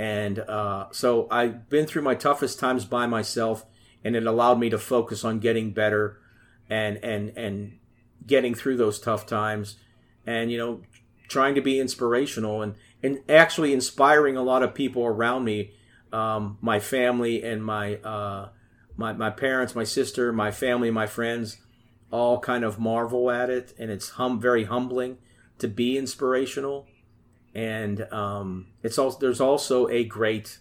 And 0.00 0.38
uh, 0.38 0.86
so 0.92 1.28
I've 1.30 1.68
been 1.68 1.86
through 1.86 2.00
my 2.00 2.14
toughest 2.14 2.58
times 2.58 2.86
by 2.86 3.06
myself, 3.06 3.66
and 4.02 4.16
it 4.16 4.26
allowed 4.26 4.58
me 4.58 4.70
to 4.70 4.78
focus 4.78 5.26
on 5.26 5.40
getting 5.40 5.72
better 5.72 6.18
and 6.70 6.96
and 7.04 7.36
and 7.36 7.78
getting 8.26 8.54
through 8.54 8.78
those 8.78 8.98
tough 8.98 9.26
times, 9.26 9.76
and 10.26 10.50
you 10.50 10.56
know, 10.56 10.80
trying 11.28 11.54
to 11.54 11.60
be 11.60 11.78
inspirational 11.78 12.62
and 12.62 12.76
and 13.02 13.18
actually 13.28 13.74
inspiring 13.74 14.38
a 14.38 14.42
lot 14.42 14.62
of 14.62 14.72
people 14.72 15.04
around 15.04 15.44
me, 15.44 15.72
um, 16.14 16.56
my 16.62 16.80
family 16.80 17.42
and 17.42 17.62
my 17.62 17.96
uh, 17.96 18.48
my 18.96 19.12
my 19.12 19.28
parents, 19.28 19.74
my 19.74 19.84
sister, 19.84 20.32
my 20.32 20.50
family, 20.50 20.90
my 20.90 21.06
friends, 21.06 21.58
all 22.10 22.40
kind 22.40 22.64
of 22.64 22.78
marvel 22.78 23.30
at 23.30 23.50
it, 23.50 23.74
and 23.78 23.90
it's 23.90 24.08
hum 24.12 24.40
very 24.40 24.64
humbling 24.64 25.18
to 25.58 25.68
be 25.68 25.98
inspirational 25.98 26.86
and 27.54 28.02
um, 28.12 28.66
it's 28.82 28.98
also 28.98 29.18
there's 29.18 29.40
also 29.40 29.88
a 29.88 30.04
great 30.04 30.58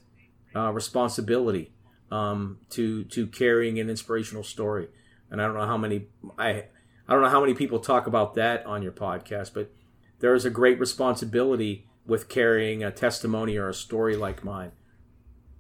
uh, 0.56 0.72
responsibility 0.72 1.72
um, 2.12 2.60
to 2.72 3.04
to 3.06 3.28
carrying 3.28 3.80
an 3.80 3.90
inspirational 3.90 4.44
story. 4.44 4.88
And 5.32 5.42
I 5.42 5.46
don't 5.46 5.56
know 5.56 5.66
how 5.66 5.78
many 5.78 6.08
I 6.38 6.66
I 7.08 7.14
don't 7.14 7.22
know 7.22 7.30
how 7.30 7.42
many 7.42 7.54
people 7.54 7.80
talk 7.80 8.08
about 8.08 8.36
that 8.36 8.66
on 8.66 8.82
your 8.82 8.92
podcast, 8.92 9.54
but 9.54 9.72
there 10.20 10.34
is 10.34 10.46
a 10.46 10.50
great 10.50 10.80
responsibility 10.80 11.86
with 12.06 12.28
carrying 12.28 12.84
a 12.84 12.92
testimony 12.92 13.58
or 13.58 13.70
a 13.70 13.74
story 13.74 14.16
like 14.16 14.44
mine. 14.44 14.72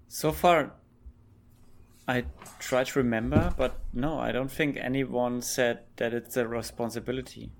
So 0.07 0.31
far, 0.31 0.71
I 2.07 2.25
try 2.57 2.83
to 2.83 2.99
remember, 2.99 3.53
but 3.55 3.77
no, 3.93 4.19
I 4.19 4.31
don't 4.31 4.51
think 4.51 4.77
anyone 4.77 5.41
said 5.41 5.81
that 5.97 6.13
it's 6.13 6.35
a 6.37 6.47
responsibility. 6.47 7.51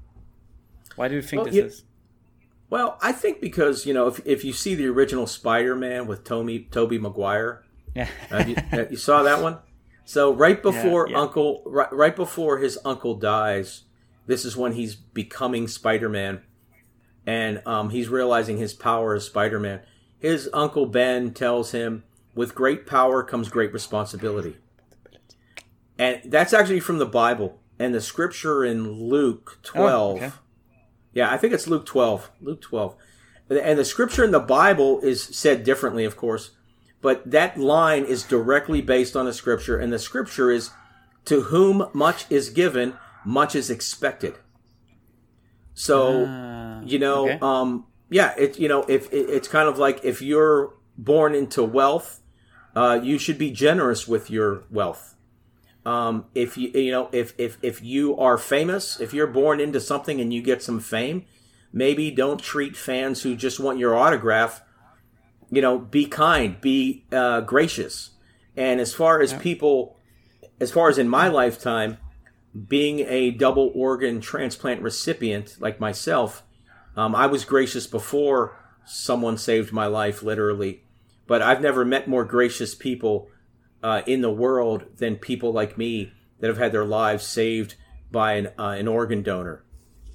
Why 0.95 1.07
do 1.07 1.15
you 1.15 1.21
think 1.21 1.43
well, 1.43 1.51
this 1.51 1.73
is? 1.73 1.83
Well, 2.69 2.97
I 3.01 3.11
think 3.11 3.41
because 3.41 3.85
you 3.85 3.93
know 3.93 4.07
if, 4.07 4.25
if 4.25 4.43
you 4.43 4.53
see 4.53 4.75
the 4.75 4.87
original 4.87 5.27
Spider-Man 5.27 6.07
with 6.07 6.23
Tobey 6.23 6.67
Tobey 6.71 6.99
Maguire, 6.99 7.63
yeah, 7.95 8.07
uh, 8.31 8.43
you, 8.47 8.55
uh, 8.71 8.85
you, 8.89 8.97
saw 8.97 9.23
that 9.23 9.41
one. 9.41 9.57
So 10.05 10.33
right 10.33 10.61
before 10.61 11.07
yeah, 11.07 11.13
yeah. 11.15 11.21
Uncle, 11.21 11.63
right, 11.65 11.91
right 11.91 12.15
before 12.15 12.59
his 12.59 12.77
uncle 12.85 13.15
dies, 13.15 13.83
this 14.27 14.45
is 14.45 14.55
when 14.55 14.73
he's 14.73 14.95
becoming 14.95 15.67
Spider-Man, 15.67 16.41
and 17.25 17.61
um, 17.65 17.89
he's 17.89 18.07
realizing 18.09 18.57
his 18.57 18.73
power 18.73 19.15
as 19.15 19.25
Spider-Man. 19.25 19.81
his 20.19 20.49
uncle 20.53 20.85
Ben 20.85 21.33
tells 21.33 21.71
him, 21.71 22.03
"With 22.35 22.53
great 22.53 22.85
power 22.85 23.23
comes 23.23 23.49
great 23.49 23.73
responsibility." 23.73 24.57
And 25.97 26.21
that's 26.23 26.53
actually 26.53 26.79
from 26.79 26.97
the 26.97 27.05
Bible 27.05 27.59
and 27.77 27.93
the 27.93 28.01
scripture 28.01 28.63
in 28.63 28.89
Luke 29.09 29.59
12. 29.63 30.17
okay. 30.17 30.31
Yeah, 31.13 31.31
I 31.31 31.37
think 31.37 31.53
it's 31.53 31.67
Luke 31.67 31.85
12. 31.85 32.31
Luke 32.41 32.61
12. 32.61 32.95
And 33.49 33.79
the 33.79 33.85
scripture 33.85 34.23
in 34.23 34.31
the 34.31 34.39
Bible 34.39 34.99
is 35.01 35.23
said 35.23 35.63
differently, 35.63 36.05
of 36.05 36.15
course, 36.15 36.51
but 37.01 37.29
that 37.29 37.57
line 37.57 38.05
is 38.05 38.23
directly 38.23 38.81
based 38.81 39.15
on 39.15 39.25
a 39.25 39.33
scripture, 39.33 39.77
and 39.79 39.91
the 39.91 39.99
scripture 39.99 40.51
is, 40.51 40.69
To 41.25 41.41
whom 41.43 41.87
much 41.93 42.25
is 42.29 42.49
given, 42.49 42.95
much 43.25 43.55
is 43.55 43.69
expected. 43.69 44.35
So, 45.73 46.25
Ah, 46.27 46.81
you 46.83 46.99
know, 46.99 47.25
okay. 47.29 47.39
um, 47.41 47.85
yeah, 48.09 48.33
it, 48.37 48.59
you 48.59 48.67
know, 48.67 48.83
if 48.87 49.11
it, 49.13 49.29
it's 49.29 49.47
kind 49.47 49.67
of 49.69 49.77
like 49.77 50.03
if 50.03 50.21
you're 50.21 50.73
born 50.97 51.33
into 51.33 51.63
wealth, 51.63 52.21
uh, 52.75 52.99
you 53.01 53.17
should 53.17 53.37
be 53.37 53.49
generous 53.49 54.07
with 54.07 54.29
your 54.29 54.63
wealth. 54.69 55.15
Um, 55.85 56.25
if 56.35 56.57
you, 56.57 56.69
you 56.69 56.91
know, 56.91 57.09
if, 57.11 57.33
if, 57.37 57.57
if 57.61 57.81
you 57.81 58.17
are 58.17 58.37
famous, 58.37 58.99
if 58.99 59.13
you're 59.13 59.27
born 59.27 59.59
into 59.59 59.79
something 59.79 60.19
and 60.19 60.33
you 60.33 60.41
get 60.41 60.61
some 60.61 60.79
fame, 60.79 61.25
maybe 61.71 62.11
don't 62.11 62.41
treat 62.41 62.75
fans 62.75 63.21
who 63.21 63.35
just 63.35 63.59
want 63.59 63.79
your 63.79 63.95
autograph 63.95 64.61
you 65.51 65.61
know 65.61 65.79
be 65.79 66.05
kind 66.05 66.59
be 66.61 67.05
uh, 67.11 67.41
gracious. 67.41 68.11
And 68.55 68.79
as 68.79 68.93
far 68.93 69.21
as 69.21 69.33
people 69.33 69.97
as 70.59 70.71
far 70.71 70.89
as 70.89 70.97
in 70.97 71.07
my 71.07 71.27
lifetime 71.27 71.97
being 72.67 72.99
a 73.01 73.31
double 73.31 73.71
organ 73.75 74.19
transplant 74.19 74.81
recipient 74.81 75.55
like 75.59 75.79
myself 75.79 76.43
um, 76.97 77.15
i 77.15 77.27
was 77.27 77.45
gracious 77.45 77.85
before 77.85 78.57
someone 78.85 79.37
saved 79.37 79.71
my 79.71 79.85
life 79.85 80.23
literally. 80.23 80.83
But 81.27 81.41
i've 81.41 81.61
never 81.61 81.85
met 81.85 82.07
more 82.07 82.25
gracious 82.25 82.75
people 82.75 83.29
uh, 83.83 84.01
in 84.05 84.21
the 84.21 84.31
world 84.31 84.85
than 84.97 85.15
people 85.15 85.51
like 85.51 85.77
me 85.77 86.11
that 86.39 86.47
have 86.47 86.57
had 86.57 86.71
their 86.71 86.85
lives 86.85 87.25
saved 87.25 87.75
by 88.11 88.33
an, 88.33 88.47
uh, 88.57 88.75
an 88.77 88.87
organ 88.87 89.23
donor. 89.23 89.63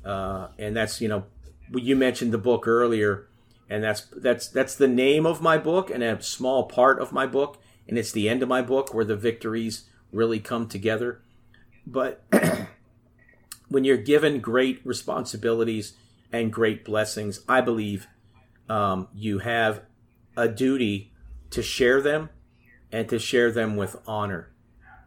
Uh, 0.05 0.49
and 0.59 0.77
that's 0.77 1.01
you 1.01 1.09
know 1.09 1.25
you 1.73 1.97
mentioned 1.97 2.33
the 2.33 2.39
book 2.39 2.69
earlier 2.69 3.27
and 3.71 3.83
that's 3.83 4.03
that's 4.17 4.49
that's 4.49 4.75
the 4.77 4.89
name 4.89 5.25
of 5.25 5.41
my 5.41 5.57
book 5.57 5.91
and 5.91 6.03
a 6.03 6.23
small 6.23 6.65
part 6.65 7.01
of 7.01 7.11
my 7.11 7.27
book 7.27 7.59
and 7.89 7.97
it's 7.97 8.13
the 8.13 8.29
end 8.29 8.43
of 8.43 8.49
my 8.49 8.61
book 8.61 8.93
where 8.93 9.05
the 9.05 9.17
victories 9.17 9.89
really 10.13 10.41
come 10.41 10.69
together. 10.69 11.23
But 11.87 12.25
when 13.69 13.85
you're 13.85 13.97
given 13.97 14.41
great 14.41 14.81
responsibilities 14.85 15.95
and 16.33 16.53
great 16.53 16.85
blessings 16.85 17.41
i 17.49 17.61
believe 17.61 18.07
um, 18.69 19.09
you 19.15 19.41
have 19.41 19.83
a 20.37 20.49
duty 20.49 21.13
to 21.51 21.63
share 21.63 22.01
them 22.01 22.29
and 22.95 23.09
to 23.09 23.19
share 23.19 23.51
them 23.51 23.77
with 23.77 23.97
honor 24.07 24.51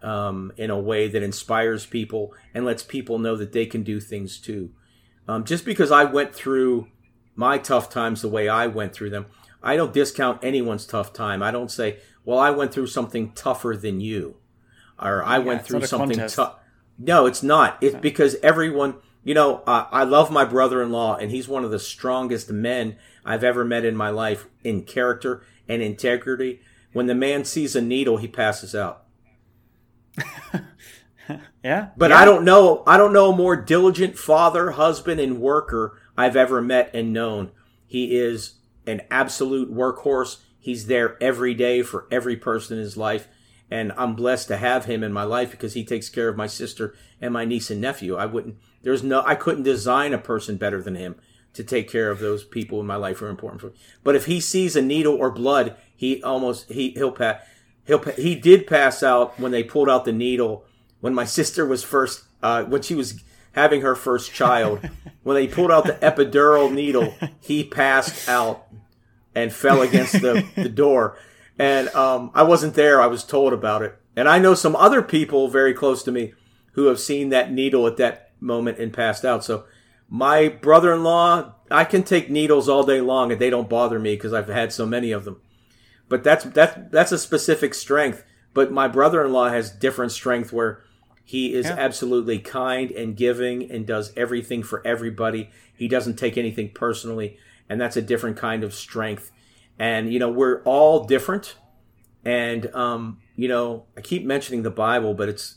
um, 0.03 0.51
in 0.57 0.69
a 0.69 0.79
way 0.79 1.07
that 1.07 1.23
inspires 1.23 1.85
people 1.85 2.33
and 2.53 2.65
lets 2.65 2.83
people 2.83 3.17
know 3.17 3.35
that 3.35 3.53
they 3.53 3.65
can 3.65 3.83
do 3.83 3.99
things 3.99 4.39
too 4.39 4.71
um, 5.27 5.43
just 5.43 5.65
because 5.65 5.91
I 5.91 6.05
went 6.05 6.33
through 6.33 6.87
my 7.35 7.57
tough 7.57 7.89
times 7.89 8.21
the 8.21 8.29
way 8.29 8.47
I 8.47 8.67
went 8.67 8.93
through 8.93 9.09
them, 9.09 9.27
I 9.61 9.75
don't 9.75 9.93
discount 9.93 10.43
anyone's 10.43 10.85
tough 10.85 11.13
time. 11.13 11.43
I 11.43 11.51
don't 11.51 11.71
say, 11.71 11.99
well, 12.23 12.39
I 12.39 12.51
went 12.51 12.73
through 12.73 12.87
something 12.87 13.31
tougher 13.33 13.75
than 13.75 13.99
you, 13.99 14.37
or 14.99 15.23
I 15.23 15.39
went 15.39 15.65
through 15.65 15.85
something 15.85 16.27
tough. 16.27 16.55
No, 16.97 17.25
it's 17.25 17.43
not. 17.43 17.77
It's 17.81 17.95
because 17.95 18.35
everyone, 18.41 18.95
you 19.23 19.33
know, 19.33 19.57
uh, 19.67 19.87
I 19.91 20.03
love 20.03 20.31
my 20.31 20.45
brother 20.45 20.81
in 20.81 20.91
law, 20.91 21.15
and 21.15 21.29
he's 21.29 21.47
one 21.47 21.63
of 21.63 21.71
the 21.71 21.79
strongest 21.79 22.49
men 22.49 22.97
I've 23.25 23.43
ever 23.43 23.65
met 23.65 23.85
in 23.85 23.95
my 23.95 24.09
life 24.09 24.47
in 24.63 24.83
character 24.83 25.43
and 25.67 25.81
integrity. 25.81 26.61
When 26.93 27.07
the 27.07 27.15
man 27.15 27.45
sees 27.45 27.75
a 27.75 27.81
needle, 27.81 28.17
he 28.17 28.27
passes 28.27 28.73
out. 28.73 29.03
yeah. 31.63 31.89
But 31.97 32.11
yeah. 32.11 32.17
I 32.17 32.25
don't 32.25 32.43
know. 32.43 32.83
I 32.87 32.97
don't 32.97 33.13
know 33.13 33.31
a 33.31 33.35
more 33.35 33.55
diligent 33.55 34.17
father, 34.17 34.71
husband, 34.71 35.19
and 35.19 35.39
worker 35.39 35.99
I've 36.17 36.35
ever 36.35 36.61
met 36.61 36.91
and 36.93 37.13
known. 37.13 37.51
He 37.85 38.17
is 38.17 38.55
an 38.85 39.01
absolute 39.11 39.73
workhorse. 39.73 40.37
He's 40.59 40.87
there 40.87 41.21
every 41.21 41.53
day 41.53 41.81
for 41.83 42.07
every 42.11 42.35
person 42.35 42.77
in 42.77 42.83
his 42.83 42.97
life, 42.97 43.27
and 43.69 43.93
I'm 43.97 44.15
blessed 44.15 44.47
to 44.49 44.57
have 44.57 44.85
him 44.85 45.03
in 45.03 45.13
my 45.13 45.23
life 45.23 45.51
because 45.51 45.73
he 45.73 45.85
takes 45.85 46.09
care 46.09 46.29
of 46.29 46.35
my 46.35 46.47
sister 46.47 46.95
and 47.21 47.33
my 47.33 47.45
niece 47.45 47.69
and 47.69 47.79
nephew. 47.79 48.15
I 48.15 48.25
wouldn't. 48.25 48.57
There's 48.81 49.03
no. 49.03 49.23
I 49.25 49.35
couldn't 49.35 49.63
design 49.63 50.13
a 50.13 50.17
person 50.17 50.57
better 50.57 50.81
than 50.81 50.95
him 50.95 51.15
to 51.57 51.63
take 51.63 51.89
care 51.89 52.09
of 52.09 52.19
those 52.19 52.43
people 52.43 52.79
in 52.79 52.87
my 52.87 52.95
life 52.95 53.17
who 53.17 53.25
are 53.25 53.29
important 53.29 53.61
for 53.61 53.67
me. 53.67 53.73
But 54.03 54.15
if 54.15 54.25
he 54.25 54.39
sees 54.39 54.75
a 54.75 54.81
needle 54.81 55.15
or 55.15 55.29
blood, 55.29 55.75
he 55.95 56.23
almost 56.23 56.71
he 56.71 56.91
he'll 56.91 57.11
pass. 57.11 57.41
He'll 57.85 57.99
pa- 57.99 58.11
he 58.11 58.35
did 58.35 58.67
pass 58.67 59.03
out 59.03 59.39
when 59.39 59.51
they 59.51 59.63
pulled 59.63 59.89
out 59.89 60.05
the 60.05 60.13
needle 60.13 60.65
when 60.99 61.13
my 61.13 61.25
sister 61.37 61.65
was 61.65 61.83
first 61.83 62.23
uh, 62.41 62.63
when 62.63 62.81
she 62.81 62.95
was 62.95 63.21
having 63.53 63.81
her 63.81 63.95
first 63.95 64.33
child 64.33 64.87
when 65.23 65.35
they 65.35 65.47
pulled 65.47 65.71
out 65.71 65.85
the 65.85 65.93
epidural 65.93 66.71
needle 66.71 67.13
he 67.39 67.63
passed 67.63 68.29
out 68.29 68.67
and 69.33 69.51
fell 69.51 69.81
against 69.81 70.13
the, 70.21 70.45
the 70.55 70.69
door 70.69 71.17
and 71.57 71.87
um, 71.89 72.29
i 72.35 72.43
wasn't 72.43 72.75
there 72.75 73.01
i 73.01 73.07
was 73.07 73.23
told 73.23 73.53
about 73.53 73.81
it 73.81 73.95
and 74.15 74.29
i 74.29 74.37
know 74.37 74.53
some 74.53 74.75
other 74.75 75.01
people 75.01 75.47
very 75.47 75.73
close 75.73 76.03
to 76.03 76.11
me 76.11 76.33
who 76.73 76.85
have 76.85 76.99
seen 76.99 77.29
that 77.29 77.51
needle 77.51 77.87
at 77.87 77.97
that 77.97 78.31
moment 78.39 78.77
and 78.77 78.93
passed 78.93 79.25
out 79.25 79.43
so 79.43 79.65
my 80.09 80.47
brother-in-law 80.47 81.53
i 81.71 81.83
can 81.83 82.03
take 82.03 82.29
needles 82.29 82.69
all 82.69 82.83
day 82.83 83.01
long 83.01 83.31
and 83.31 83.41
they 83.41 83.49
don't 83.49 83.69
bother 83.69 83.99
me 83.99 84.15
because 84.15 84.33
i've 84.33 84.47
had 84.47 84.71
so 84.71 84.85
many 84.85 85.11
of 85.11 85.25
them 85.25 85.39
but 86.09 86.23
that's 86.23 86.45
that's 86.45 86.77
that's 86.91 87.11
a 87.11 87.17
specific 87.17 87.73
strength 87.73 88.23
but 88.53 88.71
my 88.71 88.87
brother-in-law 88.87 89.49
has 89.49 89.69
different 89.69 90.11
strength 90.11 90.51
where 90.53 90.81
he 91.23 91.53
is 91.53 91.65
Yeah. 91.65 91.75
absolutely 91.77 92.39
kind 92.39 92.89
and 92.91 93.15
giving 93.15 93.69
and 93.69 93.85
does 93.85 94.13
everything 94.15 94.63
for 94.63 94.81
everybody. 94.87 95.49
He 95.75 95.89
doesn't 95.89 96.15
take 96.15 96.37
anything 96.37 96.69
personally, 96.73 97.37
and 97.67 97.81
that's 97.81 97.97
a 97.97 98.01
different 98.01 98.37
kind 98.37 98.63
of 98.63 98.73
strength. 98.73 99.29
And 99.77 100.11
you 100.13 100.19
know, 100.19 100.31
we're 100.31 100.61
all 100.63 101.03
different. 101.03 101.57
And 102.23 102.73
um, 102.73 103.19
you 103.35 103.49
know, 103.49 103.83
I 103.97 104.01
keep 104.01 104.23
mentioning 104.25 104.63
the 104.63 104.71
Bible, 104.71 105.13
but 105.13 105.27
it's 105.27 105.55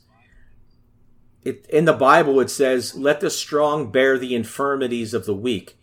it 1.44 1.66
in 1.68 1.84
the 1.84 1.92
Bible 1.92 2.40
it 2.40 2.50
says, 2.50 2.94
"Let 2.94 3.20
the 3.20 3.30
strong 3.30 3.90
bear 3.90 4.18
the 4.18 4.34
infirmities 4.34 5.14
of 5.14 5.26
the 5.26 5.34
weak." 5.34 5.78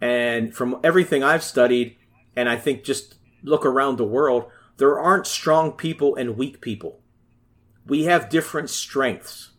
And 0.00 0.54
from 0.54 0.80
everything 0.82 1.22
I've 1.22 1.44
studied, 1.44 1.96
and 2.34 2.48
I 2.48 2.56
think 2.56 2.82
just 2.82 3.16
look 3.42 3.64
around 3.64 3.96
the 3.96 4.04
world, 4.04 4.46
there 4.78 4.98
aren't 4.98 5.26
strong 5.26 5.72
people 5.72 6.16
and 6.16 6.36
weak 6.36 6.60
people 6.60 7.02
we 7.86 8.04
have 8.04 8.28
different 8.28 8.70
strengths. 8.70 9.50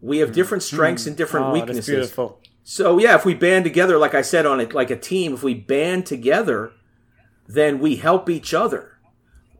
We 0.00 0.18
have 0.18 0.32
different 0.32 0.64
hmm. 0.64 0.74
strengths 0.74 1.06
and 1.06 1.16
different 1.16 1.46
Oh, 1.46 1.52
that's 1.52 1.66
weaknesses. 1.66 1.86
beautiful. 1.86 2.40
So 2.64 2.98
yeah, 2.98 3.14
if 3.14 3.24
we 3.24 3.34
band 3.34 3.64
together, 3.64 3.98
like 3.98 4.14
I 4.14 4.22
said 4.22 4.46
on 4.46 4.60
it, 4.60 4.74
like 4.74 4.90
a 4.90 4.96
team, 4.96 5.34
if 5.34 5.42
we 5.42 5.54
band 5.54 6.06
together, 6.06 6.72
then 7.46 7.78
we 7.78 7.96
help 7.96 8.30
each 8.30 8.54
other. 8.54 8.98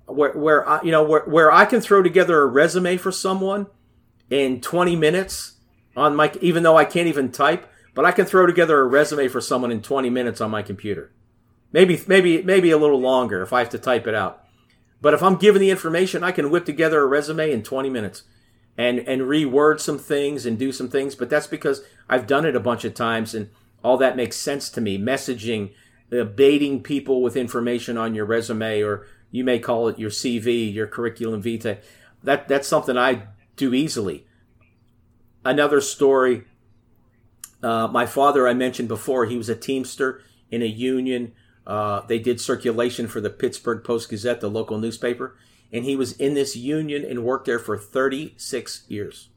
Where, 0.07 0.33
where 0.33 0.69
I, 0.69 0.83
you 0.83 0.91
know, 0.91 1.03
where, 1.03 1.25
where 1.25 1.51
I 1.51 1.65
can 1.65 1.81
throw 1.81 2.03
together 2.03 2.43
a 2.43 2.47
resume 2.47 2.97
for 2.97 3.13
someone 3.13 3.67
in 4.33 4.63
20 4.63 4.97
minutes 4.97 5.57
on 5.95 6.17
my, 6.17 6.33
even 6.41 6.63
though 6.63 6.79
I 6.79 6.87
can't 6.87 7.07
even 7.07 7.31
type, 7.31 7.71
but 7.95 8.07
I 8.07 8.13
can 8.13 8.25
throw 8.25 8.47
together 8.47 8.81
a 8.81 8.87
resume 8.87 9.29
for 9.29 9.43
someone 9.43 9.71
in 9.71 9.83
20 9.83 10.09
minutes 10.09 10.41
on 10.41 10.51
my 10.51 10.63
computer. 10.63 11.13
Maybe, 11.71 12.03
maybe, 12.07 12.41
maybe 12.41 12.71
a 12.71 12.79
little 12.79 12.99
longer 12.99 13.43
if 13.43 13.53
I 13.53 13.59
have 13.59 13.69
to 13.71 13.79
type 13.79 14.07
it 14.07 14.15
out. 14.15 14.43
But 15.03 15.13
if 15.13 15.23
I'm 15.23 15.37
given 15.37 15.61
the 15.61 15.71
information, 15.71 16.25
I 16.25 16.33
can 16.33 16.51
whip 16.51 16.65
together 16.65 17.03
a 17.03 17.07
resume 17.07 17.53
in 17.53 17.63
20 17.63 17.91
minutes 17.91 18.23
and 18.79 19.01
and 19.01 19.23
reword 19.23 19.81
some 19.81 19.99
things 19.99 20.47
and 20.47 20.59
do 20.59 20.73
some 20.73 20.89
things. 20.89 21.15
But 21.15 21.29
that's 21.29 21.47
because 21.47 21.83
I've 22.09 22.27
done 22.27 22.47
it 22.47 22.57
a 22.57 22.61
bunch 22.61 22.87
of 22.87 22.95
times 22.95 23.35
and 23.35 23.51
all 23.85 23.99
that 23.99 24.17
makes 24.17 24.37
sense 24.37 24.71
to 24.71 24.81
me. 24.81 24.97
Messaging, 24.97 25.73
uh, 26.11 26.25
baiting 26.25 26.83
people 26.83 27.21
with 27.21 27.37
information 27.37 27.99
on 27.99 28.15
your 28.15 28.25
resume, 28.25 28.81
or 28.81 29.07
you 29.31 29.45
may 29.45 29.59
call 29.59 29.89
it 29.89 29.99
your 29.99 30.09
CV, 30.09 30.73
your 30.73 30.87
curriculum 30.87 31.43
vitae. 31.43 31.81
That 32.23 32.49
that's 32.49 32.69
something 32.69 32.97
I 32.97 33.25
do 33.57 33.75
easily. 33.75 34.27
Another 35.45 35.81
story. 35.81 36.45
Uh, 37.63 37.89
my 37.89 38.07
father, 38.07 38.49
I 38.49 38.55
mentioned 38.55 38.89
before, 38.89 39.27
he 39.27 39.37
was 39.37 39.49
a 39.49 39.55
teamster 39.55 40.23
in 40.51 40.63
a 40.63 40.67
union. 40.67 41.33
Uh, 41.67 42.01
they 42.07 42.19
did 42.19 42.41
circulation 42.41 43.07
for 43.07 43.21
the 43.21 43.31
Pittsburgh 43.31 43.85
Post 43.85 44.11
Gazette, 44.11 44.41
the 44.41 44.51
local 44.51 44.79
newspaper, 44.79 45.37
and 45.73 45.85
he 45.85 45.97
was 45.97 46.13
in 46.13 46.35
this 46.35 46.57
union 46.57 47.05
and 47.05 47.25
worked 47.25 47.47
there 47.47 47.59
for 47.59 47.79
36 47.79 48.85
years. 48.89 49.29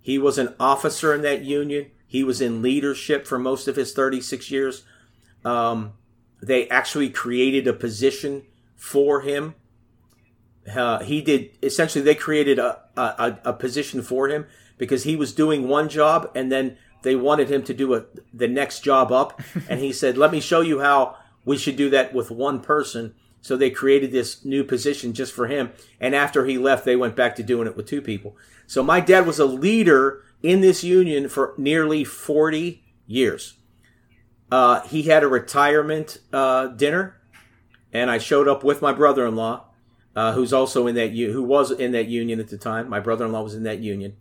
He 0.00 0.18
was 0.18 0.38
an 0.38 0.54
officer 0.58 1.14
in 1.14 1.22
that 1.22 1.44
union. 1.44 1.90
He 2.06 2.24
was 2.24 2.40
in 2.40 2.62
leadership 2.62 3.26
for 3.26 3.38
most 3.38 3.68
of 3.68 3.76
his 3.76 3.92
36 3.92 4.50
years. 4.50 4.84
Um, 5.44 5.92
they 6.42 6.68
actually 6.68 7.10
created 7.10 7.68
a 7.68 7.72
position 7.72 8.46
for 8.76 9.20
him. 9.20 9.54
Uh, 10.74 11.00
he 11.00 11.22
did 11.22 11.50
essentially. 11.62 12.04
They 12.04 12.14
created 12.14 12.58
a, 12.58 12.80
a 12.96 13.38
a 13.44 13.52
position 13.52 14.02
for 14.02 14.28
him 14.28 14.46
because 14.78 15.04
he 15.04 15.16
was 15.16 15.32
doing 15.32 15.68
one 15.68 15.88
job 15.88 16.30
and 16.34 16.50
then 16.50 16.76
they 17.02 17.16
wanted 17.16 17.50
him 17.50 17.62
to 17.64 17.72
do 17.72 17.94
a, 17.94 18.04
the 18.32 18.48
next 18.48 18.80
job 18.80 19.10
up. 19.10 19.40
and 19.68 19.80
he 19.80 19.92
said, 19.92 20.18
"Let 20.18 20.32
me 20.32 20.40
show 20.40 20.60
you 20.60 20.80
how 20.80 21.16
we 21.44 21.56
should 21.56 21.76
do 21.76 21.90
that 21.90 22.12
with 22.12 22.30
one 22.30 22.60
person. 22.60 23.14
So 23.40 23.56
they 23.56 23.70
created 23.70 24.12
this 24.12 24.44
new 24.44 24.64
position 24.64 25.14
just 25.14 25.32
for 25.32 25.46
him. 25.46 25.72
And 25.98 26.14
after 26.14 26.44
he 26.44 26.58
left, 26.58 26.84
they 26.84 26.96
went 26.96 27.16
back 27.16 27.36
to 27.36 27.42
doing 27.42 27.66
it 27.66 27.76
with 27.76 27.86
two 27.86 28.02
people. 28.02 28.36
So 28.66 28.82
my 28.82 29.00
dad 29.00 29.26
was 29.26 29.38
a 29.38 29.46
leader 29.46 30.22
in 30.42 30.60
this 30.60 30.84
union 30.84 31.28
for 31.28 31.54
nearly 31.56 32.04
40 32.04 32.84
years. 33.06 33.54
Uh, 34.52 34.82
he 34.82 35.02
had 35.02 35.22
a 35.22 35.28
retirement 35.28 36.18
uh, 36.32 36.66
dinner, 36.68 37.16
and 37.92 38.10
I 38.10 38.18
showed 38.18 38.48
up 38.48 38.62
with 38.62 38.82
my 38.82 38.92
brother-in-law, 38.92 39.64
uh, 40.16 40.32
who's 40.32 40.52
also 40.52 40.86
in 40.86 40.94
that 40.96 41.12
who 41.12 41.42
was 41.42 41.70
in 41.70 41.92
that 41.92 42.08
union 42.08 42.40
at 42.40 42.48
the 42.48 42.58
time. 42.58 42.88
My 42.88 43.00
brother-in-law 43.00 43.42
was 43.42 43.54
in 43.54 43.62
that 43.64 43.80
union, 43.80 44.16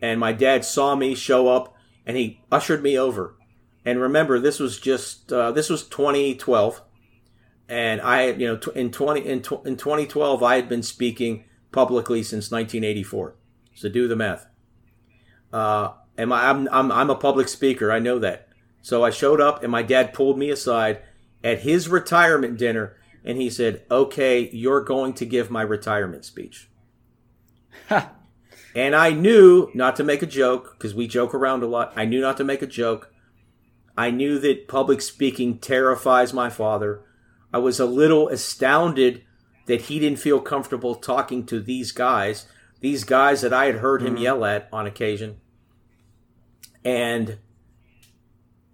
and 0.00 0.20
my 0.20 0.32
dad 0.32 0.64
saw 0.64 0.94
me 0.94 1.14
show 1.14 1.48
up, 1.48 1.74
and 2.06 2.16
he 2.16 2.40
ushered 2.50 2.82
me 2.82 2.98
over. 2.98 3.36
And 3.84 4.00
remember, 4.00 4.38
this 4.38 4.58
was 4.58 4.78
just 4.78 5.32
uh, 5.32 5.52
this 5.52 5.68
was 5.68 5.86
2012, 5.88 6.80
and 7.68 8.00
I, 8.00 8.30
you 8.30 8.46
know, 8.46 8.72
in 8.72 8.90
20 8.90 9.20
in, 9.20 9.38
in 9.38 9.42
2012, 9.42 10.42
I 10.42 10.56
had 10.56 10.68
been 10.68 10.82
speaking 10.82 11.44
publicly 11.72 12.22
since 12.22 12.50
1984. 12.50 13.34
So 13.74 13.88
do 13.88 14.06
the 14.08 14.16
math. 14.16 14.46
Uh, 15.52 15.92
am 16.16 16.32
I, 16.32 16.48
I'm, 16.48 16.68
I'm, 16.70 16.92
I'm 16.92 17.10
a 17.10 17.16
public 17.16 17.48
speaker. 17.48 17.90
I 17.90 17.98
know 17.98 18.18
that. 18.20 18.48
So 18.82 19.04
I 19.04 19.10
showed 19.10 19.40
up, 19.40 19.62
and 19.62 19.72
my 19.72 19.82
dad 19.82 20.12
pulled 20.12 20.38
me 20.38 20.50
aside 20.50 21.02
at 21.42 21.60
his 21.60 21.88
retirement 21.88 22.58
dinner, 22.58 22.96
and 23.24 23.38
he 23.38 23.50
said, 23.50 23.84
"Okay, 23.90 24.50
you're 24.52 24.82
going 24.82 25.14
to 25.14 25.24
give 25.24 25.50
my 25.50 25.62
retirement 25.62 26.24
speech." 26.24 26.68
and 28.74 28.94
I 28.94 29.10
knew 29.10 29.70
not 29.74 29.96
to 29.96 30.04
make 30.04 30.22
a 30.22 30.26
joke 30.26 30.76
because 30.76 30.94
we 30.94 31.06
joke 31.06 31.34
around 31.34 31.62
a 31.62 31.66
lot. 31.66 31.92
I 31.96 32.04
knew 32.04 32.20
not 32.20 32.36
to 32.38 32.44
make 32.44 32.62
a 32.62 32.66
joke. 32.66 33.12
I 33.96 34.10
knew 34.10 34.38
that 34.40 34.68
public 34.68 35.00
speaking 35.00 35.58
terrifies 35.58 36.32
my 36.32 36.50
father. 36.50 37.02
I 37.52 37.58
was 37.58 37.78
a 37.78 37.86
little 37.86 38.28
astounded 38.28 39.22
that 39.66 39.82
he 39.82 39.98
didn't 39.98 40.18
feel 40.18 40.40
comfortable 40.40 40.96
talking 40.96 41.46
to 41.46 41.60
these 41.60 41.92
guys, 41.92 42.46
these 42.80 43.04
guys 43.04 43.40
that 43.40 43.52
I 43.52 43.66
had 43.66 43.76
heard 43.76 44.02
him 44.02 44.14
mm-hmm. 44.14 44.22
yell 44.22 44.44
at 44.44 44.68
on 44.72 44.86
occasion. 44.86 45.40
And 46.84 47.38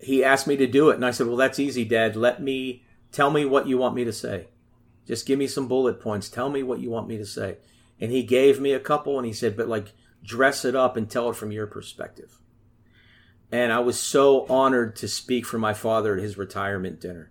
he 0.01 0.25
asked 0.25 0.47
me 0.47 0.57
to 0.57 0.67
do 0.67 0.89
it. 0.89 0.97
And 0.97 1.05
I 1.05 1.11
said, 1.11 1.27
Well, 1.27 1.37
that's 1.37 1.59
easy, 1.59 1.85
Dad. 1.85 2.17
Let 2.17 2.43
me 2.43 2.85
tell 3.13 3.31
me 3.31 3.45
what 3.45 3.67
you 3.67 3.79
want 3.79 3.95
me 3.95 4.05
to 4.05 4.13
say. 4.13 4.49
Just 5.07 5.27
give 5.27 5.39
me 5.39 5.47
some 5.47 5.69
bullet 5.69 6.01
points. 6.01 6.29
Tell 6.29 6.51
me 6.51 6.63
what 6.63 6.81
you 6.81 6.91
want 6.91 7.09
me 7.09 7.19
to 7.19 7.27
say. 7.27 7.57
And 8.01 8.11
he 8.11 8.23
gave 8.23 8.61
me 8.61 8.73
a 8.73 8.81
couple 8.81 9.19
and 9.19 9.27
he 9.27 9.33
said, 9.33 9.57
But 9.57 9.69
like, 9.69 9.93
dress 10.23 10.65
it 10.65 10.77
up 10.77 10.97
and 10.97 11.11
tell 11.11 11.31
it 11.31 11.37
from 11.37 11.53
your 11.53 11.67
perspective 11.67 12.41
and 13.53 13.73
I 13.73 13.81
was 13.81 13.99
so 13.99 14.47
honored 14.47 14.97
to 14.97 15.09
speak 15.09 15.45
for 15.45 15.59
my 15.59 15.75
father 15.75 16.15
at 16.15 16.23
his 16.23 16.39
retirement 16.39 17.01
dinner. 17.01 17.31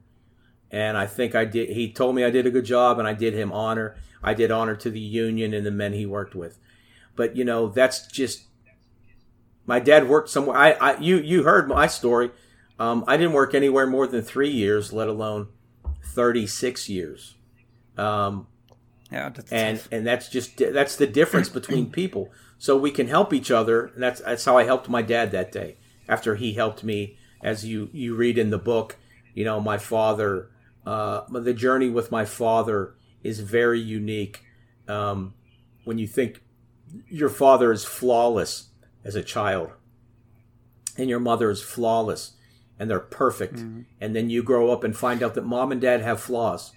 And 0.71 0.97
I 0.97 1.07
think 1.07 1.33
I 1.33 1.45
did. 1.45 1.69
He 1.69 1.91
told 1.91 2.15
me 2.15 2.23
I 2.23 2.29
did 2.29 2.45
a 2.45 2.51
good 2.51 2.65
job, 2.65 2.99
and 2.99 3.07
I 3.07 3.13
did 3.13 3.33
him 3.33 3.51
honor. 3.51 3.95
I 4.21 4.33
did 4.33 4.51
honor 4.51 4.75
to 4.75 4.89
the 4.89 4.99
union 4.99 5.53
and 5.53 5.65
the 5.65 5.71
men 5.71 5.93
he 5.93 6.05
worked 6.05 6.35
with. 6.35 6.59
But 7.15 7.35
you 7.35 7.45
know, 7.45 7.69
that's 7.69 8.07
just 8.07 8.43
my 9.65 9.79
dad 9.79 10.09
worked 10.09 10.29
somewhere. 10.29 10.57
I, 10.57 10.71
I 10.73 10.97
you 10.99 11.17
you 11.17 11.43
heard 11.43 11.67
my 11.67 11.87
story. 11.87 12.31
Um, 12.77 13.03
I 13.07 13.17
didn't 13.17 13.33
work 13.33 13.55
anywhere 13.55 13.87
more 13.87 14.07
than 14.07 14.21
three 14.21 14.49
years, 14.49 14.93
let 14.93 15.07
alone 15.07 15.47
thirty 16.03 16.47
six 16.47 16.89
years. 16.89 17.35
Um, 17.97 18.47
yeah, 19.11 19.31
and 19.51 19.81
and 19.91 20.05
that's 20.05 20.29
just 20.29 20.57
that's 20.57 20.95
the 20.95 21.07
difference 21.07 21.49
between 21.49 21.89
people. 21.91 22.31
So 22.57 22.77
we 22.77 22.91
can 22.91 23.07
help 23.07 23.33
each 23.33 23.51
other, 23.51 23.87
and 23.87 24.03
that's 24.03 24.21
that's 24.21 24.45
how 24.45 24.57
I 24.57 24.63
helped 24.63 24.89
my 24.89 25.01
dad 25.01 25.31
that 25.31 25.51
day 25.51 25.77
after 26.07 26.35
he 26.35 26.53
helped 26.53 26.83
me, 26.83 27.17
as 27.41 27.65
you 27.65 27.89
you 27.91 28.15
read 28.15 28.37
in 28.37 28.49
the 28.49 28.57
book. 28.57 28.97
You 29.33 29.45
know, 29.45 29.59
my 29.59 29.77
father, 29.77 30.49
uh, 30.85 31.21
the 31.29 31.53
journey 31.53 31.89
with 31.89 32.11
my 32.11 32.25
father 32.25 32.95
is 33.23 33.39
very 33.39 33.79
unique. 33.79 34.43
Um, 34.87 35.33
when 35.85 35.97
you 35.97 36.07
think 36.07 36.41
your 37.07 37.29
father 37.29 37.71
is 37.71 37.85
flawless 37.85 38.69
as 39.03 39.15
a 39.15 39.23
child, 39.23 39.71
and 40.97 41.09
your 41.09 41.19
mother 41.19 41.49
is 41.49 41.61
flawless, 41.61 42.33
and 42.79 42.89
they're 42.89 42.99
perfect, 42.99 43.55
mm-hmm. 43.55 43.81
and 43.99 44.15
then 44.15 44.29
you 44.29 44.41
grow 44.41 44.71
up 44.71 44.83
and 44.83 44.95
find 44.95 45.21
out 45.21 45.35
that 45.35 45.45
mom 45.45 45.71
and 45.71 45.81
dad 45.81 46.01
have 46.01 46.21
flaws, 46.21 46.71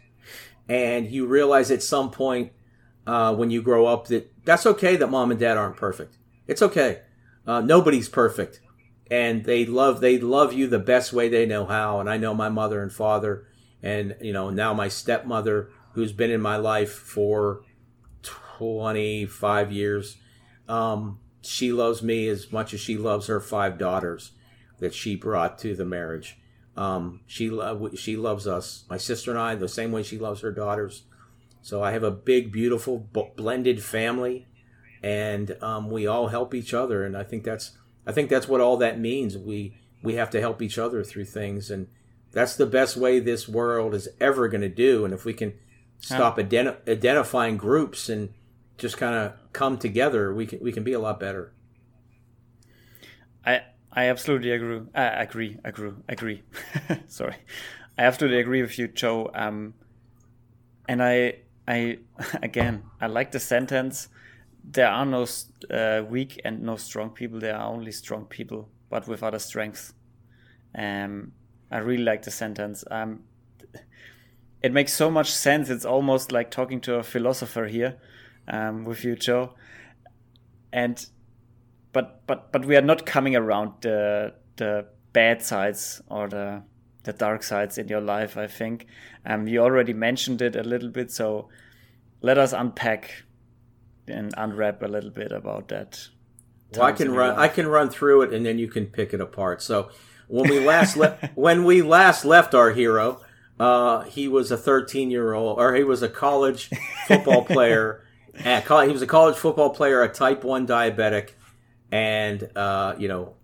and 0.68 1.10
you 1.10 1.26
realize 1.26 1.70
at 1.70 1.82
some 1.82 2.10
point 2.10 2.52
uh, 3.06 3.34
when 3.34 3.50
you 3.50 3.62
grow 3.62 3.86
up 3.86 4.08
that 4.08 4.32
that's 4.44 4.66
okay 4.66 4.96
that 4.96 5.06
mom 5.08 5.30
and 5.30 5.40
dad 5.40 5.56
aren't 5.56 5.76
perfect. 5.76 6.18
It's 6.46 6.62
okay. 6.62 7.02
Uh, 7.46 7.60
nobody's 7.60 8.08
perfect 8.08 8.60
and 9.12 9.44
they 9.44 9.66
love 9.66 10.00
they 10.00 10.18
love 10.18 10.54
you 10.54 10.66
the 10.66 10.78
best 10.78 11.12
way 11.12 11.28
they 11.28 11.44
know 11.44 11.66
how 11.66 12.00
and 12.00 12.08
i 12.08 12.16
know 12.16 12.32
my 12.32 12.48
mother 12.48 12.82
and 12.82 12.92
father 12.92 13.46
and 13.82 14.16
you 14.22 14.32
know 14.32 14.48
now 14.48 14.72
my 14.72 14.88
stepmother 14.88 15.68
who's 15.92 16.12
been 16.12 16.30
in 16.30 16.40
my 16.40 16.56
life 16.56 16.92
for 16.92 17.62
25 18.22 19.70
years 19.70 20.16
um, 20.66 21.18
she 21.42 21.72
loves 21.72 22.02
me 22.02 22.26
as 22.28 22.50
much 22.50 22.72
as 22.72 22.80
she 22.80 22.96
loves 22.96 23.26
her 23.26 23.38
five 23.38 23.76
daughters 23.76 24.32
that 24.78 24.94
she 24.94 25.14
brought 25.16 25.58
to 25.58 25.74
the 25.74 25.84
marriage 25.84 26.38
um, 26.76 27.20
she 27.26 27.50
lo- 27.50 27.90
she 27.94 28.16
loves 28.16 28.46
us 28.46 28.84
my 28.88 28.96
sister 28.96 29.30
and 29.30 29.40
i 29.40 29.54
the 29.54 29.68
same 29.68 29.92
way 29.92 30.02
she 30.02 30.18
loves 30.18 30.40
her 30.40 30.52
daughters 30.52 31.04
so 31.60 31.82
i 31.82 31.92
have 31.92 32.02
a 32.02 32.10
big 32.10 32.50
beautiful 32.50 32.98
b- 32.98 33.30
blended 33.36 33.82
family 33.82 34.46
and 35.02 35.56
um, 35.62 35.90
we 35.90 36.06
all 36.06 36.28
help 36.28 36.54
each 36.54 36.72
other 36.72 37.04
and 37.04 37.16
i 37.16 37.22
think 37.22 37.44
that's 37.44 37.76
I 38.06 38.12
think 38.12 38.30
that's 38.30 38.48
what 38.48 38.60
all 38.60 38.76
that 38.78 38.98
means. 38.98 39.36
We 39.38 39.78
we 40.02 40.14
have 40.14 40.30
to 40.30 40.40
help 40.40 40.60
each 40.60 40.78
other 40.78 41.04
through 41.04 41.26
things, 41.26 41.70
and 41.70 41.88
that's 42.32 42.56
the 42.56 42.66
best 42.66 42.96
way 42.96 43.20
this 43.20 43.48
world 43.48 43.94
is 43.94 44.08
ever 44.20 44.48
going 44.48 44.62
to 44.62 44.68
do. 44.68 45.04
And 45.04 45.14
if 45.14 45.24
we 45.24 45.34
can 45.34 45.54
stop 45.98 46.36
identi- 46.38 46.88
identifying 46.88 47.56
groups 47.56 48.08
and 48.08 48.30
just 48.78 48.96
kind 48.96 49.14
of 49.14 49.34
come 49.52 49.78
together, 49.78 50.34
we 50.34 50.46
can 50.46 50.60
we 50.60 50.72
can 50.72 50.82
be 50.82 50.92
a 50.92 50.98
lot 50.98 51.20
better. 51.20 51.52
I 53.44 53.62
I 53.92 54.06
absolutely 54.08 54.50
agree. 54.52 54.80
I 54.94 55.22
agree. 55.22 55.58
Agree. 55.64 55.92
Agree. 56.08 56.42
Sorry, 57.08 57.36
I 57.98 58.02
absolutely 58.04 58.40
agree 58.40 58.62
with 58.62 58.78
you, 58.78 58.88
Joe. 58.88 59.30
Um, 59.34 59.74
and 60.88 61.02
I 61.02 61.34
I 61.66 61.98
again 62.42 62.84
I 63.00 63.06
like 63.06 63.32
the 63.32 63.40
sentence 63.40 64.08
there 64.64 64.88
are 64.88 65.04
no 65.06 65.26
uh, 65.70 66.02
weak 66.08 66.40
and 66.44 66.62
no 66.62 66.76
strong 66.76 67.10
people. 67.10 67.40
There 67.40 67.56
are 67.56 67.68
only 67.72 67.92
strong 67.92 68.26
people, 68.26 68.70
but 68.90 69.08
with 69.08 69.22
other 69.22 69.38
strengths. 69.40 69.92
Um, 70.76 71.32
I 71.70 71.78
really 71.78 72.04
like 72.04 72.22
the 72.22 72.30
sentence. 72.32 72.84
Um, 72.90 73.24
it 74.62 74.72
makes 74.72 74.92
so 74.92 75.10
much 75.10 75.30
sense. 75.32 75.68
It's 75.70 75.84
almost 75.84 76.30
like 76.32 76.50
talking 76.50 76.80
to 76.82 76.94
a 76.96 77.02
philosopher 77.02 77.66
here 77.66 77.96
um, 78.48 78.84
with 78.84 79.04
you, 79.04 79.16
Joe. 79.16 79.54
And 80.72 81.04
but 81.92 82.26
but 82.26 82.52
but 82.52 82.64
we 82.64 82.76
are 82.76 82.82
not 82.82 83.06
coming 83.06 83.36
around 83.36 83.72
the 83.80 84.34
the 84.56 84.86
bad 85.12 85.42
sides 85.42 86.02
or 86.08 86.28
the 86.28 86.62
the 87.04 87.12
dark 87.12 87.42
sides 87.42 87.78
in 87.78 87.88
your 87.88 88.00
life. 88.00 88.36
I 88.36 88.46
think 88.46 88.86
um, 89.26 89.48
you 89.48 89.60
already 89.60 89.92
mentioned 89.92 90.40
it 90.40 90.56
a 90.56 90.62
little 90.62 90.88
bit. 90.88 91.10
So 91.10 91.48
let 92.20 92.38
us 92.38 92.52
unpack 92.52 93.24
and 94.06 94.32
unwrap 94.36 94.82
a 94.82 94.86
little 94.86 95.10
bit 95.10 95.32
about 95.32 95.68
that. 95.68 96.08
Well, 96.74 96.84
I 96.84 96.92
can 96.92 97.12
run. 97.12 97.38
I 97.38 97.48
can 97.48 97.66
run 97.66 97.90
through 97.90 98.22
it, 98.22 98.32
and 98.32 98.46
then 98.46 98.58
you 98.58 98.68
can 98.68 98.86
pick 98.86 99.12
it 99.12 99.20
apart. 99.20 99.62
So 99.62 99.90
when 100.28 100.48
we 100.48 100.60
last 100.66 100.96
left, 100.96 101.36
when 101.36 101.64
we 101.64 101.82
last 101.82 102.24
left 102.24 102.54
our 102.54 102.70
hero, 102.70 103.20
uh, 103.60 104.02
he 104.02 104.28
was 104.28 104.50
a 104.50 104.56
13 104.56 105.10
year 105.10 105.34
old, 105.34 105.58
or 105.58 105.74
he 105.74 105.84
was 105.84 106.02
a 106.02 106.08
college 106.08 106.70
football 107.06 107.44
player. 107.56 108.04
At, 108.44 108.64
he 108.64 108.92
was 108.92 109.02
a 109.02 109.06
college 109.06 109.36
football 109.36 109.70
player, 109.70 110.02
a 110.02 110.08
type 110.08 110.42
one 110.42 110.66
diabetic, 110.66 111.32
and 111.92 112.50
uh, 112.56 112.96
you 112.98 113.06
know, 113.06 113.34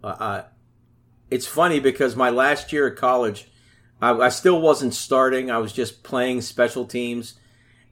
it's 1.30 1.46
funny 1.46 1.78
because 1.78 2.16
my 2.16 2.30
last 2.30 2.72
year 2.72 2.88
at 2.88 2.96
college, 2.96 3.48
I, 4.02 4.10
I 4.10 4.28
still 4.30 4.60
wasn't 4.60 4.94
starting. 4.94 5.48
I 5.50 5.58
was 5.58 5.72
just 5.72 6.02
playing 6.02 6.40
special 6.40 6.86
teams 6.86 7.34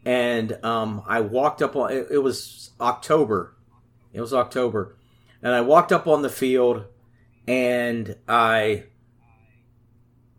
and 0.07 0.65
um, 0.65 1.03
I 1.07 1.21
walked 1.21 1.61
up 1.61 1.75
on 1.75 1.93
it, 1.93 2.07
it 2.13 2.19
was 2.19 2.71
October. 2.81 3.55
It 4.13 4.21
was 4.21 4.33
October, 4.33 4.97
and 5.43 5.53
I 5.53 5.61
walked 5.61 5.93
up 5.93 6.07
on 6.07 6.23
the 6.23 6.31
field, 6.31 6.85
and 7.47 8.17
I, 8.27 8.85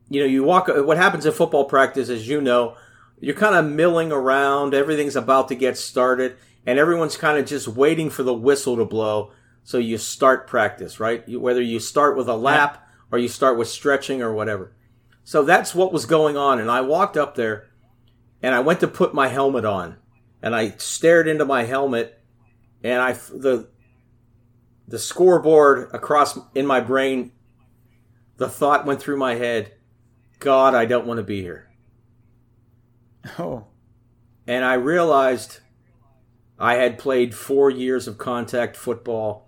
you 0.09 0.21
know, 0.21 0.25
you 0.25 0.43
walk. 0.43 0.69
What 0.69 0.97
happens 0.97 1.25
at 1.27 1.35
football 1.35 1.65
practice, 1.65 2.09
as 2.09 2.27
you 2.27 2.41
know, 2.41 2.75
you're 3.19 3.35
kind 3.35 3.55
of 3.55 3.71
milling 3.71 4.11
around. 4.11 4.73
Everything's 4.73 5.17
about 5.17 5.49
to 5.49 5.55
get 5.55 5.77
started, 5.77 6.37
and 6.65 6.79
everyone's 6.79 7.17
kind 7.17 7.37
of 7.37 7.45
just 7.45 7.67
waiting 7.67 8.09
for 8.09 8.23
the 8.23 8.33
whistle 8.33 8.77
to 8.77 8.85
blow. 8.85 9.31
So 9.67 9.79
you 9.79 9.97
start 9.97 10.47
practice, 10.47 10.97
right? 10.97 11.27
You, 11.27 11.41
whether 11.41 11.61
you 11.61 11.81
start 11.81 12.15
with 12.15 12.29
a 12.29 12.37
lap 12.37 12.87
or 13.11 13.19
you 13.19 13.27
start 13.27 13.57
with 13.57 13.67
stretching 13.67 14.21
or 14.21 14.33
whatever. 14.33 14.73
So 15.25 15.43
that's 15.43 15.75
what 15.75 15.91
was 15.91 16.05
going 16.05 16.37
on, 16.37 16.59
and 16.59 16.71
I 16.71 16.79
walked 16.79 17.17
up 17.17 17.35
there 17.35 17.67
and 18.41 18.55
I 18.55 18.61
went 18.61 18.79
to 18.79 18.87
put 18.87 19.13
my 19.13 19.27
helmet 19.27 19.65
on, 19.65 19.97
and 20.41 20.55
I 20.55 20.69
stared 20.77 21.27
into 21.27 21.43
my 21.43 21.63
helmet, 21.63 22.17
and 22.81 23.01
I 23.01 23.11
the 23.11 23.67
the 24.87 24.97
scoreboard 24.97 25.89
across 25.93 26.39
in 26.55 26.65
my 26.65 26.79
brain, 26.79 27.33
the 28.37 28.47
thought 28.47 28.85
went 28.85 29.01
through 29.01 29.17
my 29.17 29.35
head, 29.35 29.73
God, 30.39 30.75
I 30.75 30.85
don't 30.85 31.05
want 31.07 31.17
to 31.17 31.23
be 31.23 31.41
here. 31.41 31.69
Oh. 33.37 33.65
And 34.47 34.63
I 34.63 34.75
realized 34.75 35.59
I 36.57 36.75
had 36.75 36.97
played 36.97 37.35
four 37.35 37.69
years 37.69 38.07
of 38.07 38.17
contact 38.17 38.77
football 38.77 39.46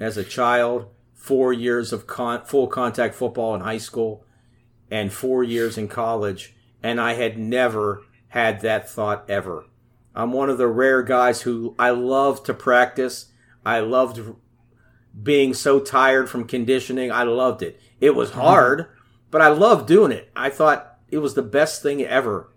as 0.00 0.16
a 0.16 0.24
child, 0.24 0.86
four 1.14 1.52
years 1.52 1.92
of 1.92 2.06
con- 2.06 2.44
full 2.44 2.66
contact 2.66 3.14
football 3.14 3.54
in 3.54 3.60
high 3.60 3.78
school, 3.78 4.24
and 4.90 5.12
four 5.12 5.44
years 5.44 5.76
in 5.76 5.88
college, 5.88 6.54
and 6.82 7.00
I 7.00 7.14
had 7.14 7.38
never 7.38 8.02
had 8.28 8.60
that 8.60 8.88
thought 8.88 9.28
ever. 9.28 9.66
I'm 10.14 10.32
one 10.32 10.50
of 10.50 10.58
the 10.58 10.66
rare 10.66 11.02
guys 11.02 11.42
who 11.42 11.74
I 11.78 11.90
love 11.90 12.42
to 12.44 12.54
practice. 12.54 13.26
I 13.64 13.80
loved 13.80 14.20
being 15.22 15.54
so 15.54 15.80
tired 15.80 16.28
from 16.28 16.44
conditioning. 16.44 17.12
I 17.12 17.22
loved 17.22 17.62
it. 17.62 17.80
It 18.00 18.14
was 18.14 18.32
hard, 18.32 18.86
but 19.30 19.42
I 19.42 19.48
loved 19.48 19.86
doing 19.86 20.12
it. 20.12 20.30
I 20.34 20.50
thought 20.50 20.98
it 21.08 21.18
was 21.18 21.34
the 21.34 21.42
best 21.42 21.82
thing 21.82 22.02
ever. 22.02 22.52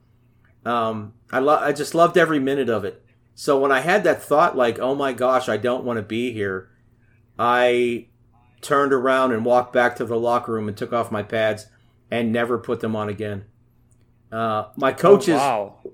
Um, 0.65 1.13
I 1.31 1.39
lo- 1.39 1.59
I 1.59 1.71
just 1.71 1.95
loved 1.95 2.17
every 2.17 2.39
minute 2.39 2.69
of 2.69 2.85
it. 2.85 3.03
So 3.33 3.59
when 3.59 3.71
I 3.71 3.79
had 3.79 4.03
that 4.03 4.21
thought, 4.23 4.57
like, 4.57 4.79
oh 4.79 4.95
my 4.95 5.13
gosh, 5.13 5.49
I 5.49 5.57
don't 5.57 5.83
want 5.83 5.97
to 5.97 6.03
be 6.03 6.31
here, 6.31 6.69
I 7.37 8.07
turned 8.61 8.93
around 8.93 9.31
and 9.31 9.43
walked 9.45 9.73
back 9.73 9.95
to 9.95 10.05
the 10.05 10.19
locker 10.19 10.53
room 10.53 10.67
and 10.67 10.77
took 10.77 10.93
off 10.93 11.11
my 11.11 11.23
pads 11.23 11.67
and 12.11 12.31
never 12.31 12.57
put 12.57 12.79
them 12.79 12.95
on 12.95 13.09
again. 13.09 13.45
Uh, 14.31 14.65
my 14.77 14.91
coaches, 14.91 15.35
Oh, 15.35 15.37
wow. 15.39 15.91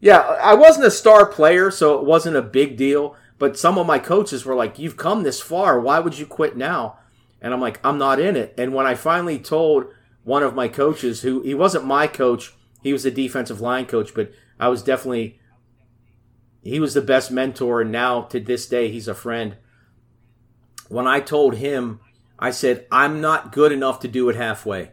yeah, 0.00 0.18
I 0.18 0.54
wasn't 0.54 0.86
a 0.86 0.90
star 0.90 1.26
player, 1.26 1.70
so 1.70 1.98
it 1.98 2.04
wasn't 2.04 2.36
a 2.36 2.42
big 2.42 2.76
deal. 2.76 3.14
But 3.38 3.58
some 3.58 3.78
of 3.78 3.86
my 3.86 3.98
coaches 4.00 4.44
were 4.44 4.54
like, 4.56 4.78
"You've 4.80 4.96
come 4.96 5.22
this 5.22 5.40
far. 5.40 5.78
Why 5.78 6.00
would 6.00 6.18
you 6.18 6.26
quit 6.26 6.56
now?" 6.56 6.98
And 7.40 7.54
I'm 7.54 7.60
like, 7.60 7.78
"I'm 7.84 7.98
not 7.98 8.18
in 8.18 8.34
it." 8.36 8.52
And 8.58 8.74
when 8.74 8.84
I 8.86 8.94
finally 8.96 9.38
told 9.38 9.84
one 10.24 10.42
of 10.42 10.56
my 10.56 10.66
coaches, 10.66 11.22
who 11.22 11.42
he 11.42 11.54
wasn't 11.54 11.84
my 11.84 12.08
coach, 12.08 12.52
he 12.82 12.92
was 12.92 13.04
a 13.06 13.10
defensive 13.12 13.60
line 13.60 13.86
coach, 13.86 14.12
but 14.14 14.32
I 14.58 14.68
was 14.68 14.82
definitely 14.82 15.38
he 16.62 16.80
was 16.80 16.94
the 16.94 17.00
best 17.00 17.30
mentor, 17.30 17.80
and 17.82 17.92
now 17.92 18.22
to 18.22 18.40
this 18.40 18.66
day, 18.68 18.90
he's 18.90 19.06
a 19.08 19.14
friend. 19.14 19.56
When 20.88 21.06
I 21.06 21.20
told 21.20 21.56
him, 21.56 22.00
I 22.38 22.50
said, 22.50 22.86
"I'm 22.90 23.20
not 23.20 23.52
good 23.52 23.72
enough 23.72 24.00
to 24.00 24.08
do 24.08 24.28
it 24.28 24.36
halfway. 24.36 24.92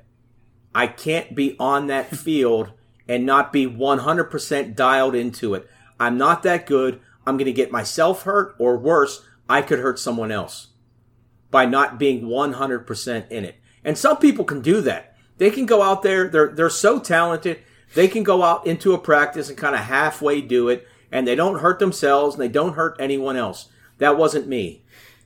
I 0.74 0.88
can't 0.88 1.36
be 1.36 1.56
on 1.60 1.88
that 1.88 2.16
field." 2.16 2.72
and 3.08 3.26
not 3.26 3.54
be 3.54 3.68
100% 3.68 4.76
dialed 4.76 5.16
into 5.16 5.54
it. 5.54 5.70
I'm 6.00 6.18
not 6.18 6.44
that 6.44 6.66
good. 6.66 7.00
I'm 7.26 7.38
going 7.38 7.46
to 7.46 7.54
get 7.54 7.72
myself 7.72 8.24
hurt, 8.24 8.56
or 8.60 8.78
worse, 8.78 9.26
I 9.48 9.62
could 9.62 9.80
hurt 9.80 10.00
someone 10.00 10.32
else 10.32 10.68
by 11.52 11.66
not 11.66 12.00
being 12.00 12.24
100% 12.24 13.32
in 13.32 13.46
it. 13.46 13.56
And 13.84 13.98
some 13.98 14.18
people 14.18 14.46
can 14.46 14.62
do 14.62 14.82
that. 14.82 15.16
They 15.38 15.52
can 15.52 15.66
go 15.66 15.82
out 15.82 16.02
there, 16.02 16.28
they're, 16.28 16.50
they're 16.50 16.70
so 16.70 17.00
talented, 17.00 17.60
they 17.94 18.08
can 18.08 18.24
go 18.24 18.42
out 18.42 18.66
into 18.66 18.94
a 18.94 18.98
practice 18.98 19.50
and 19.50 19.58
kind 19.58 19.76
of 19.76 19.82
halfway 19.82 20.42
do 20.42 20.70
it, 20.70 20.88
and 21.12 21.28
they 21.28 21.36
don't 21.36 21.60
hurt 21.60 21.80
themselves 21.80 22.36
and 22.36 22.42
they 22.42 22.48
don't 22.48 22.74
hurt 22.74 22.98
anyone 23.00 23.36
else. 23.36 23.70
That 24.00 24.18
wasn't 24.18 24.48
me. 24.48 24.85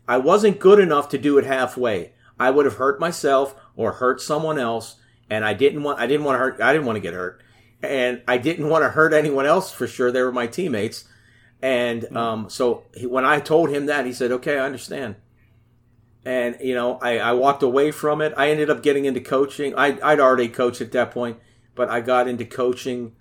I 0.09 0.17
wasn't 0.17 0.59
good 0.59 0.79
enough 0.79 1.07
to 1.09 1.17
do 1.17 1.37
it 1.37 1.45
halfway. 1.45 2.11
I 2.37 2.49
would 2.49 2.65
have 2.65 2.75
hurt 2.75 2.99
myself 2.99 3.55
or 3.77 3.93
hurt 3.93 4.19
someone 4.19 4.59
else, 4.59 4.95
and 5.29 5.45
I 5.45 5.53
didn't 5.53 5.83
want 5.83 5.99
I 5.99 6.07
didn't 6.07 6.25
want 6.25 6.35
to 6.35 6.39
hurt 6.39 6.61
I 6.61 6.73
didn't 6.73 6.85
want 6.85 6.97
to 6.97 7.01
get 7.01 7.13
hurt 7.13 7.41
and 7.81 8.21
I 8.27 8.37
didn't 8.37 8.69
want 8.69 8.83
to 8.83 8.89
hurt 8.89 9.13
anyone 9.13 9.45
else 9.45 9.71
for 9.71 9.87
sure. 9.87 10.11
They 10.11 10.21
were 10.21 10.31
my 10.31 10.47
teammates, 10.47 11.05
and 11.61 12.15
um, 12.15 12.49
so 12.49 12.83
he, 12.93 13.05
when 13.05 13.25
I 13.25 13.39
told 13.39 13.69
him 13.69 13.85
that, 13.85 14.05
he 14.05 14.13
said, 14.13 14.31
"Okay, 14.31 14.57
I 14.57 14.65
understand." 14.65 15.15
And 16.25 16.57
you 16.61 16.75
know, 16.75 16.99
I, 17.01 17.19
I 17.19 17.31
walked 17.33 17.63
away 17.63 17.91
from 17.91 18.21
it. 18.21 18.33
I 18.35 18.49
ended 18.51 18.69
up 18.69 18.83
getting 18.83 19.05
into 19.05 19.21
coaching. 19.21 19.73
I, 19.75 19.97
I'd 20.03 20.19
already 20.19 20.49
coached 20.49 20.81
at 20.81 20.91
that 20.91 21.11
point, 21.11 21.37
but 21.75 21.89
I 21.89 22.01
got 22.01 22.27
into 22.27 22.45
coaching, 22.45 23.13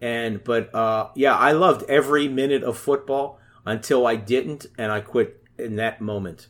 and 0.00 0.42
but 0.42 0.74
uh, 0.74 1.10
yeah, 1.14 1.36
I 1.36 1.52
loved 1.52 1.84
every 1.88 2.28
minute 2.28 2.62
of 2.62 2.78
football 2.78 3.38
until 3.66 4.06
I 4.06 4.16
didn't, 4.16 4.66
and 4.78 4.90
I 4.90 5.00
quit 5.00 5.42
in 5.58 5.76
that 5.76 6.00
moment, 6.00 6.48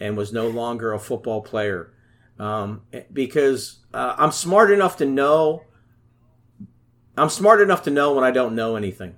and 0.00 0.16
was 0.16 0.32
no 0.32 0.48
longer 0.48 0.92
a 0.92 0.98
football 0.98 1.42
player, 1.42 1.92
um, 2.38 2.82
because 3.12 3.80
uh, 3.94 4.14
I'm 4.18 4.32
smart 4.32 4.70
enough 4.70 4.96
to 4.98 5.06
know 5.06 5.62
I'm 7.16 7.30
smart 7.30 7.60
enough 7.60 7.82
to 7.84 7.90
know 7.90 8.12
when 8.12 8.24
I 8.24 8.30
don't 8.30 8.54
know 8.54 8.76
anything. 8.76 9.16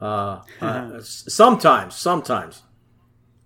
Uh, 0.00 0.40
uh, 0.60 1.00
sometimes, 1.00 1.94
sometimes. 1.94 2.62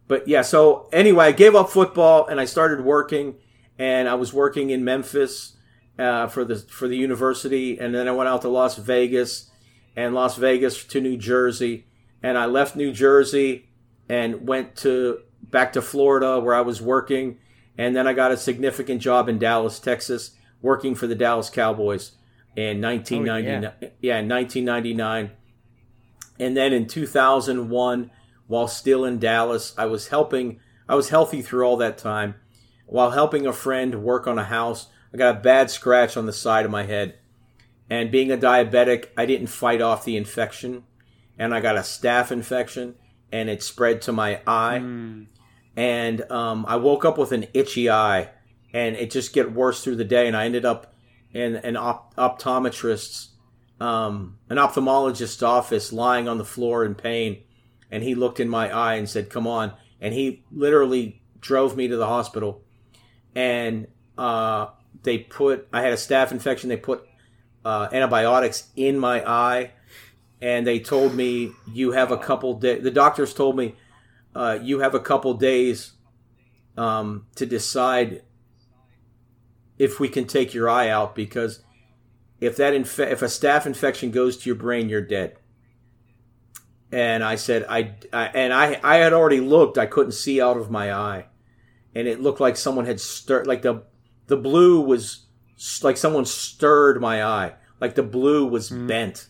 But 0.07 0.27
yeah, 0.27 0.43
so 0.43 0.89
anyway, 0.93 1.27
I 1.27 1.33
gave 1.33 1.55
up 1.55 1.69
football 1.69 2.27
and 2.27 2.41
I 2.41 2.47
started 2.47 2.83
working, 2.85 3.37
and 3.79 4.09
I 4.09 4.15
was 4.15 4.33
working 4.33 4.71
in 4.71 4.85
Memphis 4.85 5.57
uh, 5.99 6.29
for 6.29 6.45
the 6.45 6.57
for 6.57 6.89
the 6.89 6.97
university, 6.97 7.79
and 7.79 7.95
then 7.95 8.09
I 8.09 8.13
went 8.13 8.29
out 8.29 8.43
to 8.43 8.49
Las 8.49 8.77
Vegas, 8.77 9.51
and 9.95 10.15
Las 10.15 10.37
Vegas 10.37 10.83
to 10.85 11.01
New 11.01 11.19
Jersey, 11.19 11.87
and 12.23 12.39
I 12.39 12.47
left 12.47 12.75
New 12.75 12.93
Jersey 12.93 13.68
and 14.09 14.47
went 14.47 14.77
to 14.77 15.21
back 15.43 15.73
to 15.75 15.83
Florida 15.83 16.41
where 16.41 16.55
I 16.55 16.61
was 16.61 16.81
working, 16.81 17.39
and 17.77 17.95
then 17.95 18.07
I 18.07 18.13
got 18.13 18.33
a 18.33 18.37
significant 18.37 19.01
job 19.01 19.29
in 19.29 19.39
Dallas, 19.39 19.79
Texas, 19.79 20.33
working 20.61 20.95
for 20.95 21.07
the 21.07 21.15
Dallas 21.15 21.51
Cowboys 21.51 22.13
in 22.57 22.81
1999. 22.81 23.65
Oh, 23.65 23.77
yeah. 23.81 23.89
yeah, 24.01 24.19
in 24.19 24.29
1999. 24.29 25.31
And 26.41 26.57
then 26.57 26.73
in 26.73 26.87
2001, 26.87 28.11
while 28.47 28.69
still 28.69 29.05
in 29.05 29.19
Dallas, 29.19 29.75
I 29.77 29.87
was 29.87 30.09
helping. 30.09 30.61
I 30.89 30.95
was 30.95 31.11
healthy 31.11 31.43
through 31.43 31.65
all 31.65 31.77
that 31.77 31.99
time, 31.99 32.37
while 32.87 33.11
helping 33.11 33.47
a 33.47 33.53
friend 33.53 34.03
work 34.03 34.27
on 34.27 34.39
a 34.39 34.45
house. 34.45 34.89
I 35.13 35.17
got 35.17 35.37
a 35.37 35.41
bad 35.41 35.71
scratch 35.71 36.17
on 36.17 36.27
the 36.27 36.33
side 36.33 36.65
of 36.65 36.71
my 36.71 36.85
head, 36.85 37.19
and 37.89 38.11
being 38.11 38.31
a 38.31 38.37
diabetic, 38.37 39.07
I 39.17 39.27
didn't 39.27 39.49
fight 39.49 39.81
off 39.81 40.05
the 40.05 40.17
infection, 40.17 40.85
and 41.39 41.55
I 41.55 41.61
got 41.61 41.77
a 41.77 41.81
staph 41.81 42.31
infection, 42.31 42.95
and 43.33 43.49
it 43.49 43.63
spread 43.63 44.03
to 44.03 44.13
my 44.13 44.41
eye, 44.47 44.77
and 45.77 46.31
um, 46.31 46.65
I 46.69 46.77
woke 46.77 47.05
up 47.05 47.19
with 47.19 47.33
an 47.33 47.47
itchy 47.55 47.91
eye, 47.91 48.31
and 48.73 48.97
it 48.97 49.11
just 49.11 49.33
get 49.33 49.53
worse 49.53 49.83
through 49.85 49.97
the 49.97 50.05
day, 50.05 50.27
and 50.27 50.37
I 50.37 50.45
ended 50.45 50.65
up 50.65 50.95
in 51.33 51.57
an 51.57 51.77
op- 51.77 52.15
optometrist's, 52.17 53.31
um, 53.81 54.39
an 54.49 54.57
ophthalmologist's 54.57 55.43
office, 55.43 55.93
lying 55.93 56.29
on 56.29 56.39
the 56.39 56.45
floor 56.45 56.85
in 56.85 56.95
pain, 56.95 57.43
and 57.91 58.03
he 58.03 58.15
looked 58.15 58.41
in 58.41 58.49
my 58.49 58.71
eye 58.71 58.95
and 58.95 59.09
said, 59.09 59.31
"Come 59.31 59.47
on," 59.47 59.73
and 60.01 60.15
he 60.15 60.45
literally 60.51 61.23
drove 61.41 61.77
me 61.77 61.89
to 61.89 61.97
the 61.97 62.07
hospital, 62.07 62.63
and 63.35 63.87
uh, 64.17 64.69
they 65.03 65.19
put 65.19 65.69
I 65.73 65.83
had 65.83 65.93
a 65.93 65.97
staph 65.97 66.33
infection. 66.33 66.69
They 66.69 66.77
put 66.77 67.07
uh, 67.65 67.89
antibiotics 67.93 68.69
in 68.77 68.99
my 68.99 69.29
eye, 69.29 69.73
and 70.41 70.67
they 70.67 70.79
told 70.79 71.15
me 71.15 71.53
you 71.73 71.93
have 71.93 72.11
a 72.13 72.19
couple 72.19 72.55
days. 72.55 72.83
The 72.83 72.91
doctors 72.91 73.35
told 73.35 73.57
me 73.57 73.75
uh, 74.35 74.59
you 74.63 74.81
have 74.81 74.95
a 74.95 75.01
couple 75.01 75.35
days 75.35 75.93
um, 76.77 77.27
to 77.35 77.47
decide 77.47 78.23
if 79.79 80.01
we 80.01 80.09
can 80.09 80.27
take 80.27 80.55
your 80.55 80.69
eye 80.69 80.89
out 80.89 81.15
because 81.15 81.63
if 82.41 82.57
that 82.57 82.75
inf- 82.75 83.01
if 83.01 83.23
a 83.23 83.27
staph 83.27 83.67
infection 83.67 84.11
goes 84.11 84.37
to 84.39 84.49
your 84.49 84.57
brain, 84.57 84.89
you're 84.89 85.03
dead. 85.03 85.39
And 86.91 87.23
I 87.23 87.35
said 87.35 87.67
I, 87.69 87.97
I 88.13 88.27
and 88.27 88.53
I 88.53 88.81
I 88.83 88.97
had 88.97 89.13
already 89.13 89.41
looked. 89.41 89.77
I 89.77 89.87
couldn't 89.87 90.13
see 90.13 90.41
out 90.41 90.57
of 90.57 90.71
my 90.71 90.93
eye, 90.93 91.27
and 91.95 92.09
it 92.09 92.21
looked 92.21 92.41
like 92.41 92.57
someone 92.57 92.87
had 92.87 93.01
stirred 93.01 93.47
like 93.47 93.63
the 93.63 93.83
the 94.29 94.37
blue 94.37 94.81
was 94.81 95.27
like 95.83 95.97
someone 95.97 96.25
stirred 96.25 97.01
my 97.01 97.25
eye, 97.25 97.55
like 97.81 97.95
the 97.95 98.03
blue 98.03 98.47
was 98.47 98.71
bent, 98.71 99.27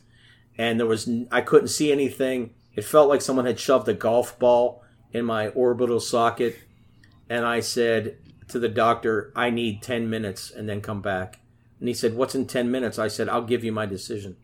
and 0.59 0.79
there 0.79 0.87
was 0.87 1.09
I 1.31 1.41
couldn't 1.41 1.69
see 1.69 1.93
anything. 1.93 2.55
It 2.75 2.85
felt 2.85 3.09
like 3.09 3.23
someone 3.23 3.47
had 3.47 3.59
shoved 3.59 3.89
a 3.89 3.95
golf 3.95 4.39
ball 4.39 4.83
in 5.13 5.25
my 5.25 5.49
orbital 5.49 6.01
socket, 6.01 6.57
and 7.31 7.47
I 7.47 7.61
said 7.61 8.19
to 8.49 8.59
the 8.59 8.69
doctor, 8.69 9.33
"I 9.35 9.51
need 9.51 9.83
ten 9.83 10.11
minutes 10.11 10.51
and 10.51 10.69
then 10.69 10.81
come 10.81 11.01
back." 11.01 11.41
And 11.79 11.89
he 11.89 11.95
said, 11.95 12.15
"What's 12.15 12.35
in 12.35 12.47
ten 12.47 12.71
minutes?" 12.71 12.99
I 12.99 13.09
said, 13.09 13.29
"I'll 13.29 13.43
give 13.43 13.65
you 13.65 13.73
my 13.73 13.87
decision." 13.87 14.37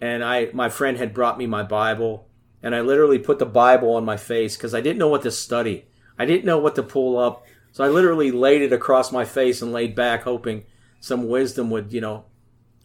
And 0.00 0.24
I, 0.24 0.50
my 0.52 0.68
friend 0.68 0.98
had 0.98 1.14
brought 1.14 1.38
me 1.38 1.46
my 1.46 1.62
Bible, 1.62 2.28
and 2.62 2.74
I 2.74 2.80
literally 2.80 3.18
put 3.18 3.38
the 3.38 3.46
Bible 3.46 3.94
on 3.94 4.04
my 4.04 4.16
face 4.16 4.56
because 4.56 4.74
I 4.74 4.80
didn't 4.80 4.98
know 4.98 5.08
what 5.08 5.22
to 5.22 5.30
study. 5.30 5.86
I 6.18 6.24
didn't 6.24 6.44
know 6.44 6.58
what 6.58 6.74
to 6.76 6.82
pull 6.82 7.18
up, 7.18 7.44
so 7.72 7.84
I 7.84 7.88
literally 7.88 8.30
laid 8.30 8.62
it 8.62 8.72
across 8.72 9.12
my 9.12 9.24
face 9.24 9.62
and 9.62 9.72
laid 9.72 9.94
back, 9.94 10.22
hoping 10.22 10.64
some 11.00 11.28
wisdom 11.28 11.70
would, 11.70 11.92
you 11.92 12.00
know, 12.00 12.24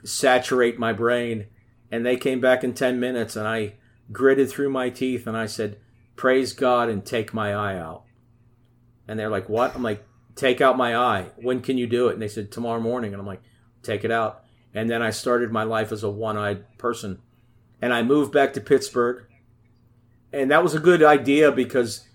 saturate 0.03 0.77
my 0.77 0.93
brain. 0.93 1.47
And 1.91 2.05
they 2.05 2.17
came 2.17 2.39
back 2.39 2.63
in 2.63 2.73
ten 2.73 2.99
minutes, 2.99 3.35
and 3.35 3.47
I 3.47 3.75
gritted 4.11 4.49
through 4.49 4.69
my 4.69 4.89
teeth, 4.89 5.25
and 5.27 5.35
I 5.35 5.45
said, 5.45 5.77
"Praise 6.15 6.53
God 6.53 6.89
and 6.89 7.05
take 7.05 7.33
my 7.33 7.53
eye 7.53 7.77
out." 7.77 8.03
And 9.07 9.19
they're 9.19 9.29
like, 9.29 9.49
"What?" 9.49 9.75
I'm 9.75 9.83
like, 9.83 10.05
"Take 10.35 10.61
out 10.61 10.77
my 10.77 10.95
eye. 10.95 11.31
When 11.37 11.61
can 11.61 11.77
you 11.77 11.87
do 11.87 12.07
it?" 12.07 12.13
And 12.13 12.21
they 12.21 12.27
said, 12.27 12.51
"Tomorrow 12.51 12.79
morning." 12.79 13.13
And 13.13 13.19
I'm 13.19 13.27
like, 13.27 13.41
"Take 13.81 14.03
it 14.03 14.11
out." 14.11 14.43
And 14.73 14.89
then 14.89 15.01
I 15.01 15.09
started 15.09 15.51
my 15.51 15.63
life 15.63 15.91
as 15.91 16.03
a 16.03 16.11
one-eyed 16.11 16.77
person, 16.77 17.19
and 17.81 17.91
I 17.91 18.03
moved 18.03 18.31
back 18.31 18.53
to 18.53 18.61
Pittsburgh, 18.61 19.25
and 20.31 20.51
that 20.51 20.61
was 20.61 20.75
a 20.75 20.79
good 20.79 21.01
idea 21.01 21.51
because 21.51 22.07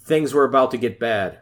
things 0.00 0.32
were 0.32 0.44
about 0.44 0.70
to 0.70 0.78
get 0.78 0.98
bad. 0.98 1.40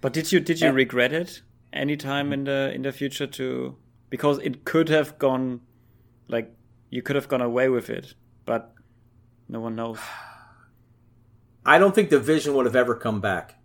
But 0.00 0.12
did 0.12 0.30
you 0.30 0.38
did 0.38 0.60
you 0.60 0.68
And- 0.68 0.76
regret 0.76 1.12
it 1.12 1.42
any 1.72 1.96
time 1.96 2.32
in 2.32 2.44
the 2.44 2.70
in 2.72 2.82
the 2.82 2.92
future 2.92 3.26
to 3.26 3.76
because 4.10 4.38
it 4.38 4.64
could 4.64 4.88
have 4.88 5.18
gone 5.18 5.60
like 6.28 6.54
you 6.90 7.02
could 7.02 7.16
have 7.16 7.28
gone 7.28 7.40
away 7.40 7.68
with 7.68 7.90
it, 7.90 8.14
but 8.44 8.72
no 9.48 9.60
one 9.60 9.76
knows. 9.76 9.98
I 11.66 11.78
don't 11.78 11.94
think 11.94 12.10
the 12.10 12.20
vision 12.20 12.54
would 12.54 12.66
have 12.66 12.76
ever 12.76 12.94
come 12.94 13.20
back. 13.20 13.56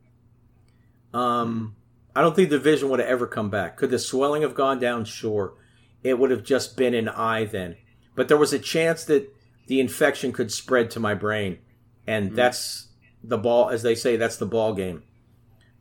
Um, 1.14 1.76
I 2.16 2.22
don't 2.22 2.36
think 2.36 2.49
the 2.49 2.59
vision 2.59 2.89
would 2.89 2.99
have 2.99 3.07
ever 3.07 3.28
come 3.28 3.49
back. 3.49 3.78
Could 3.78 3.91
the 3.91 3.99
swelling 3.99 4.41
have 4.41 4.55
gone 4.55 4.80
down? 4.80 5.05
Sure. 5.05 5.53
It 6.03 6.20
would 6.20 6.32
have 6.32 6.43
just 6.43 6.76
been 6.76 6.93
an 6.93 7.07
eye 7.07 7.45
then. 7.45 7.78
But 8.16 8.28
there 8.28 8.38
was 8.38 8.51
a 8.51 8.59
chance 8.59 9.05
that 9.05 9.34
the 9.68 9.80
infection 9.80 10.32
could 10.32 10.51
spread 10.51 10.91
to 10.91 10.99
my 10.99 11.14
brain. 11.14 11.59
And 12.05 12.32
mm. 12.32 12.36
that's 12.36 12.88
the 13.24 13.38
ball, 13.38 13.70
as 13.70 13.84
they 13.84 13.95
say, 13.95 14.18
that's 14.18 14.38
the 14.38 14.45
ball 14.45 14.74
game. 14.74 15.03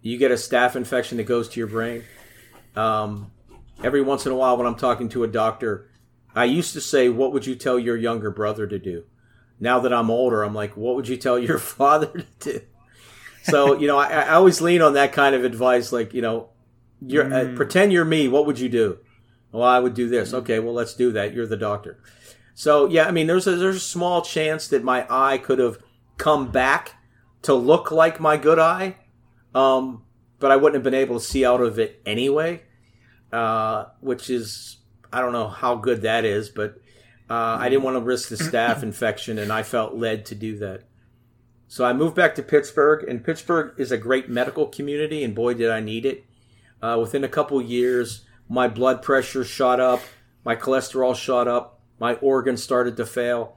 You 0.01 0.19
get 0.19 0.31
a 0.31 0.35
staph 0.35 0.77
infection 0.77 1.19
that 1.19 1.25
goes 1.25 1.49
to 1.51 1.61
your 1.61 1.67
brain. 1.67 2.05
Um, 2.77 3.33
every 3.83 4.03
once 4.03 4.27
in 4.27 4.33
a 4.33 4.37
while, 4.37 4.57
when 4.57 4.67
I'm 4.67 4.77
talking 4.77 5.09
to 5.11 5.25
a 5.25 5.29
doctor, 5.29 5.91
I 6.35 6.45
used 6.45 6.73
to 6.75 6.81
say, 6.81 7.09
What 7.09 7.33
would 7.33 7.47
you 7.47 7.55
tell 7.55 7.79
your 7.79 7.97
younger 7.97 8.31
brother 8.31 8.67
to 8.67 8.79
do? 8.79 9.05
Now 9.61 9.81
that 9.81 9.93
I'm 9.93 10.11
older, 10.11 10.43
I'm 10.43 10.55
like, 10.55 10.77
What 10.77 10.97
would 10.97 11.09
you 11.09 11.17
tell 11.17 11.39
your 11.39 11.59
father 11.79 12.07
to 12.41 12.53
do? 12.53 12.61
So, 13.45 13.79
you 13.79 13.89
know, 13.89 13.99
I, 13.99 14.07
I 14.07 14.35
always 14.35 14.61
lean 14.61 14.83
on 14.83 14.95
that 14.95 15.13
kind 15.13 15.35
of 15.35 15.45
advice, 15.45 15.93
like, 15.93 16.15
you 16.15 16.23
know, 16.23 16.51
you're, 17.05 17.25
uh, 17.25 17.29
mm. 17.29 17.55
uh, 17.55 17.57
pretend 17.57 17.93
you're 17.93 18.05
me. 18.05 18.29
What 18.29 18.47
would 18.47 18.59
you 18.59 18.69
do? 18.69 18.99
Well, 19.51 19.65
I 19.65 19.81
would 19.81 19.95
do 19.95 20.09
this. 20.09 20.31
Mm. 20.31 20.35
Okay, 20.35 20.59
well, 20.61 20.75
let's 20.75 20.95
do 20.95 21.13
that. 21.13 21.35
You're 21.35 21.47
the 21.47 21.57
doctor. 21.57 21.99
So, 22.55 22.89
yeah, 22.89 23.07
I 23.07 23.11
mean, 23.11 23.27
there's 23.27 23.47
a, 23.47 23.57
there's 23.57 23.77
a 23.77 23.81
small 23.81 24.23
chance 24.23 24.69
that 24.69 24.85
my 24.85 25.07
eye 25.11 25.39
could 25.39 25.59
have 25.59 25.79
come 26.19 26.53
back 26.53 26.95
to 27.43 27.55
look 27.55 27.91
like 27.91 28.21
my 28.21 28.37
good 28.37 28.59
eye, 28.59 28.97
um, 29.55 30.05
but 30.39 30.53
I 30.53 30.57
wouldn't 30.57 30.75
have 30.75 30.85
been 30.85 30.95
able 30.95 31.19
to 31.19 31.25
see 31.25 31.45
out 31.45 31.61
of 31.61 31.79
it 31.79 32.01
anyway, 32.07 32.63
uh, 33.33 33.87
which 34.01 34.31
is 34.31 34.77
I 35.13 35.21
don't 35.21 35.33
know 35.33 35.49
how 35.49 35.77
good 35.77 36.03
that 36.03 36.25
is, 36.25 36.49
but 36.49 36.79
uh, 37.29 37.57
I 37.61 37.69
didn't 37.69 37.83
want 37.85 37.97
to 37.97 38.01
risk 38.03 38.29
the 38.29 38.37
staph 38.37 38.83
infection, 38.83 39.39
and 39.39 39.53
I 39.53 39.63
felt 39.63 39.95
led 39.95 40.27
to 40.27 40.35
do 40.35 40.59
that. 40.59 40.85
So 41.69 41.85
I 41.85 41.93
moved 41.93 42.15
back 42.15 42.35
to 42.35 42.43
Pittsburgh, 42.43 43.09
and 43.09 43.25
Pittsburgh 43.25 43.75
is 43.79 43.91
a 43.93 43.99
great 43.99 44.29
medical 44.29 44.67
community, 44.67 45.25
and 45.25 45.35
boy, 45.35 45.55
did 45.55 45.71
I 45.71 45.81
need 45.81 46.05
it. 46.05 46.25
Uh, 46.83 46.99
within 47.01 47.25
a 47.25 47.29
couple 47.29 47.61
years, 47.63 48.27
my 48.49 48.69
blood 48.69 49.03
pressure 49.03 49.45
shot 49.45 49.81
up, 49.81 50.03
my 50.45 50.55
cholesterol 50.57 51.17
shot 51.17 51.49
up, 51.49 51.81
my 51.99 52.15
organs 52.17 52.63
started 52.63 52.97
to 52.97 53.07
fail. 53.07 53.57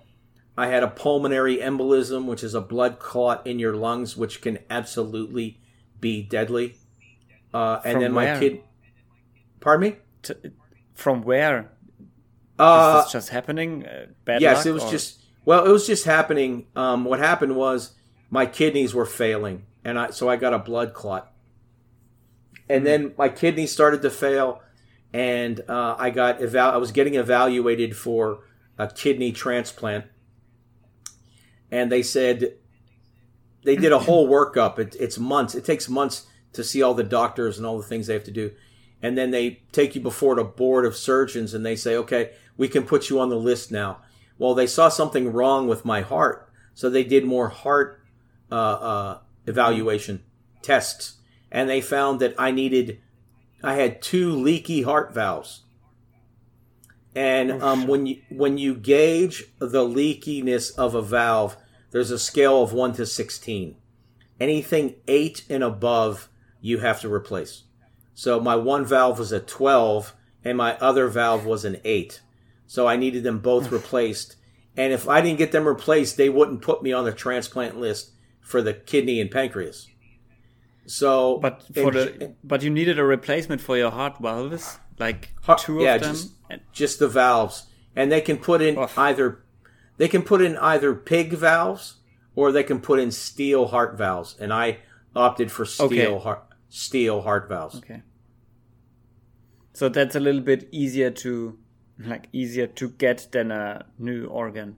I 0.58 0.68
had 0.68 0.84
a 0.84 0.88
pulmonary 0.88 1.58
embolism, 1.58 2.26
which 2.26 2.44
is 2.44 2.54
a 2.54 2.62
blood 2.62 3.00
clot 3.00 3.46
in 3.46 3.60
your 3.60 3.76
lungs, 3.76 4.16
which 4.16 4.42
can 4.42 4.60
absolutely 4.70 5.60
be 6.00 6.22
deadly. 6.22 6.78
Uh, 7.54 7.82
and 7.84 7.94
From 7.94 8.02
then 8.02 8.12
my 8.14 8.26
where? 8.26 8.40
kid. 8.40 8.62
Pardon 9.60 9.90
me? 9.90 9.98
From 10.96 11.22
where? 11.22 11.72
Uh, 12.58 12.96
Is 13.00 13.04
this 13.06 13.12
just 13.12 13.30
happening? 13.30 13.86
Uh, 13.86 14.08
bad 14.24 14.42
yes, 14.42 14.58
luck, 14.58 14.66
it 14.66 14.72
was 14.72 14.84
or- 14.86 14.92
just. 14.92 15.22
Well, 15.46 15.64
it 15.66 15.70
was 15.70 15.86
just 15.86 16.06
happening. 16.06 16.66
Um, 16.76 17.06
what 17.06 17.20
happened 17.20 17.56
was 17.56 17.94
my 18.32 18.48
kidneys 18.48 18.96
were 18.96 19.06
failing, 19.06 19.66
and 19.84 20.00
I 20.00 20.10
so 20.10 20.28
I 20.30 20.38
got 20.38 20.54
a 20.54 20.60
blood 20.60 20.94
clot, 20.94 21.32
and 22.68 22.80
Hmm. 22.82 22.86
then 22.86 23.14
my 23.18 23.30
kidneys 23.30 23.72
started 23.72 24.02
to 24.02 24.10
fail, 24.10 24.62
and 25.14 25.62
uh, 25.70 25.96
I 26.00 26.10
got 26.10 26.42
eval- 26.42 26.72
I 26.72 26.78
was 26.78 26.92
getting 26.92 27.14
evaluated 27.16 27.96
for 27.96 28.40
a 28.80 28.88
kidney 28.88 29.32
transplant, 29.32 30.06
and 31.70 31.92
they 31.92 32.02
said 32.02 32.54
they 33.64 33.76
did 33.76 33.92
a 33.92 34.00
whole 34.00 34.28
workup. 34.28 34.80
It, 34.80 34.96
it's 35.00 35.18
months. 35.20 35.54
It 35.56 35.66
takes 35.66 35.88
months 35.90 36.26
to 36.54 36.64
see 36.64 36.82
all 36.82 36.94
the 36.94 37.04
doctors 37.04 37.58
and 37.58 37.68
all 37.68 37.78
the 37.78 37.84
things 37.86 38.08
they 38.08 38.14
have 38.14 38.24
to 38.24 38.32
do. 38.32 38.52
And 39.06 39.16
then 39.16 39.30
they 39.30 39.62
take 39.72 39.94
you 39.94 40.02
before 40.02 40.36
the 40.36 40.44
board 40.44 40.84
of 40.84 40.96
surgeons 40.96 41.54
and 41.54 41.64
they 41.64 41.76
say, 41.76 41.96
okay, 41.96 42.32
we 42.58 42.68
can 42.68 42.84
put 42.84 43.08
you 43.08 43.20
on 43.20 43.30
the 43.30 43.36
list 43.50 43.72
now. 43.72 44.00
Well, 44.40 44.56
they 44.56 44.66
saw 44.66 44.90
something 44.90 45.32
wrong 45.32 45.68
with 45.68 45.86
my 45.86 46.02
heart. 46.02 46.50
So 46.74 46.90
they 46.90 47.04
did 47.04 47.24
more 47.24 47.50
heart 47.50 48.02
uh, 48.52 48.56
uh, 48.92 49.18
evaluation 49.46 50.24
tests. 50.64 51.18
And 51.52 51.70
they 51.70 51.82
found 51.82 52.20
that 52.20 52.34
I 52.40 52.50
needed, 52.50 53.00
I 53.62 53.76
had 53.76 54.02
two 54.02 54.32
leaky 54.32 54.82
heart 54.82 55.14
valves. 55.14 55.66
And 57.14 57.62
um, 57.62 57.86
when 57.86 58.08
you 58.08 58.22
when 58.30 58.58
you 58.58 58.74
gauge 58.74 59.46
the 59.60 59.88
leakiness 59.88 60.76
of 60.76 60.96
a 60.96 61.02
valve, 61.02 61.58
there's 61.92 62.12
a 62.12 62.20
scale 62.20 62.64
of 62.64 62.74
one 62.74 62.94
to 62.94 63.06
sixteen. 63.06 63.78
Anything 64.40 64.96
eight 65.08 65.46
and 65.48 65.64
above, 65.64 66.28
you 66.60 66.80
have 66.80 67.02
to 67.02 67.14
replace. 67.14 67.65
So 68.16 68.40
my 68.40 68.56
one 68.56 68.86
valve 68.86 69.20
was 69.20 69.32
a 69.32 69.40
twelve, 69.40 70.16
and 70.44 70.58
my 70.58 70.78
other 70.78 71.08
valve 71.08 71.46
was 71.46 71.66
an 71.66 71.78
eight. 71.84 72.22
So 72.66 72.88
I 72.88 72.96
needed 72.96 73.24
them 73.24 73.40
both 73.40 73.68
hmm. 73.68 73.76
replaced. 73.76 74.38
And 74.78 74.92
if 74.92 75.08
I 75.08 75.22
didn't 75.22 75.38
get 75.38 75.52
them 75.52 75.68
replaced, 75.68 76.18
they 76.18 76.30
wouldn't 76.30 76.62
put 76.62 76.82
me 76.82 76.92
on 76.92 77.06
the 77.06 77.14
transplant 77.14 77.78
list 77.78 78.12
for 78.42 78.62
the 78.62 78.74
kidney 78.74 79.22
and 79.22 79.30
pancreas. 79.30 79.88
So, 80.86 81.38
But 81.38 81.64
for 81.74 81.88
and- 81.88 81.94
the 81.94 82.34
but 82.44 82.64
you 82.64 82.70
needed 82.70 83.00
a 83.00 83.04
replacement 83.04 83.62
for 83.62 83.78
your 83.78 83.92
heart 83.92 84.18
valves, 84.20 84.80
like 85.00 85.34
Heart- 85.44 85.60
two 85.60 85.82
yeah, 85.82 85.96
of 85.96 86.02
them. 86.02 86.14
just- 86.14 86.32
just 86.72 87.00
the 87.00 87.08
valves, 87.08 87.68
and 87.96 88.12
they 88.12 88.22
can 88.22 88.38
put 88.38 88.62
in 88.62 88.78
Oof. 88.78 88.98
either 88.98 89.40
they 89.98 90.08
can 90.08 90.22
put 90.24 90.42
in 90.42 90.58
either 90.58 90.94
pig 90.94 91.34
valves 91.34 91.96
or 92.36 92.52
they 92.52 92.64
can 92.64 92.82
put 92.82 93.00
in 93.00 93.12
steel 93.12 93.68
heart 93.68 93.98
valves, 93.98 94.36
and 94.40 94.54
I 94.54 94.80
opted 95.16 95.52
for 95.52 95.66
steel 95.66 96.16
Okay. 96.16 96.20
heart 96.24 96.44
steel 96.76 97.22
heart 97.22 97.48
valves. 97.48 97.76
okay. 97.78 98.02
So 99.74 99.90
that's 99.90 100.16
a 100.16 100.20
little 100.20 100.42
bit 100.42 100.68
easier 100.72 101.12
to 101.12 101.58
like 102.00 102.28
easier 102.34 102.68
to 102.68 102.90
get 102.90 103.28
than 103.32 103.52
a 103.52 103.86
new 103.98 104.26
organ. 104.28 104.76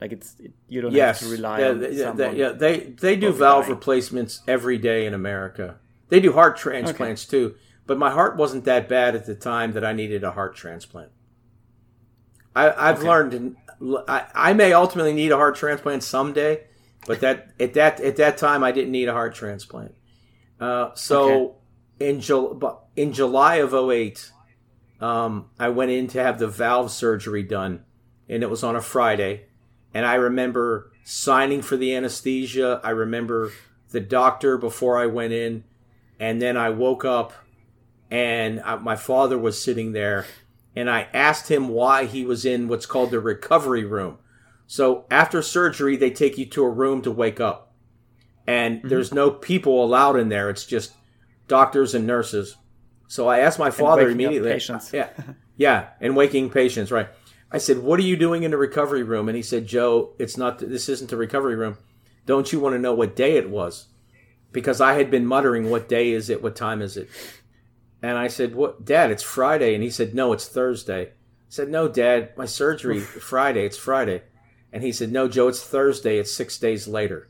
Like 0.00 0.12
it's 0.12 0.36
it, 0.38 0.52
you 0.68 0.80
don't 0.80 0.92
Yes, 0.92 1.20
have 1.20 1.28
to 1.28 1.32
rely 1.36 1.60
yeah, 1.60 1.68
on 1.68 1.78
they, 1.80 1.96
someone. 1.96 2.36
yeah, 2.36 2.48
they 2.50 2.78
they 2.80 3.16
do 3.16 3.32
valve 3.32 3.68
replacements 3.68 4.40
every 4.48 4.78
day 4.78 5.06
in 5.06 5.14
America. 5.14 5.76
They 6.08 6.20
do 6.20 6.32
heart 6.32 6.56
transplants 6.56 7.24
too, 7.26 7.54
but 7.86 7.98
my 7.98 8.10
heart 8.10 8.36
wasn't 8.36 8.64
that 8.64 8.88
bad 8.88 9.14
at 9.14 9.26
the 9.26 9.34
time 9.34 9.72
that 9.72 9.84
I 9.84 9.92
needed 9.92 10.22
a 10.24 10.32
heart 10.32 10.54
transplant. 10.56 11.10
I, 12.54 12.70
I've 12.90 12.98
Okay. 12.98 13.08
learned 13.08 13.56
I, 14.08 14.26
I 14.34 14.52
may 14.52 14.72
ultimately 14.72 15.12
need 15.12 15.32
a 15.32 15.36
heart 15.36 15.56
transplant 15.56 16.02
someday, 16.04 16.64
but 17.06 17.20
that 17.20 17.52
at 17.58 17.74
that 17.74 18.00
at 18.00 18.16
that 18.16 18.36
time 18.38 18.62
I 18.62 18.72
didn't 18.72 18.92
need 18.92 19.08
a 19.08 19.12
heart 19.12 19.34
transplant. 19.34 19.94
Uh, 20.62 20.94
so 20.94 21.56
in 21.98 22.20
Jul- 22.20 22.88
in 22.94 23.12
July 23.12 23.56
of 23.56 23.74
08, 23.74 24.30
um, 25.00 25.46
I 25.58 25.68
went 25.70 25.90
in 25.90 26.06
to 26.08 26.22
have 26.22 26.38
the 26.38 26.46
valve 26.46 26.92
surgery 26.92 27.42
done, 27.42 27.84
and 28.28 28.42
it 28.44 28.50
was 28.50 28.62
on 28.62 28.76
a 28.76 28.80
Friday. 28.80 29.46
And 29.92 30.06
I 30.06 30.14
remember 30.14 30.92
signing 31.04 31.62
for 31.62 31.76
the 31.76 31.94
anesthesia. 31.94 32.80
I 32.84 32.90
remember 32.90 33.50
the 33.90 34.00
doctor 34.00 34.56
before 34.56 34.98
I 34.98 35.06
went 35.06 35.32
in, 35.32 35.64
and 36.20 36.40
then 36.40 36.56
I 36.56 36.70
woke 36.70 37.04
up, 37.04 37.32
and 38.08 38.60
I, 38.60 38.76
my 38.76 38.94
father 38.94 39.36
was 39.36 39.60
sitting 39.60 39.92
there, 39.92 40.26
and 40.76 40.88
I 40.88 41.08
asked 41.12 41.50
him 41.50 41.68
why 41.68 42.04
he 42.04 42.24
was 42.24 42.44
in 42.44 42.68
what's 42.68 42.86
called 42.86 43.10
the 43.10 43.20
recovery 43.20 43.84
room. 43.84 44.18
So 44.68 45.06
after 45.10 45.42
surgery, 45.42 45.96
they 45.96 46.10
take 46.10 46.38
you 46.38 46.46
to 46.46 46.62
a 46.62 46.70
room 46.70 47.02
to 47.02 47.10
wake 47.10 47.40
up, 47.40 47.71
and 48.46 48.80
there's 48.82 49.12
no 49.12 49.30
people 49.30 49.84
allowed 49.84 50.16
in 50.16 50.28
there. 50.28 50.50
It's 50.50 50.66
just 50.66 50.92
doctors 51.48 51.94
and 51.94 52.06
nurses. 52.06 52.56
So 53.08 53.28
I 53.28 53.40
asked 53.40 53.58
my 53.58 53.70
father 53.70 54.08
immediately. 54.08 54.50
patients. 54.50 54.92
Yeah, 54.92 55.10
yeah, 55.56 55.88
and 56.00 56.16
waking 56.16 56.50
patients. 56.50 56.90
Right. 56.90 57.08
I 57.50 57.58
said, 57.58 57.78
"What 57.78 58.00
are 58.00 58.04
you 58.04 58.16
doing 58.16 58.42
in 58.42 58.50
the 58.50 58.56
recovery 58.56 59.02
room?" 59.02 59.28
And 59.28 59.36
he 59.36 59.42
said, 59.42 59.66
"Joe, 59.66 60.14
it's 60.18 60.36
not. 60.36 60.58
This 60.58 60.88
isn't 60.88 61.10
the 61.10 61.16
recovery 61.16 61.54
room. 61.54 61.76
Don't 62.24 62.52
you 62.52 62.60
want 62.60 62.74
to 62.74 62.80
know 62.80 62.94
what 62.94 63.14
day 63.14 63.36
it 63.36 63.50
was?" 63.50 63.88
Because 64.52 64.80
I 64.80 64.94
had 64.94 65.10
been 65.10 65.26
muttering, 65.26 65.70
"What 65.70 65.88
day 65.88 66.12
is 66.12 66.30
it? 66.30 66.42
What 66.42 66.56
time 66.56 66.80
is 66.80 66.96
it?" 66.96 67.10
And 68.02 68.16
I 68.16 68.28
said, 68.28 68.54
"What, 68.54 68.84
Dad? 68.84 69.10
It's 69.10 69.22
Friday." 69.22 69.74
And 69.74 69.82
he 69.84 69.90
said, 69.90 70.14
"No, 70.14 70.32
it's 70.32 70.48
Thursday." 70.48 71.02
I 71.02 71.10
said, 71.50 71.68
"No, 71.68 71.88
Dad, 71.88 72.30
my 72.36 72.46
surgery 72.46 73.00
Friday. 73.00 73.66
It's 73.66 73.76
Friday." 73.76 74.22
And 74.72 74.82
he 74.82 74.90
said, 74.90 75.12
"No, 75.12 75.28
Joe, 75.28 75.48
it's 75.48 75.62
Thursday. 75.62 76.18
It's 76.18 76.32
six 76.32 76.58
days 76.58 76.88
later." 76.88 77.28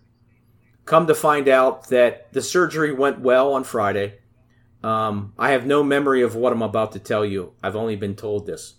Come 0.85 1.07
to 1.07 1.15
find 1.15 1.49
out 1.49 1.89
that 1.89 2.33
the 2.33 2.43
surgery 2.43 2.93
went 2.93 3.21
well 3.21 3.55
on 3.55 3.65
Friday. 3.65 4.15
Um, 4.83 5.33
I 5.39 5.53
have 5.53 5.65
no 5.65 5.83
memory 5.83 6.23
of 6.23 6.35
what 6.35 6.53
I'm 6.53 6.63
about 6.63 6.93
to 6.93 6.99
tell 6.99 7.25
you. 7.25 7.53
I've 7.63 7.77
only 7.77 7.97
been 7.97 8.17
told 8.17 8.47
this. 8.47 8.75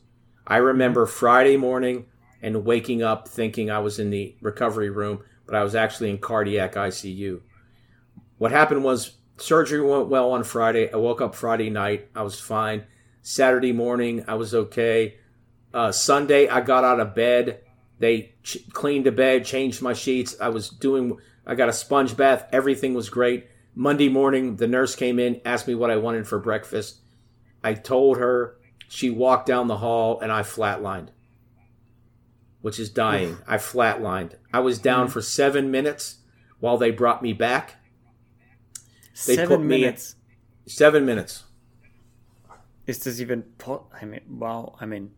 I 0.45 0.58
remember 0.58 1.06
Friday 1.06 1.56
morning 1.56 2.06
and 2.41 2.66
waking 2.66 3.01
up 3.01 3.28
thinking 3.28 3.72
I 3.72 3.80
was 3.80 3.99
in 3.99 4.10
the 4.10 4.36
recovery 4.41 4.89
room, 4.89 5.24
but 5.45 5.56
I 5.56 5.64
was 5.64 5.76
actually 5.76 6.10
in 6.10 6.18
cardiac 6.18 6.74
ICU. 6.74 7.41
What 8.38 8.51
happened 8.51 8.84
was 8.84 9.16
surgery 9.38 9.82
went 9.82 10.10
well 10.10 10.32
on 10.32 10.43
Friday. 10.43 10.91
I 10.91 10.97
woke 10.97 11.22
up 11.22 11.36
Friday 11.36 11.70
night. 11.70 12.10
I 12.14 12.24
was 12.24 12.39
fine. 12.39 12.84
Saturday 13.22 13.72
morning, 13.72 14.26
I 14.28 14.36
was 14.36 14.54
okay. 14.54 15.16
Uh, 15.74 15.93
Sunday, 15.93 16.49
I 16.49 16.60
got 16.60 16.84
out 16.84 16.99
of 16.99 17.16
bed. 17.16 17.62
They 17.99 18.34
ch- 18.43 18.70
cleaned 18.74 19.06
the 19.06 19.14
bed, 19.14 19.45
changed 19.45 19.82
my 19.82 19.93
sheets. 19.93 20.36
I 20.41 20.49
was 20.49 20.70
doing, 20.70 21.18
I 21.45 21.55
got 21.55 21.69
a 21.69 21.73
sponge 21.73 22.15
bath. 22.15 22.45
Everything 22.51 22.93
was 22.93 23.09
great. 23.09 23.47
Monday 23.75 24.09
morning, 24.09 24.55
the 24.57 24.67
nurse 24.67 24.95
came 24.95 25.19
in, 25.19 25.41
asked 25.45 25.67
me 25.67 25.75
what 25.75 25.89
I 25.91 25.97
wanted 25.97 26.27
for 26.27 26.39
breakfast. 26.39 26.99
I 27.63 27.73
told 27.73 28.17
her. 28.17 28.57
She 28.87 29.09
walked 29.09 29.47
down 29.47 29.67
the 29.67 29.77
hall, 29.77 30.19
and 30.19 30.31
I 30.31 30.43
flatlined. 30.43 31.09
which 32.61 32.79
is 32.79 32.89
dying. 32.89 33.37
I 33.47 33.57
flatlined. 33.57 34.35
I 34.53 34.59
was 34.59 34.79
down 34.79 35.07
mm. 35.07 35.11
for 35.11 35.21
seven 35.21 35.69
minutes 35.71 36.19
while 36.59 36.77
they 36.77 36.91
brought 36.91 37.21
me 37.21 37.33
back. 37.33 37.75
They 39.27 39.35
Seven 39.35 39.47
put 39.47 39.59
me- 39.61 39.81
minutes. 39.81 40.15
Seven 40.65 41.05
minutes. 41.05 41.43
Is 42.87 43.03
this 43.03 43.19
even? 43.19 43.43
Po- 43.57 43.87
I 43.99 44.05
mean, 44.05 44.21
wow. 44.29 44.75
I 44.79 44.85
mean, 44.85 45.11